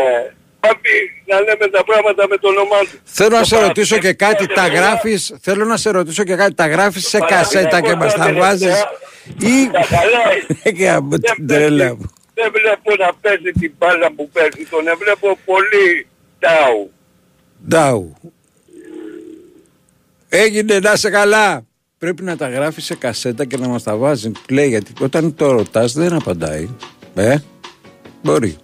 [0.59, 2.99] πρέπει να λέμε τα πράγματα με το όνομά του.
[3.03, 6.35] Θέλω να Το σε ρωτήσω και κάτι, τα Παναθηναϊκό- γράφεις, θέλω να σε ρωτήσω και
[6.35, 8.83] κάτι, τα γράφεις σε Παναθηναϊκός κασέτα και μας τα τελευταία- βάζεις
[9.39, 9.69] ή...
[9.71, 10.73] Τα χαλάει.
[10.77, 12.11] και από την τρέλα μου.
[12.33, 14.65] Δεν βλέπω να παίζει την μπάλα που παίζει.
[14.69, 16.07] Τον βλέπω πολύ
[16.39, 16.91] τάου.
[17.67, 18.15] Ντάου.
[20.29, 21.65] Έγινε να σε καλά.
[21.97, 25.51] Πρέπει να τα γράφεις σε κασέτα και να μας τα βάζει play γιατί όταν το
[25.51, 26.69] ρωτάς δεν απαντάει.
[27.15, 27.37] Ε,
[28.23, 28.57] μπορεί.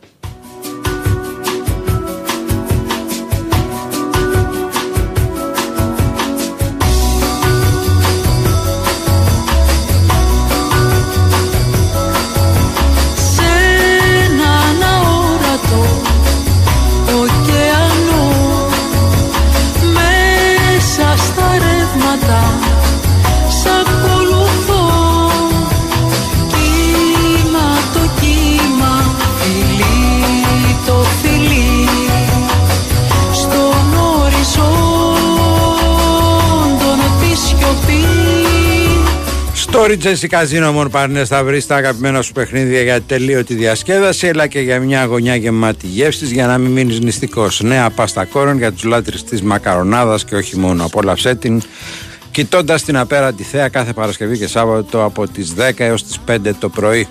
[39.74, 44.60] Στο Ritzency Casino Μονπαρνές θα βρεις τα αγαπημένα σου παιχνίδια για τελείωτη διασκέδαση αλλά και
[44.60, 47.62] για μια γωνιά γεμάτη γεύσης για να μην μείνεις νηστικός.
[47.62, 50.86] Νέα πάστα κόρον για τους λάτρεις της μακαρονάδας και όχι μόνο.
[50.86, 51.62] Απόλαυσέ την
[52.32, 56.70] κοιτώντας την απέραντη θέα κάθε Παρασκευή και Σάββατο από τις 10 έως τις 5 το
[56.70, 57.08] πρωί.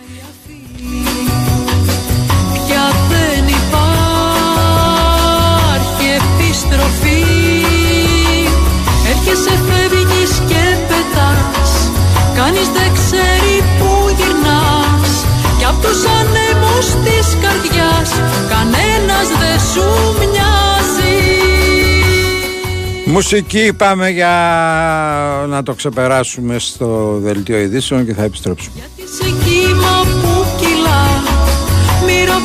[16.83, 18.11] Ανέμους της καρδιάς
[18.49, 21.20] Κανένας δεν σου μοιάζει
[23.05, 24.35] Μουσική πάμε για
[25.49, 28.74] να το ξεπεράσουμε στο δελτίο ειδήσεων και θα επιστρέψουμε.
[28.97, 31.22] Σε κύμα που κυλά
[32.07, 32.39] Μοίρα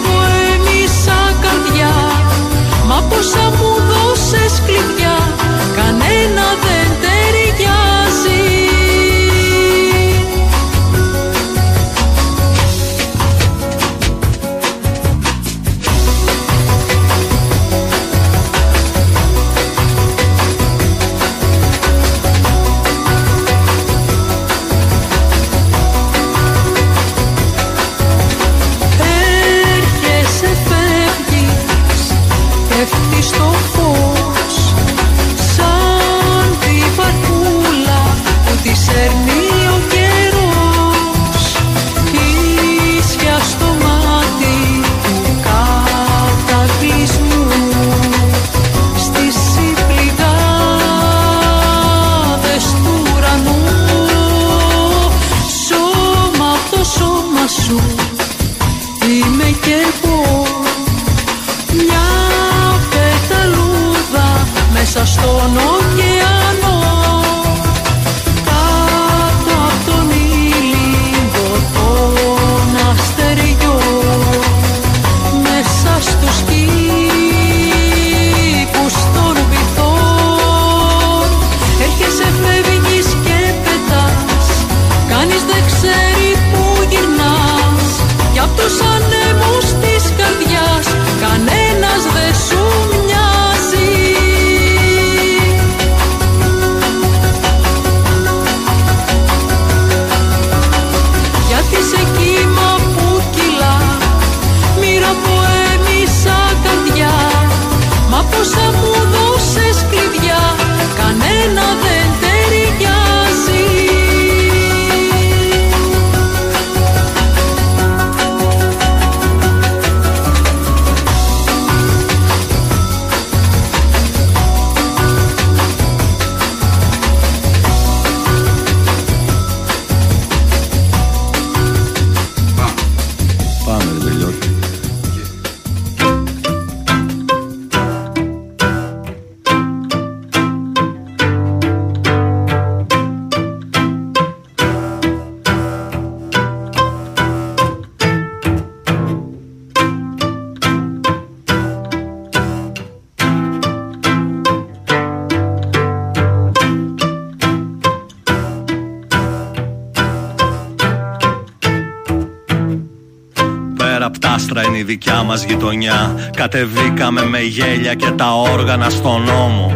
[165.27, 166.29] μας γειτονιά.
[166.35, 169.73] Κατεβήκαμε με γέλια και τα όργανα στον νόμο.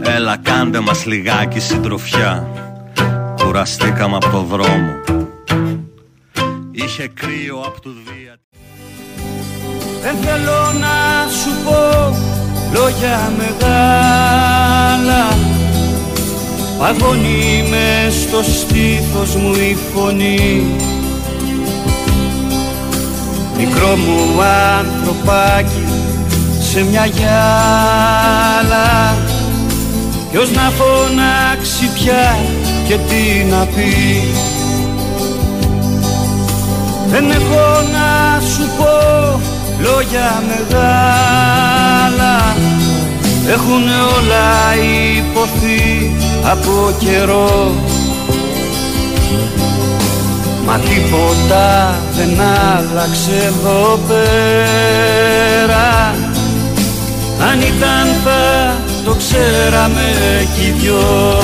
[0.00, 2.48] Έλα κάντε μας λιγάκι συντροφιά.
[3.42, 4.92] Κουραστήκαμε από το δρόμο.
[6.70, 8.36] Είχε κρύο απ' του Δία
[10.02, 12.16] Δεν θέλω να σου πω
[12.72, 15.26] λόγια μεγάλα.
[16.78, 20.66] Παγωνεί μες στο στήθος μου η φωνή
[23.58, 24.42] Μικρό μου
[24.78, 25.84] ανθρωπάκι
[26.60, 28.88] σε μια γυάλα.
[30.30, 32.38] Ποιος να φωνάξει πια
[32.86, 34.22] και τι να πει.
[37.10, 39.40] Δεν έχω να σου πω
[39.80, 41.36] λόγια μεγάλα.
[43.48, 43.82] Έχουν
[44.16, 44.74] όλα
[45.16, 46.12] υποθεί
[46.50, 47.72] από καιρό.
[50.66, 55.86] Μα τίποτα δεν άλλαξε εδώ πέρα
[57.50, 60.02] Αν ήταν θα το ξέραμε
[60.54, 61.38] κι οι δυο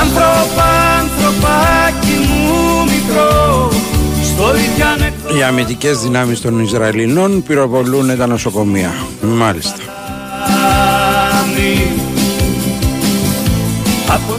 [0.00, 0.68] Άνθρωπα,
[1.00, 3.68] ανθρωπάκι μου μικρό
[4.22, 8.90] Στο ίδια νεκρό Οι αμυντικές δυνάμεις των Ισραηλινών πυροβολούν τα νοσοκομεία.
[9.20, 9.82] Μάλιστα.
[11.40, 11.90] Άμυ.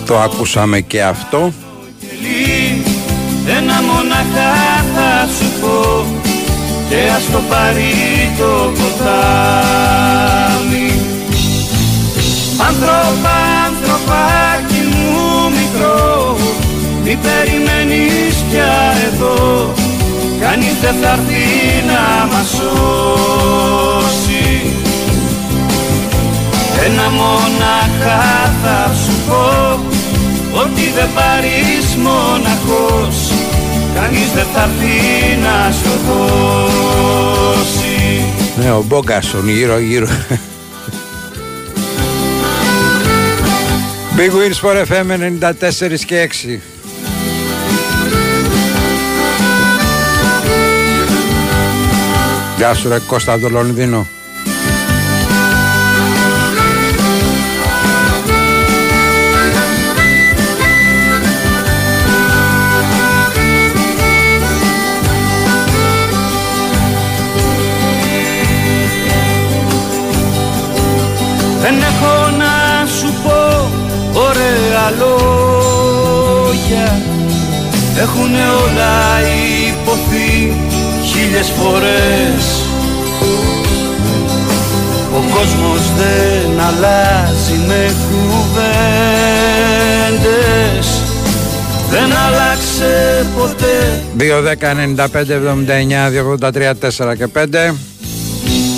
[0.06, 1.52] Το ακούσαμε και αυτό.
[4.22, 6.06] Κελί Ένα μοναχά θα σου πω
[6.90, 7.94] Και ας το πάρει
[8.38, 10.00] το ποτάμι.
[12.68, 13.38] Άνθρωπα,
[13.68, 16.38] ανθρωπάκι μου μικρό
[17.04, 18.76] Μη περιμένεις πια
[19.08, 19.38] εδώ.
[20.42, 21.46] Κανείς δεν θα έρθει
[21.88, 24.02] να μας σώσει.
[26.86, 29.80] Ένα μοναχά θα σου πω
[30.54, 33.41] Ότι δεν πάρεις μοναχός
[34.02, 37.16] Κανείς δεν θα έρθει να σου δώσει
[38.56, 40.08] Ναι, ο Μπόγκασον γύρω γύρω.
[44.18, 45.10] Big Wins for FM
[45.52, 46.60] 94 και 6.
[52.58, 54.08] Γεια σου ρε Κώστα από το Λονδίνο.
[78.14, 79.22] Έχουνε όλα
[79.68, 80.54] υποθεί
[81.04, 82.62] χίλιες φορές.
[85.14, 88.52] Ο κόσμος δεν αλλάζει με κουβέντες.
[91.90, 94.04] Δεν άλλαξε ποτέ.
[94.18, 97.76] 2, 10, 95, 79, 283, 4 και 5.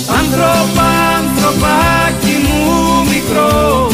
[0.06, 0.88] Άνθρωπα,
[1.18, 2.60] ανθρωπάκι μου
[3.08, 3.90] μικρό.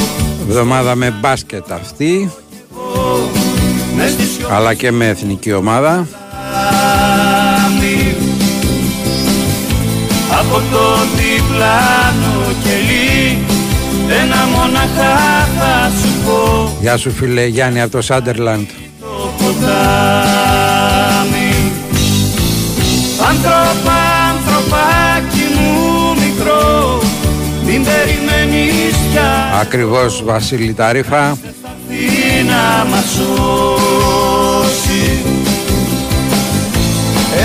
[0.48, 2.30] Εβδομάδα με μπάσκετ αυτή,
[2.80, 3.39] Μες στη σιωπή
[4.50, 6.06] αλλά και με εθνική ομάδα.
[10.40, 13.38] Από το διπλάνο κελί
[14.22, 15.16] Ένα μοναχά
[15.58, 18.66] θα σου πω Γεια σου φίλε Γιάννη από το Σάντερλαντ.
[19.00, 20.12] το ποτάμι
[23.28, 23.98] Άνθρωπα,
[24.30, 25.70] ανθρωπάκι μου
[26.14, 27.02] μικρό
[27.64, 31.36] Μην περιμένεις πια Ακριβώς Βασίλη Ταρίφα.
[32.50, 34.42] Τι να μας σώσει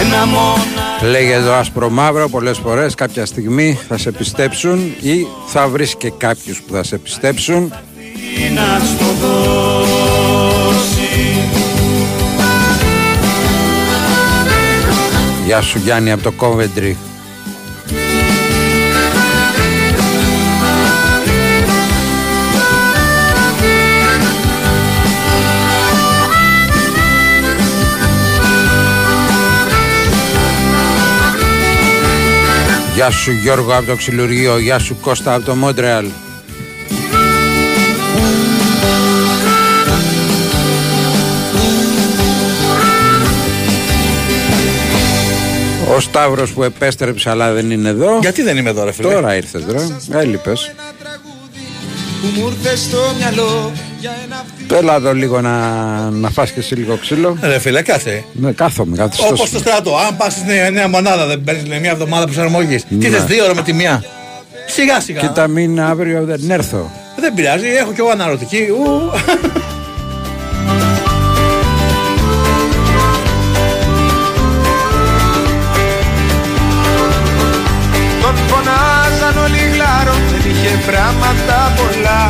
[0.01, 5.67] Ένα μοναχά Λέγε το άσπρο μαύρο πολλές φορές κάποια στιγμή θα σε πιστέψουν ή θα
[5.67, 7.73] βρεις και κάποιους που θα σε πιστέψουν.
[8.35, 9.43] τι να στο δώσει
[15.45, 16.97] Γεια σου Γιάννη από το Κόβεντρι.
[32.95, 36.05] Γεια σου Γιώργο από το Ξυλουργείο, γεια σου Κώστα από το Μόντρεαλ.
[45.95, 48.17] Ο Σταύρος που επέστρεψε αλλά δεν είναι εδώ.
[48.21, 50.71] Γιατί δεν είμαι εδώ, ρε φίλε; Τώρα ήρθες ρε, έλειπες.
[52.21, 53.94] που μου ήρθε στο μυαλό για ένα
[54.73, 55.57] Έλα εδώ λίγο να,
[56.09, 57.37] να φας και εσύ λίγο ξύλο.
[57.41, 58.23] Ρε φίλε, κάθε.
[58.33, 59.27] Ναι, κάθομαι, κάθομαι.
[59.29, 59.97] Όπως στο στράτο.
[59.97, 62.83] Αν πας στην νέα, νέα μονάδα, δεν παίρνεις μια εβδομάδα προσαρμογής.
[62.85, 63.07] Τι Ναι.
[63.09, 64.03] θε δύο ώρα με τη μία.
[64.67, 65.19] Σιγά σιγά.
[65.19, 66.91] Κοίτα μην αύριο δεν έρθω.
[67.19, 68.67] Δεν πειράζει, έχω κι εγώ αναρωτική.
[68.69, 69.11] Ου.
[78.21, 82.29] Τον φωνάζαν όλοι γλάρο Δεν είχε πράγματα πολλά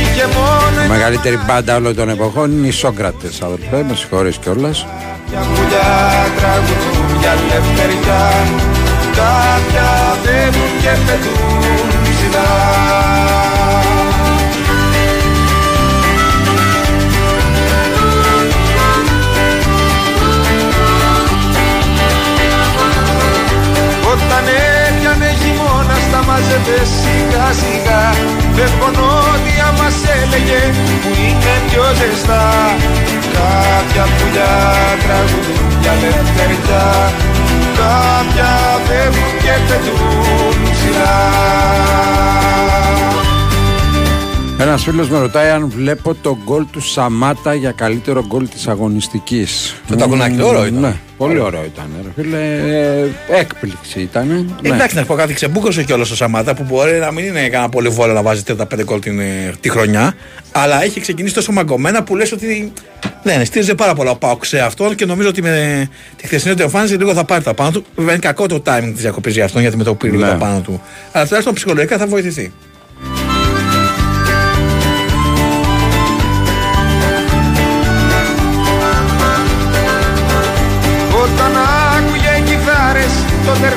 [0.00, 3.84] Είχε μόνο Η μεγαλύτερη μπάντα όλων των εποχών είναι οι Σόκρατες, αδελφέ.
[3.88, 4.86] Με συγχωρείς κιόλας.
[5.32, 8.30] Κάποια πουλιά τραγουδούν για ελευθεριά
[9.16, 12.50] Κάποια φεύγουν και πετούν ψηλά
[24.12, 24.44] Όταν
[24.88, 28.14] έπιανε χειμώνα στα μάζευε σιγά σιγά
[28.54, 29.51] Φευκονόδια μας
[30.32, 30.60] έλεγε
[31.02, 32.76] που είναι πιο ζεστά
[33.32, 34.54] Κάποια πουλιά
[35.02, 37.12] τραγουδούν για ελευθεριά
[37.76, 38.50] Κάποια
[38.86, 41.20] φεύγουν και πετούν ψηλά
[44.62, 49.74] Ένας φίλος με ρωτάει αν βλέπω το γκολ του Σαμάτα για καλύτερο γκολ της αγωνιστικής.
[49.88, 50.80] Το τακουνάκι, ωραίο ήταν.
[50.80, 51.86] Ναι, πολύ ωραίο ήταν.
[52.04, 53.08] Ρε φίλε, Ε,
[53.38, 54.26] έκπληξη ήταν.
[54.62, 54.68] Ναι.
[54.68, 57.68] Εντάξει, να σου πω κάτι, ξεμπούκωσε κιόλας ο Σαμάτα που μπορεί να μην είναι κανένα
[57.68, 60.14] πολύ βόλο να βάζει 35 γκολ την, ε, τη χρονιά.
[60.52, 62.72] Αλλά έχει ξεκινήσει τόσο μαγκωμένα που λες ότι
[63.22, 66.62] δεν στήριζε πάρα πολλά ο Πάοκ σε αυτόν και νομίζω ότι με τη χθεσινή του
[66.62, 67.84] εμφάνιση λίγο θα πάρει τα πάνω του.
[67.96, 70.30] Βέβαια είναι κακό το timing της διακοπής για αυτόν γιατί με το πήρε λίγο Ναι.
[70.30, 70.82] τα πάνω του.
[71.12, 72.52] Αλλά τουλάχιστον ψυχολογικά θα βοηθηθεί.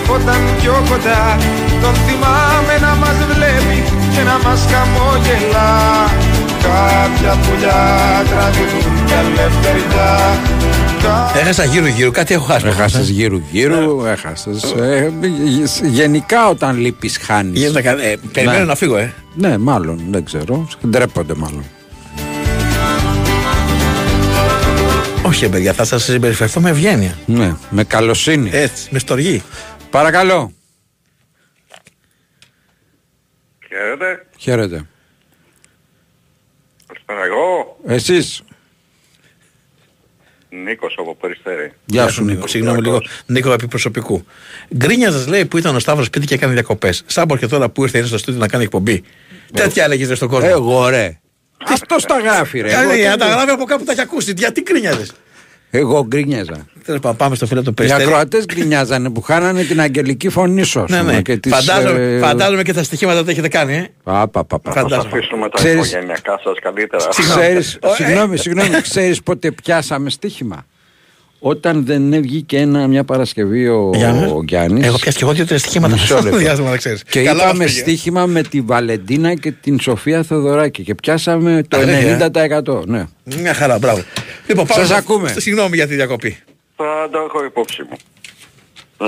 [0.04, 1.38] Κοιτά
[1.82, 3.84] Τον θυμάμαι να μας βλέπει
[4.16, 5.74] και να μας χαμογελά
[6.66, 10.40] Κάποια πουλιά τραβηγούν για ελευθεριά
[11.42, 12.68] Έχασα γύρω γύρω, κάτι έχω χάσει.
[12.68, 14.76] Έχασες γύρω γύρω, έχασες.
[15.84, 17.60] γενικά όταν λείπεις, χάνεις.
[17.60, 19.14] Γίνεται κα- ε, περιμένω να φύγω, ε.
[19.36, 20.68] Ναι, μάλλον, δεν ξέρω.
[20.88, 21.64] Ντρέπονται μάλλον.
[25.22, 27.18] Όχι, ε, παιδιά, θα σας συμπεριφερθώ με ευγένεια.
[27.26, 28.50] Ναι, με καλοσύνη.
[28.54, 29.44] Έτσι, με στοργή.
[29.96, 30.52] Παρακαλώ.
[33.68, 34.26] Χαίρετε.
[34.38, 34.86] Χαίρετε.
[36.88, 37.78] Καλησπέρα εγώ.
[37.88, 38.42] Εσείς.
[40.50, 41.74] Νίκος από Περιστέρη.
[41.86, 42.48] Γεια σου, Νίκο.
[42.48, 44.26] Συγγνώμη λίγο, Νίκο επί προσωπικού.
[44.76, 47.04] Γκρίνιαζε, λέει, που ήταν ο Σταύρος σπίτι και έκανε διακοπές.
[47.06, 49.04] Σάμπορ και τώρα που ήρθε είναι στο στούντιο να κάνει εκπομπή.
[49.54, 50.48] Τέτοια έλεγες ρε στον κόσμο.
[50.52, 51.20] Εγώ ρε.
[51.68, 52.70] Αυτός τα γράφει ρε.
[52.70, 54.34] Κάνει, Εγώ αν τα το- γράφει από κάπου τα έχει ακούσει.
[54.38, 55.06] Γιατί γκρίνιαζε.
[55.76, 56.66] Εγώ γκρινιάζα.
[56.86, 58.04] Τέλος πάντων, πάμε στο φίλο του Οι Περιστέρη.
[58.04, 60.86] ακροατές γκρινιάζανε που χάνανε την αγγελική φωνή σου.
[60.90, 61.22] Ναι, ναι.
[61.22, 63.88] Και τις, Φαντάζομαι, ε, φαντάζομαι και τα στοιχήματα τα έχετε κάνει, ε.
[64.04, 64.72] Πα, πα, πα, πα.
[64.72, 65.10] Θα Φαντάζομαι.
[65.14, 67.08] αφήσουμε τα Ξέρεις- οικογενειακά σας καλύτερα.
[67.08, 70.66] Ξέρεις, Ε, συγγνώμη, συγγνώμη, ξέρεις πότε πιάσαμε στοίχημα;
[71.40, 74.32] Όταν δεν έβγηκε ένα, μια Παρασκευή ο, Γιάννης.
[74.32, 74.86] ο Γιάννης.
[74.86, 76.38] Έχω πιάσει και εγώ δύο-τρία στοιχήματα Μισό στο λεπτό.
[76.38, 77.04] διάστημα, να ξέρεις.
[77.04, 77.80] Και Καλά είπαμε μας πήγε.
[77.80, 82.32] στοίχημα με τη Βαλεντίνα και την Σοφία Θεοδωράκη και πιάσαμε το Αλήθεια,
[82.66, 82.84] 90%.
[82.86, 83.06] Ναι.
[83.24, 84.04] Μια χαρά, μπράβο.
[84.48, 85.28] Λοιπόν, πάμε Σας στο- ακούμε.
[85.30, 86.38] στο- Συγγνώμη για τη διακοπή.
[86.76, 87.98] Θα το έχω υπόψη μου.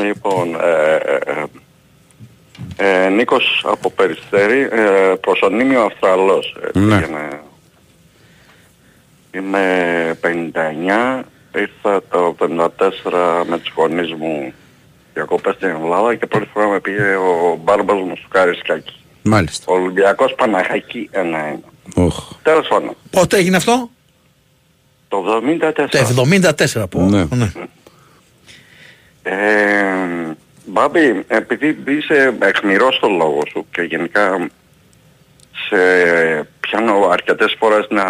[0.04, 6.56] Λοιπόν, ε, ε, ε, ε, Νίκος από Περιστέρη, ε, προσωνύμιο Αυστραλός.
[6.68, 6.98] Έτσι, Ναι.
[6.98, 7.46] για να-
[9.40, 9.64] Είμαι
[10.22, 11.24] 59,
[11.60, 14.54] ήρθα το 54 με τις γονείς μου
[15.14, 18.96] διακοπές στην Ελλάδα και πρώτη φορά με πήγε ο μπάρμπας μου στο Καρισκάκι.
[19.24, 19.66] Μάλιστα.
[19.68, 21.18] Ο Ολυμπιακός Παναχαϊκή 1-1.
[21.96, 22.32] Οχ.
[22.44, 23.90] Τέλος πάντων, Πότε έγινε αυτό;
[25.08, 25.72] το 74.
[26.16, 26.24] Το
[26.84, 27.02] 74 που.
[27.02, 27.26] Ναι.
[27.36, 27.52] ναι.
[29.24, 34.50] Ε, Μπάμπη, επειδή είσαι εχμηρός στο λόγο σου και γενικά
[35.68, 35.78] σε
[36.60, 38.04] πιάνω αρκετές φορές να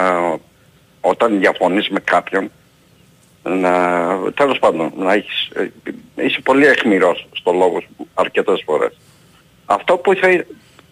[1.01, 2.51] όταν διαφωνείς με κάποιον
[3.43, 5.71] να, τέλος πάντων, να έχεις, ε,
[6.15, 8.97] είσαι πολύ εχμηρός στο λόγο σου αρκετές φορές.
[9.65, 10.45] Αυτό που θα,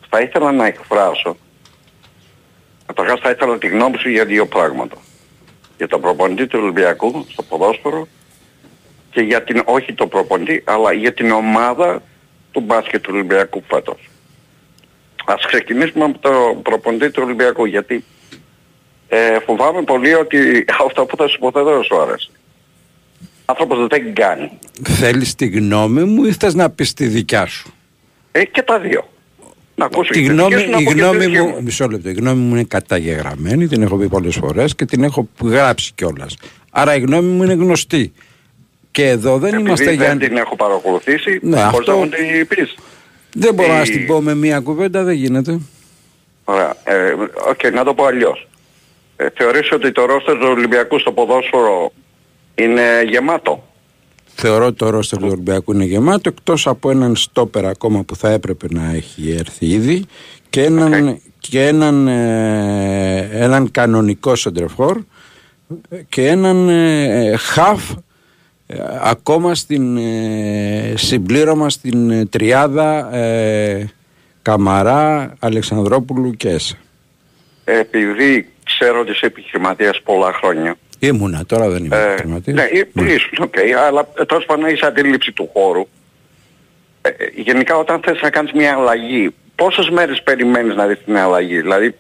[0.10, 1.38] θα ήθελα να εκφράσω,
[2.86, 4.96] καταρχάς θα ήθελα τη γνώμη σου για δύο πράγματα.
[5.78, 8.08] Για τον προπονητή του Ολυμπιακού στο ποδόσφαιρο
[9.12, 12.02] και για την, όχι το προπονητή, αλλά για την ομάδα
[12.52, 14.10] του μπάσκετ του Ολυμπιακού φέτος.
[15.26, 18.04] Ας ξεκινήσουμε από το προπονητή του Ολυμπιακού, γιατί
[19.08, 22.30] ε, φοβάμαι πολύ ότι αυτό που θα σου πω δεν σου άρεσε.
[23.46, 24.52] Άνθρωπος δεν κάνει.
[24.84, 27.74] Θέλεις τη γνώμη μου ή θες να πεις τη δικιά σου;
[28.32, 29.10] Ε, και τα δύο.
[29.76, 31.42] Να ακούσω Τη και τη γνώμη, δική σου, να η πω και τη γνώμη δική
[31.42, 35.04] μου, μισό λεπτό, η γνώμη μου είναι καταγεγραμμένη, την έχω πει πολλές φορές και την
[35.04, 36.38] έχω γράψει κιόλας.
[36.72, 38.14] Άρα η γνώμη μου είναι γνωστή.
[38.92, 40.18] Και εδώ δεν Επειδή είμαστε δεν για...
[40.18, 42.76] την έχω παρακολουθήσει, Ναι, μπορείς αυτό- να μου την πεις.
[43.34, 45.60] Δεν μπορώ να η- στην πω με μία κουβέντα, δεν γίνεται.
[46.44, 46.76] Ωραία.
[46.84, 47.14] Ε,
[47.50, 48.48] οκ, να το πω αλλιώς.
[49.16, 51.92] Ε, θεωρείς ότι το ρόστερ του Ολυμπιακού στο ποδόσφαιρο
[52.56, 53.64] είναι γεμάτο.
[54.26, 58.30] Θεωρώ ότι το ρόστερ του Ολυμπιακού είναι γεμάτο εκτός από έναν στόπερ ακόμα που θα
[58.30, 60.06] έπρεπε να έχει έρθει ήδη
[60.50, 65.02] και έναν, και έναν, ε, έναν κανονικό σεντρεφόρ
[66.10, 67.92] και έναν ε, χαφ
[68.68, 73.90] ε, ακόμα στην ε, συμπλήρωμα στην ε, τριάδα ε,
[74.42, 76.78] Καμαρά, Αλεξανδρόπουλου και Έσε.
[77.64, 80.76] Επειδή ξέρω ότι είσαι επιχειρηματίας πολλά χρόνια.
[81.06, 82.56] Ήμουνα, τώρα δεν είμαι Ε, επιχειρηματίας.
[82.58, 82.64] ναι,
[83.04, 83.54] ε, ήσουν, οκ,
[83.88, 85.88] αλλά ε, τέλος πάντων έχεις αντίληψη του χώρου.
[87.02, 91.18] Ε, ε, γενικά όταν θες να κάνεις μια αλλαγή, πόσες μέρες περιμένεις να δεις την
[91.18, 91.62] αλλαγή.
[91.62, 91.96] Δηλαδή,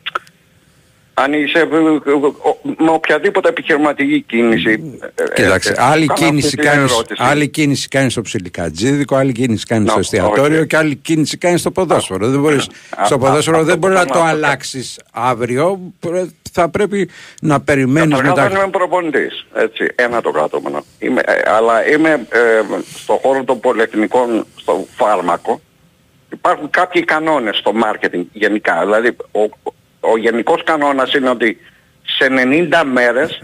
[1.17, 4.97] αν είσαι ε, ε, ε, με οποιαδήποτε επιχειρηματική κίνηση.
[5.15, 7.23] ε, ε, Κοίταξε, ε, άλλη κάνω κίνηση, αυτή την κάνεις, ερώτηση.
[7.25, 10.67] άλλη κίνηση κάνεις στο ψιλικατζίδικο, άλλη κίνηση κάνεις στο Να, εστιατόριο όχι.
[10.67, 12.27] και άλλη κίνηση κάνεις στο ποδόσφαιρο.
[12.29, 14.29] Δεν μπορείς, Α, στο α, ποδόσφαιρο αυτό δεν που μπορεί να κάνω το αυτό.
[14.35, 15.79] αλλάξεις αύριο.
[15.99, 17.09] Πρέ- Θα πρέπει
[17.41, 18.49] να περιμένεις Καταρχάς μετά.
[18.49, 20.83] δεν είμαι προπονητής, έτσι, ένα το κρατούμενο.
[20.99, 22.61] Είμαι, ε, αλλά είμαι ε,
[22.95, 25.61] στον χώρο των πολυεθνικών, στο φάρμακο.
[26.31, 28.79] Υπάρχουν κάποιοι κανόνες στο μάρκετινγκ γενικά.
[28.83, 29.41] Δηλαδή, ο,
[30.13, 31.57] ο γενικός κανόνας είναι ότι
[32.17, 33.41] σε 90 μέρες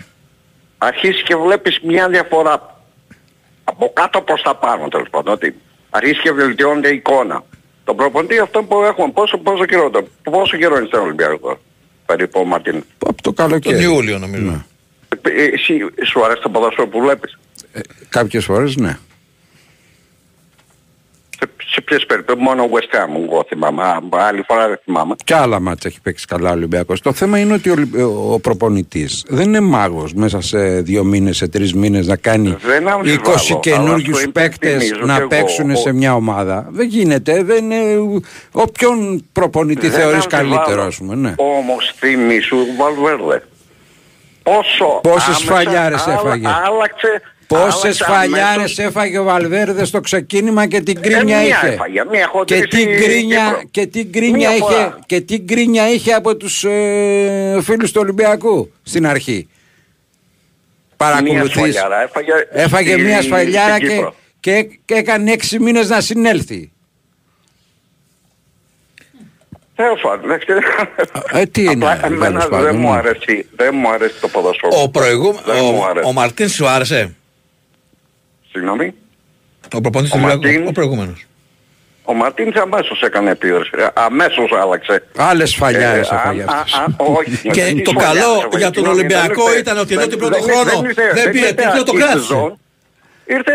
[0.77, 2.81] αρχίσεις και βλέπεις μια διαφορά
[3.63, 5.33] από κάτω προς τα πάνω τέλος πάντων.
[5.33, 5.55] Ότι
[5.89, 7.43] αρχίζει και βελτιώνεται η εικόνα.
[7.83, 11.59] Το προπονητή αυτό που έχουμε, πόσο, πόσο καιρό, το- πόσο καιρό είναι στον Ολυμπιακό,
[12.05, 12.83] περίπου ο Μαρτίν.
[13.05, 13.75] Από το καλοκαίρι.
[13.75, 14.43] Τον Ιούλιο νομίζω.
[14.43, 14.57] Ναι.
[15.31, 17.37] Ε, Εσύ σου αρέσει το ποδόσφαιρο που βλέπεις;
[18.09, 18.97] Κάποιες φορές ναι.
[21.43, 25.15] Σε, σε ποιες περιπτώσεις, μόνο West Ham εγώ θυμάμαι, Α, άλλη φορά δεν θυμάμαι.
[25.23, 27.01] Και άλλα μάτια έχει παίξει καλά ο Ολυμπιακός.
[27.01, 27.95] Το θέμα είναι ότι ο, Ολυ-
[28.33, 32.83] ο προπονητής δεν είναι μάγος μέσα σε δύο μήνες, σε τρεις μήνες να κάνει Δεν
[32.83, 35.27] 20 αμφιβάλλω, αλλά καινούριους στο παίκτες υπενθυμίζω να κι εγώ.
[35.27, 36.67] παίξουν σε μια ομάδα.
[36.71, 37.43] Δεν γίνεται.
[37.43, 37.83] Δεν είναι...
[38.51, 40.55] Όποιον προπονητή Δεν θεωρείς αμφιβάλλω.
[40.55, 41.15] καλύτερο, ας πούμε.
[41.15, 41.33] Ναι.
[41.37, 43.43] Όμως θυμήσου Βαλβέρδε.
[44.43, 46.47] Πόσο Πόσες άμεσα φαλιάρες άλλα- έφαγε.
[46.65, 47.21] Άλλαξε,
[47.55, 48.77] Πόσες άλλαξε φαλιάρες αμέσως.
[48.79, 52.67] έφαγε ο Βαλβέρδες στο ξεκίνημα και την Ε, κρίνια μία είχε; έφαγε, μία και χοντρή
[52.67, 53.61] την στη κρίνια, Κύπρο.
[53.71, 54.99] και την κρίνια Μία είχε, φορά.
[55.05, 59.47] και την κρίνια είχε από τους ε, φίλους του Ολυμπιακού στην αρχή.
[60.97, 61.41] Παρακολουθείς.
[61.55, 64.15] Μία σφαλιάρα έφαγε, Έφαγε στη- μία σφαλιάρα στην και, Κύπρο.
[64.39, 66.71] και, και έκανε έξι μήνες να συνέλθει.
[69.75, 70.59] Τέλος πάντων, δεν ξέρω.
[71.31, 72.97] Ε, τι είναι, Απλά εμένα τέλος πάντων, δεν μου ναι.
[72.97, 74.81] αρέσει, δεν μου αρέσει το ποδοσφαίρο.
[74.81, 76.07] Ο, προηγούμενο, Δεν μου ο, αρέσει.
[76.07, 77.15] ο Μαρτίν σου άρεσε;
[78.51, 78.93] Συγγνώμη.
[79.75, 80.43] Ο προπονητής Ο του Ολυμπιακού.
[80.53, 80.67] Μαρτίν.
[80.67, 81.25] Ο προηγούμενος.
[82.03, 83.69] Ο Μαρτίνς αμέσως έκανε επίδραση.
[83.93, 85.03] Αμέσως άλλαξε.
[85.17, 86.73] Άλλες φαλιάρες Ε, α- έφαγε α- αυτός.
[86.79, 87.49] α- όχι.
[87.49, 90.01] Και τι το σφαλιάρες καλό έφαγε, για τον συγγνώμη, Ολυμπιακό δεν ήρθε- ήταν ότι ενώ
[90.01, 92.25] δεν- την πρώτο δεν- χρόνο ήρθε- δεν πήρε ήρθε τίτλο, το αρχή κράτησε.
[92.27, 92.59] σεζόν.
[93.25, 93.53] Ήρθε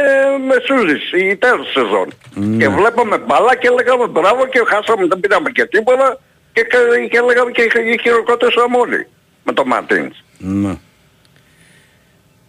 [0.50, 2.08] μεσούζης, η τέλος σεζόν.
[2.34, 2.56] Ναι.
[2.56, 6.06] Και βλέπαμε μπαλά και λέγαμε μπράβο και χάσαμε, δεν πήραμε και τίποτα.
[6.52, 6.78] Και, και,
[7.12, 7.62] και λέγαμε και
[8.02, 9.06] χειροκρότησαμε όλοι
[9.44, 10.16] με τον Μαρτίνς.
[10.38, 10.74] Ναι.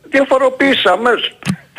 [0.10, 1.12] Διαφοροποίησαμε.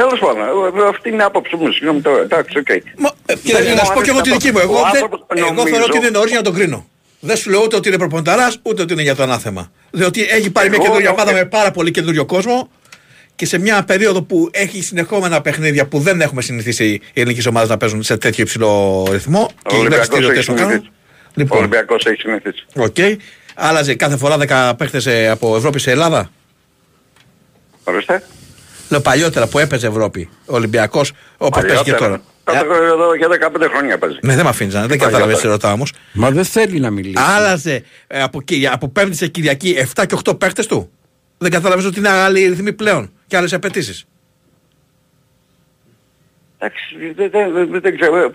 [0.01, 0.43] Τέλος πάντων,
[0.81, 1.71] ε, αυτή είναι η άποψη μου.
[1.73, 2.65] Συγγνώμη τώρα, εντάξει, οκ.
[2.65, 4.59] Κύριε, Δεν να μου σου πω και εγώ τη άρεσε δική μου.
[4.59, 6.87] ο Εγώ, δεν, άνθρωπος, εγώ νομίζω- θεωρώ ότι είναι νωρίς για να τον κρίνω.
[7.21, 9.71] Δεν σου λέω ούτε ότι είναι προπονηταράς, ούτε ότι είναι για το ανάθεμα.
[9.91, 12.71] Διότι έχει πάρει μια Εγώ καινούργια λέω- ομάδα με πάρα πολύ καινούριο κόσμο
[13.37, 17.69] και σε μια περίοδο που έχει συνεχόμενα παιχνίδια που δεν έχουμε συνηθίσει οι ελληνικές ομάδες
[17.69, 19.41] να παίζουν σε τέτοιο υψηλό ρυθμό.
[19.41, 20.71] Ο Και οι Ολυμπιακός δραστηριότητες έχει το κάνουν.
[20.71, 20.93] συνηθίσει.
[21.27, 22.65] Ο Λοιπόν, Ολυμπιακός έχει συνηθίσει.
[22.77, 22.97] οκ.
[23.55, 26.31] Άλλαζε κάθε φορά 10 παίχτες ε, από Ευρώπη σε Ελλάδα.
[27.85, 28.23] Ορίστε.
[28.89, 30.29] Λέω παλιότερα που έπαιζε Ευρώπη.
[30.47, 32.21] Ο Ολυμπιακός, όπως παίζει και τώρα.
[32.45, 34.19] Κάτω εδώ για 15 χρόνια παίζει.
[34.23, 35.11] Ναι, δεν με αφήνεις, δεν Παλιότερα.
[35.11, 35.93] κατάλαβες τι ρωτάω όμως.
[36.13, 37.23] Μα δεν θέλει να μιλήσει.
[37.37, 40.91] Άλλαζε ε, από, Κυρια- από Πέμπτη σε Κυριακή 7 και 8 παίχτες του.
[41.39, 44.05] Δεν κατάλαβες ότι είναι άλλοι ρυθμοί πλέον και άλλες απαιτήσεις.
[46.59, 46.83] Εντάξει,
[47.17, 48.31] δεν- δεν- δεν- δεν ξέρω.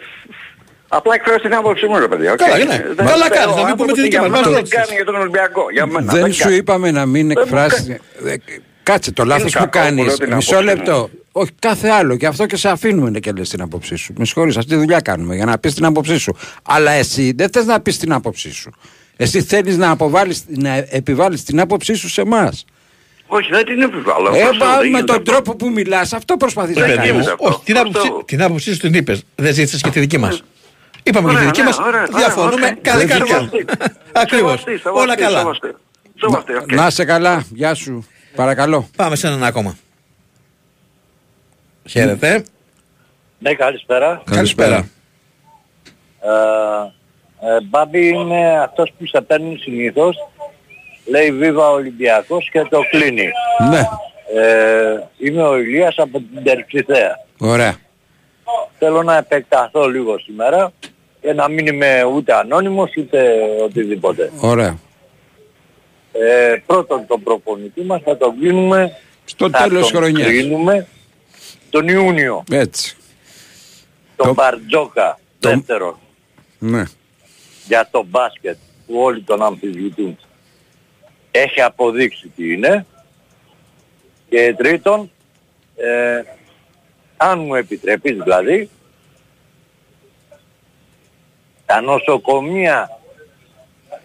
[0.88, 2.32] Απλά εκφράζω την άποψή μου, ρε παιδιά.
[2.32, 2.38] οκ.
[2.38, 2.84] Καλά, ναι.
[2.96, 4.48] Δεν- Καλά δεν- κάνεις, ο να μην πούμε άνθρωπος τη δική για μας, μένα μας
[4.50, 4.78] Δεν ρώτησες.
[4.80, 5.64] κάνει για τον Ολυμπιακό.
[5.72, 6.56] Για μένα Δεν σου κάνει.
[6.56, 8.00] είπαμε να μην Δεν μου εκφράσει.
[8.86, 10.06] Ε, Κάτσε, το λάθος που κακό που κάνεις.
[10.06, 10.62] λέω την Μισό άποψή μου.
[10.78, 11.10] λεπτό.
[11.32, 12.16] Όχι, κάθε άλλο.
[12.18, 14.14] Και αυτό και σε αφήνουμε και λες την άποψή σου.
[14.18, 16.36] Με συγχωρείς, αυτή τη δουλειά κάνουμε για να πεις την άποψή σου.
[16.64, 18.72] Αλλά εσύ δεν θες να πεις την άποψή σου.
[19.18, 22.66] Εσύ θέλεις να, αποβάλεις, να επιβάλλεις την άποψή σου σε εμάς.
[23.28, 24.28] Όχι, δεν την επιβάλλω.
[24.36, 26.96] Ε, Ωστόσο, μα, δεν με γίνεται τον αυτό; τρόπο που μιλάς, αυτό προσπαθείς Δεν να
[26.96, 27.12] κάνεις.
[27.12, 27.46] γίνεται αυτό.
[27.48, 29.24] Όχι, την άποψη, Αυτό- την άποψή σου την είπες.
[29.36, 30.44] Δεν ζήτησες και τη δική μας.
[31.04, 31.78] Είπαμε και τη Ωραία, δική ναι, μας.
[31.78, 32.68] ωραία, ωραία, Διαφωνούμε.
[32.78, 32.82] οκ.
[32.82, 33.36] Καλή Δεν καρδιά.
[33.36, 33.66] σεβαστή.
[34.12, 34.60] Ακριβώς.
[34.62, 35.38] Σεβαστή, σεβαστή, Όλα καλά.
[35.38, 35.68] σεβαστή.
[36.20, 36.72] Σεβαστή, οκ.
[36.74, 38.06] Να σε καλά, γεια σου.
[38.36, 38.90] Παρακαλώ.
[38.98, 39.76] Πάμε σε έναν ακόμα.
[41.88, 42.44] Χαίρετε.
[43.40, 44.22] Ναι, καλησπέρα.
[44.26, 44.76] Καλησπέρα.
[46.22, 46.30] Ε,
[47.48, 50.16] ε, Μπάμπη είναι αυτός που σε παίρνει συνήθως.
[51.06, 53.28] Λέει Βίβα Ολυμπιακός και το κλείνει.
[53.70, 53.80] Ναι,
[54.42, 57.20] Ε, είμαι ο Ηλίας από την Τερξιθέα.
[57.38, 57.76] ωραία.
[58.80, 60.72] Θέλω να επεκταθώ λίγο σήμερα
[61.22, 63.24] και να μην είμαι ούτε ανώνυμος ούτε
[63.64, 64.32] οτιδήποτε.
[64.40, 64.78] Ωραία.
[66.16, 70.28] Ε, πρώτον τον προπονητή μας θα τον κλείνουμε Στο θα τέλος τον χρονιάς.
[70.28, 70.88] κρίνουμε
[71.70, 72.44] τον Ιούνιο.
[72.52, 72.98] Έτσι.
[74.16, 75.98] Τον Μπαρτζόκα δεύτερον
[76.60, 76.84] Ναι.
[77.68, 78.58] για το μπάσκετ
[78.88, 80.18] που όλοι τον αμφισβητούν.
[81.32, 82.86] Έχει αποδείξει τι είναι.
[84.30, 85.12] Και τρίτον,
[85.76, 86.22] ε,
[87.18, 88.70] αν μου επιτρέπεις δηλαδή,
[91.66, 93.00] τα νοσοκομεία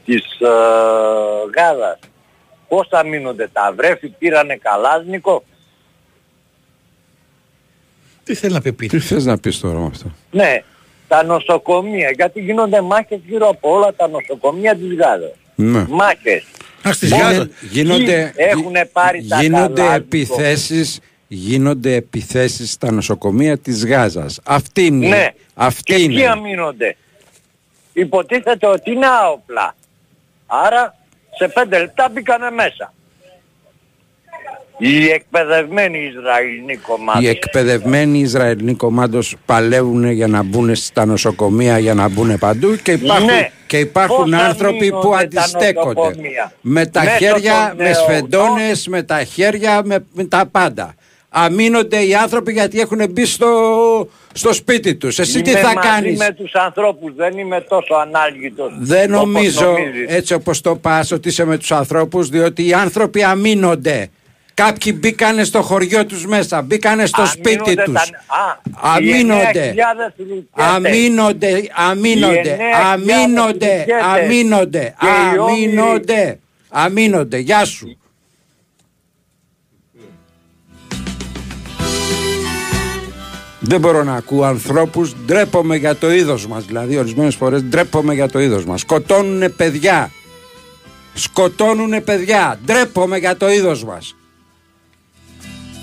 [0.09, 0.48] της ε,
[1.56, 1.98] Γάδας
[2.68, 5.44] πώς θα μείνονται, τα βρέφη πήρανε καλάζνικο.
[8.24, 8.86] Τι θέλει να πει πει.
[8.86, 10.62] Τι θες να πεις τώρα με αυτό; Ναι,
[11.09, 15.32] τα νοσοκομεία, γιατί γίνονται μάχες γύρω από όλα τα νοσοκομεία της Γάδας.
[15.55, 15.86] Ναι.
[15.89, 16.44] Μάχες.
[16.89, 17.48] Α, στις Μόνο Γάζα.
[17.70, 24.40] Γίνονται, Ποιοι έχουνε πάρει τα γίνονται καλά, επιθέσεις γίνονται επιθέσεις στα νοσοκομεία της Γάζας.
[24.44, 25.09] Αυτή είναι.
[25.09, 25.28] Ναι.
[25.55, 26.14] Αυτή και είναι.
[26.14, 26.97] ποιοι αμήνονται.
[27.93, 29.76] Υποτίθεται ότι είναι άοπλα.
[30.51, 30.95] Άρα
[31.39, 32.93] σε πέντε λεπτά μπήκανε μέσα.
[34.81, 37.23] Οι εκπαιδευμένοι Ισραηλινοί κομμάτες.
[37.23, 42.93] Οι εκπαιδευμένοι Ισραηλινοί κομμάτος παλεύουν για να μπουν στα νοσοκομεία, για να μπουν παντού και
[42.93, 43.51] υπάρχουν, Ναι.
[43.66, 46.01] και υπάρχουν Πώς άνθρωποι που αμήνονται τα αντιστέκονται.
[46.01, 47.95] νοσοκομεία; Με τα Μέσω χέρια, των με νεών.
[47.95, 50.95] σφεντώνες, με τα χέρια, με, με τα πάντα.
[51.31, 53.49] Αμήνονται οι άνθρωποι γιατί έχουν μπει στο,
[54.33, 55.19] στο σπίτι τους.
[55.19, 58.73] Εσύ τι Είμαι θα μαζί κάνεις; με τους ανθρώπους, δεν είμαι τόσο ανάλγητος.
[58.79, 60.07] Δεν όπως νομίζω νομίζεις.
[60.09, 64.09] έτσι όπως το πας ότι είσαι με τους ανθρώπους διότι οι άνθρωποι αμήνονται.
[64.55, 67.93] Κάποιοι μπήκανε στο χωριό τους μέσα, μπήκανε στο σπίτι Αμήνονται τους.
[67.95, 69.65] τα- α, Αμήνονται.
[69.65, 70.75] οι 9.000 ηλικιάτες.
[70.75, 74.05] Αμήνονται, αμήνονται, Οι 9.000 αμήνονται, ηλικιάτες.
[74.25, 76.39] αμήνονται, Και οι όμοιροι- αμήνονται,
[76.69, 77.39] αμήνονται.
[77.39, 77.99] Γεια σου.
[83.69, 86.65] Δεν μπορώ να ακούω ανθρώπους, ντρέπομαι για το είδος μας.
[86.65, 88.81] Δηλαδή, ορισμένες φορές ντρέπομαι για το είδος μας.
[88.81, 90.11] Σκοτώνουνε παιδιά.
[91.15, 92.59] Σκοτώνουνε παιδιά.
[92.65, 94.15] Ντρέπομαι για το είδος μας.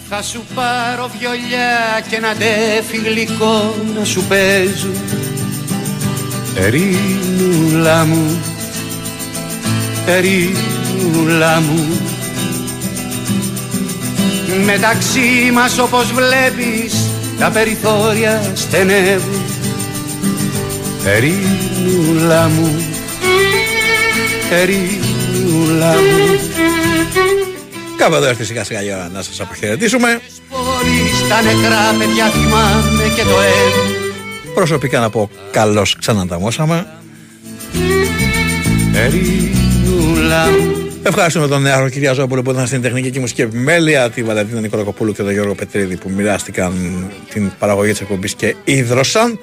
[0.10, 4.90] Θα σου πάρω βιολιά και ένα ντέφι γλυκό να σου παίζω
[6.56, 8.42] Ερήνουλα μου,
[10.08, 12.00] ερήνουλα μου
[14.66, 19.44] Μεταξύ μας όπως βλέπεις τα περιθώρια στενεύουν
[21.06, 22.86] Ερήνουλα μου,
[24.52, 26.40] ερήνουλα μου
[27.98, 30.20] Κάπου εδώ έρθει σιγά σιγά η ώρα να σας αποχαιρετήσουμε.
[30.50, 33.96] Πόλεις τα νεκρά παιδιά θυμάμαι και το αίμα
[34.54, 36.88] Προσωπικά να πω καλώς ξανανταμώσαμε.
[38.94, 44.60] Ερήνουλα μου Ευχαριστούμε τον νεάρο Κυριαζόπουλο που ήταν στην τεχνική και μουσική επιμέλεια, τη Βαλαντίνα
[44.60, 46.74] Νικολακοπούλου και τον Γιώργο Πετρίδη που μοιράστηκαν
[47.30, 49.40] την παραγωγή της εκπομπής και ίδρωσαν.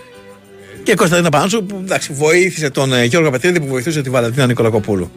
[0.83, 5.11] Και Κωνσταντίνα Πανάσου που εντάξει, βοήθησε τον ε, Γιώργο Πετρίδη που βοηθούσε τη Βαλαντίνα Νικολακοπούλου.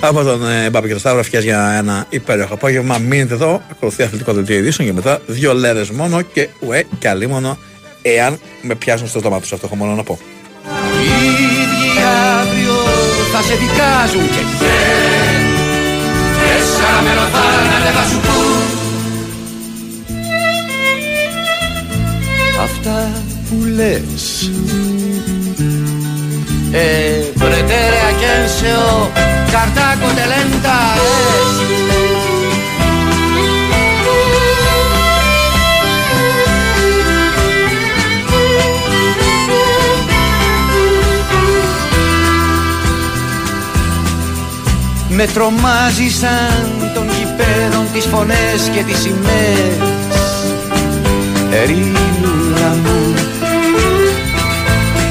[0.00, 2.98] Από τον ε, Μπάμπη και τον Σταύρο, ευχές για ένα υπέροχο απόγευμα.
[2.98, 7.58] Μείνετε εδώ, ακολουθεί αθλητικό δελτίο ειδήσεων και μετά δύο λέρες μόνο και ουέ και αλίμονο,
[8.02, 9.52] εάν με πιάσουν στο στόμα τους.
[9.52, 10.18] Αυτό έχω μόνο να πω.
[13.32, 15.32] Οι ίδιοι αύριο θα σε δικάζουν και χαίρε
[16.38, 18.60] Τέσσερα μελοθάνατε θα σου πούν
[22.62, 23.10] Αυτά
[23.48, 24.50] που λες.
[26.72, 29.22] Ε, pretere a quien se o
[45.14, 49.76] Με τρομάζει σαν των γηπέδων τις φωνές και τις σημαίες.
[51.50, 53.14] Ερήνουλα μου,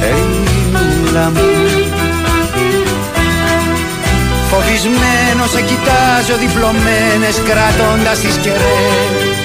[0.02, 1.42] ερήνουλα μου.
[4.50, 9.38] Φοβισμένος σε κοιτάζω διπλωμένες κρατώντας τις κεραίες.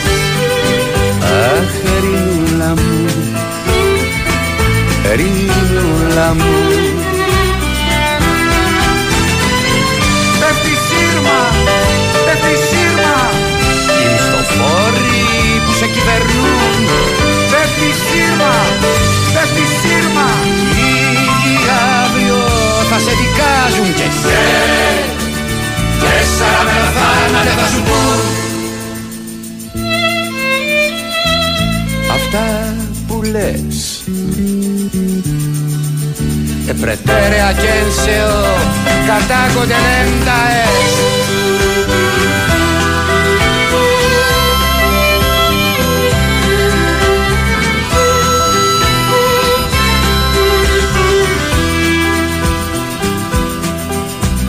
[1.21, 3.05] Αχ, ερήνουλα μου,
[5.11, 6.55] ερήνουλα μου
[37.27, 40.97] pretere a quien se o Cartago de lenta es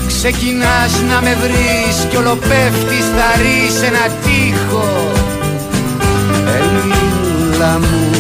[0.07, 5.11] Ξεκινάς να με βρεις κι όλο πέφτεις θα ρεις ένα τείχο.
[6.55, 8.11] Ερήνουλα μου,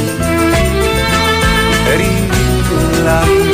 [1.91, 3.46] ερήνουλα μου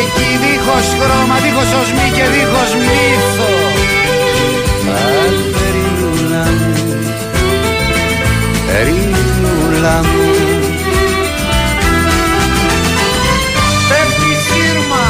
[0.00, 3.52] εκεί δίχως χρώμα, δίχως οσμή και δίχως μύθο.
[4.94, 6.72] Αχ, ερήνουλα μου,
[8.78, 10.26] ερήνουλα μου.
[13.88, 15.04] Πέφτει σύρμα,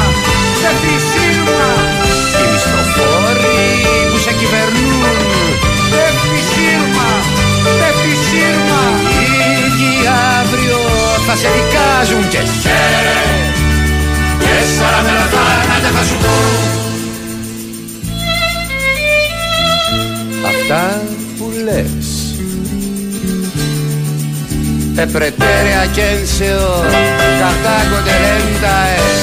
[0.61, 1.65] πέφτει σύρμα.
[2.41, 3.63] Οι μισθοφόροι
[4.11, 5.19] που σε κυβερνούν.
[5.93, 7.11] Πέφτει σύρμα,
[7.79, 8.83] πέφτει σύρμα.
[9.15, 9.25] Οι
[9.65, 9.93] ίδιοι
[10.39, 10.81] αύριο
[11.27, 13.34] θα σε δικάζουν και χαίρε
[14.77, 16.35] Τέσσερα μελοθάνατε θα σου πω
[20.47, 21.03] Αυτά
[21.39, 22.09] που λες.
[25.03, 26.71] E pretere a quien se o
[27.41, 29.15] Cartago de lenta es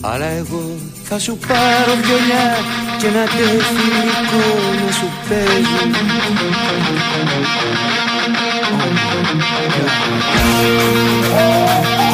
[0.00, 0.64] Αλλά εγώ
[1.04, 2.46] θα σου πάρω βιολιά
[3.02, 5.68] llena de frío como su pelo.
[11.32, 12.09] Oh, oh, oh.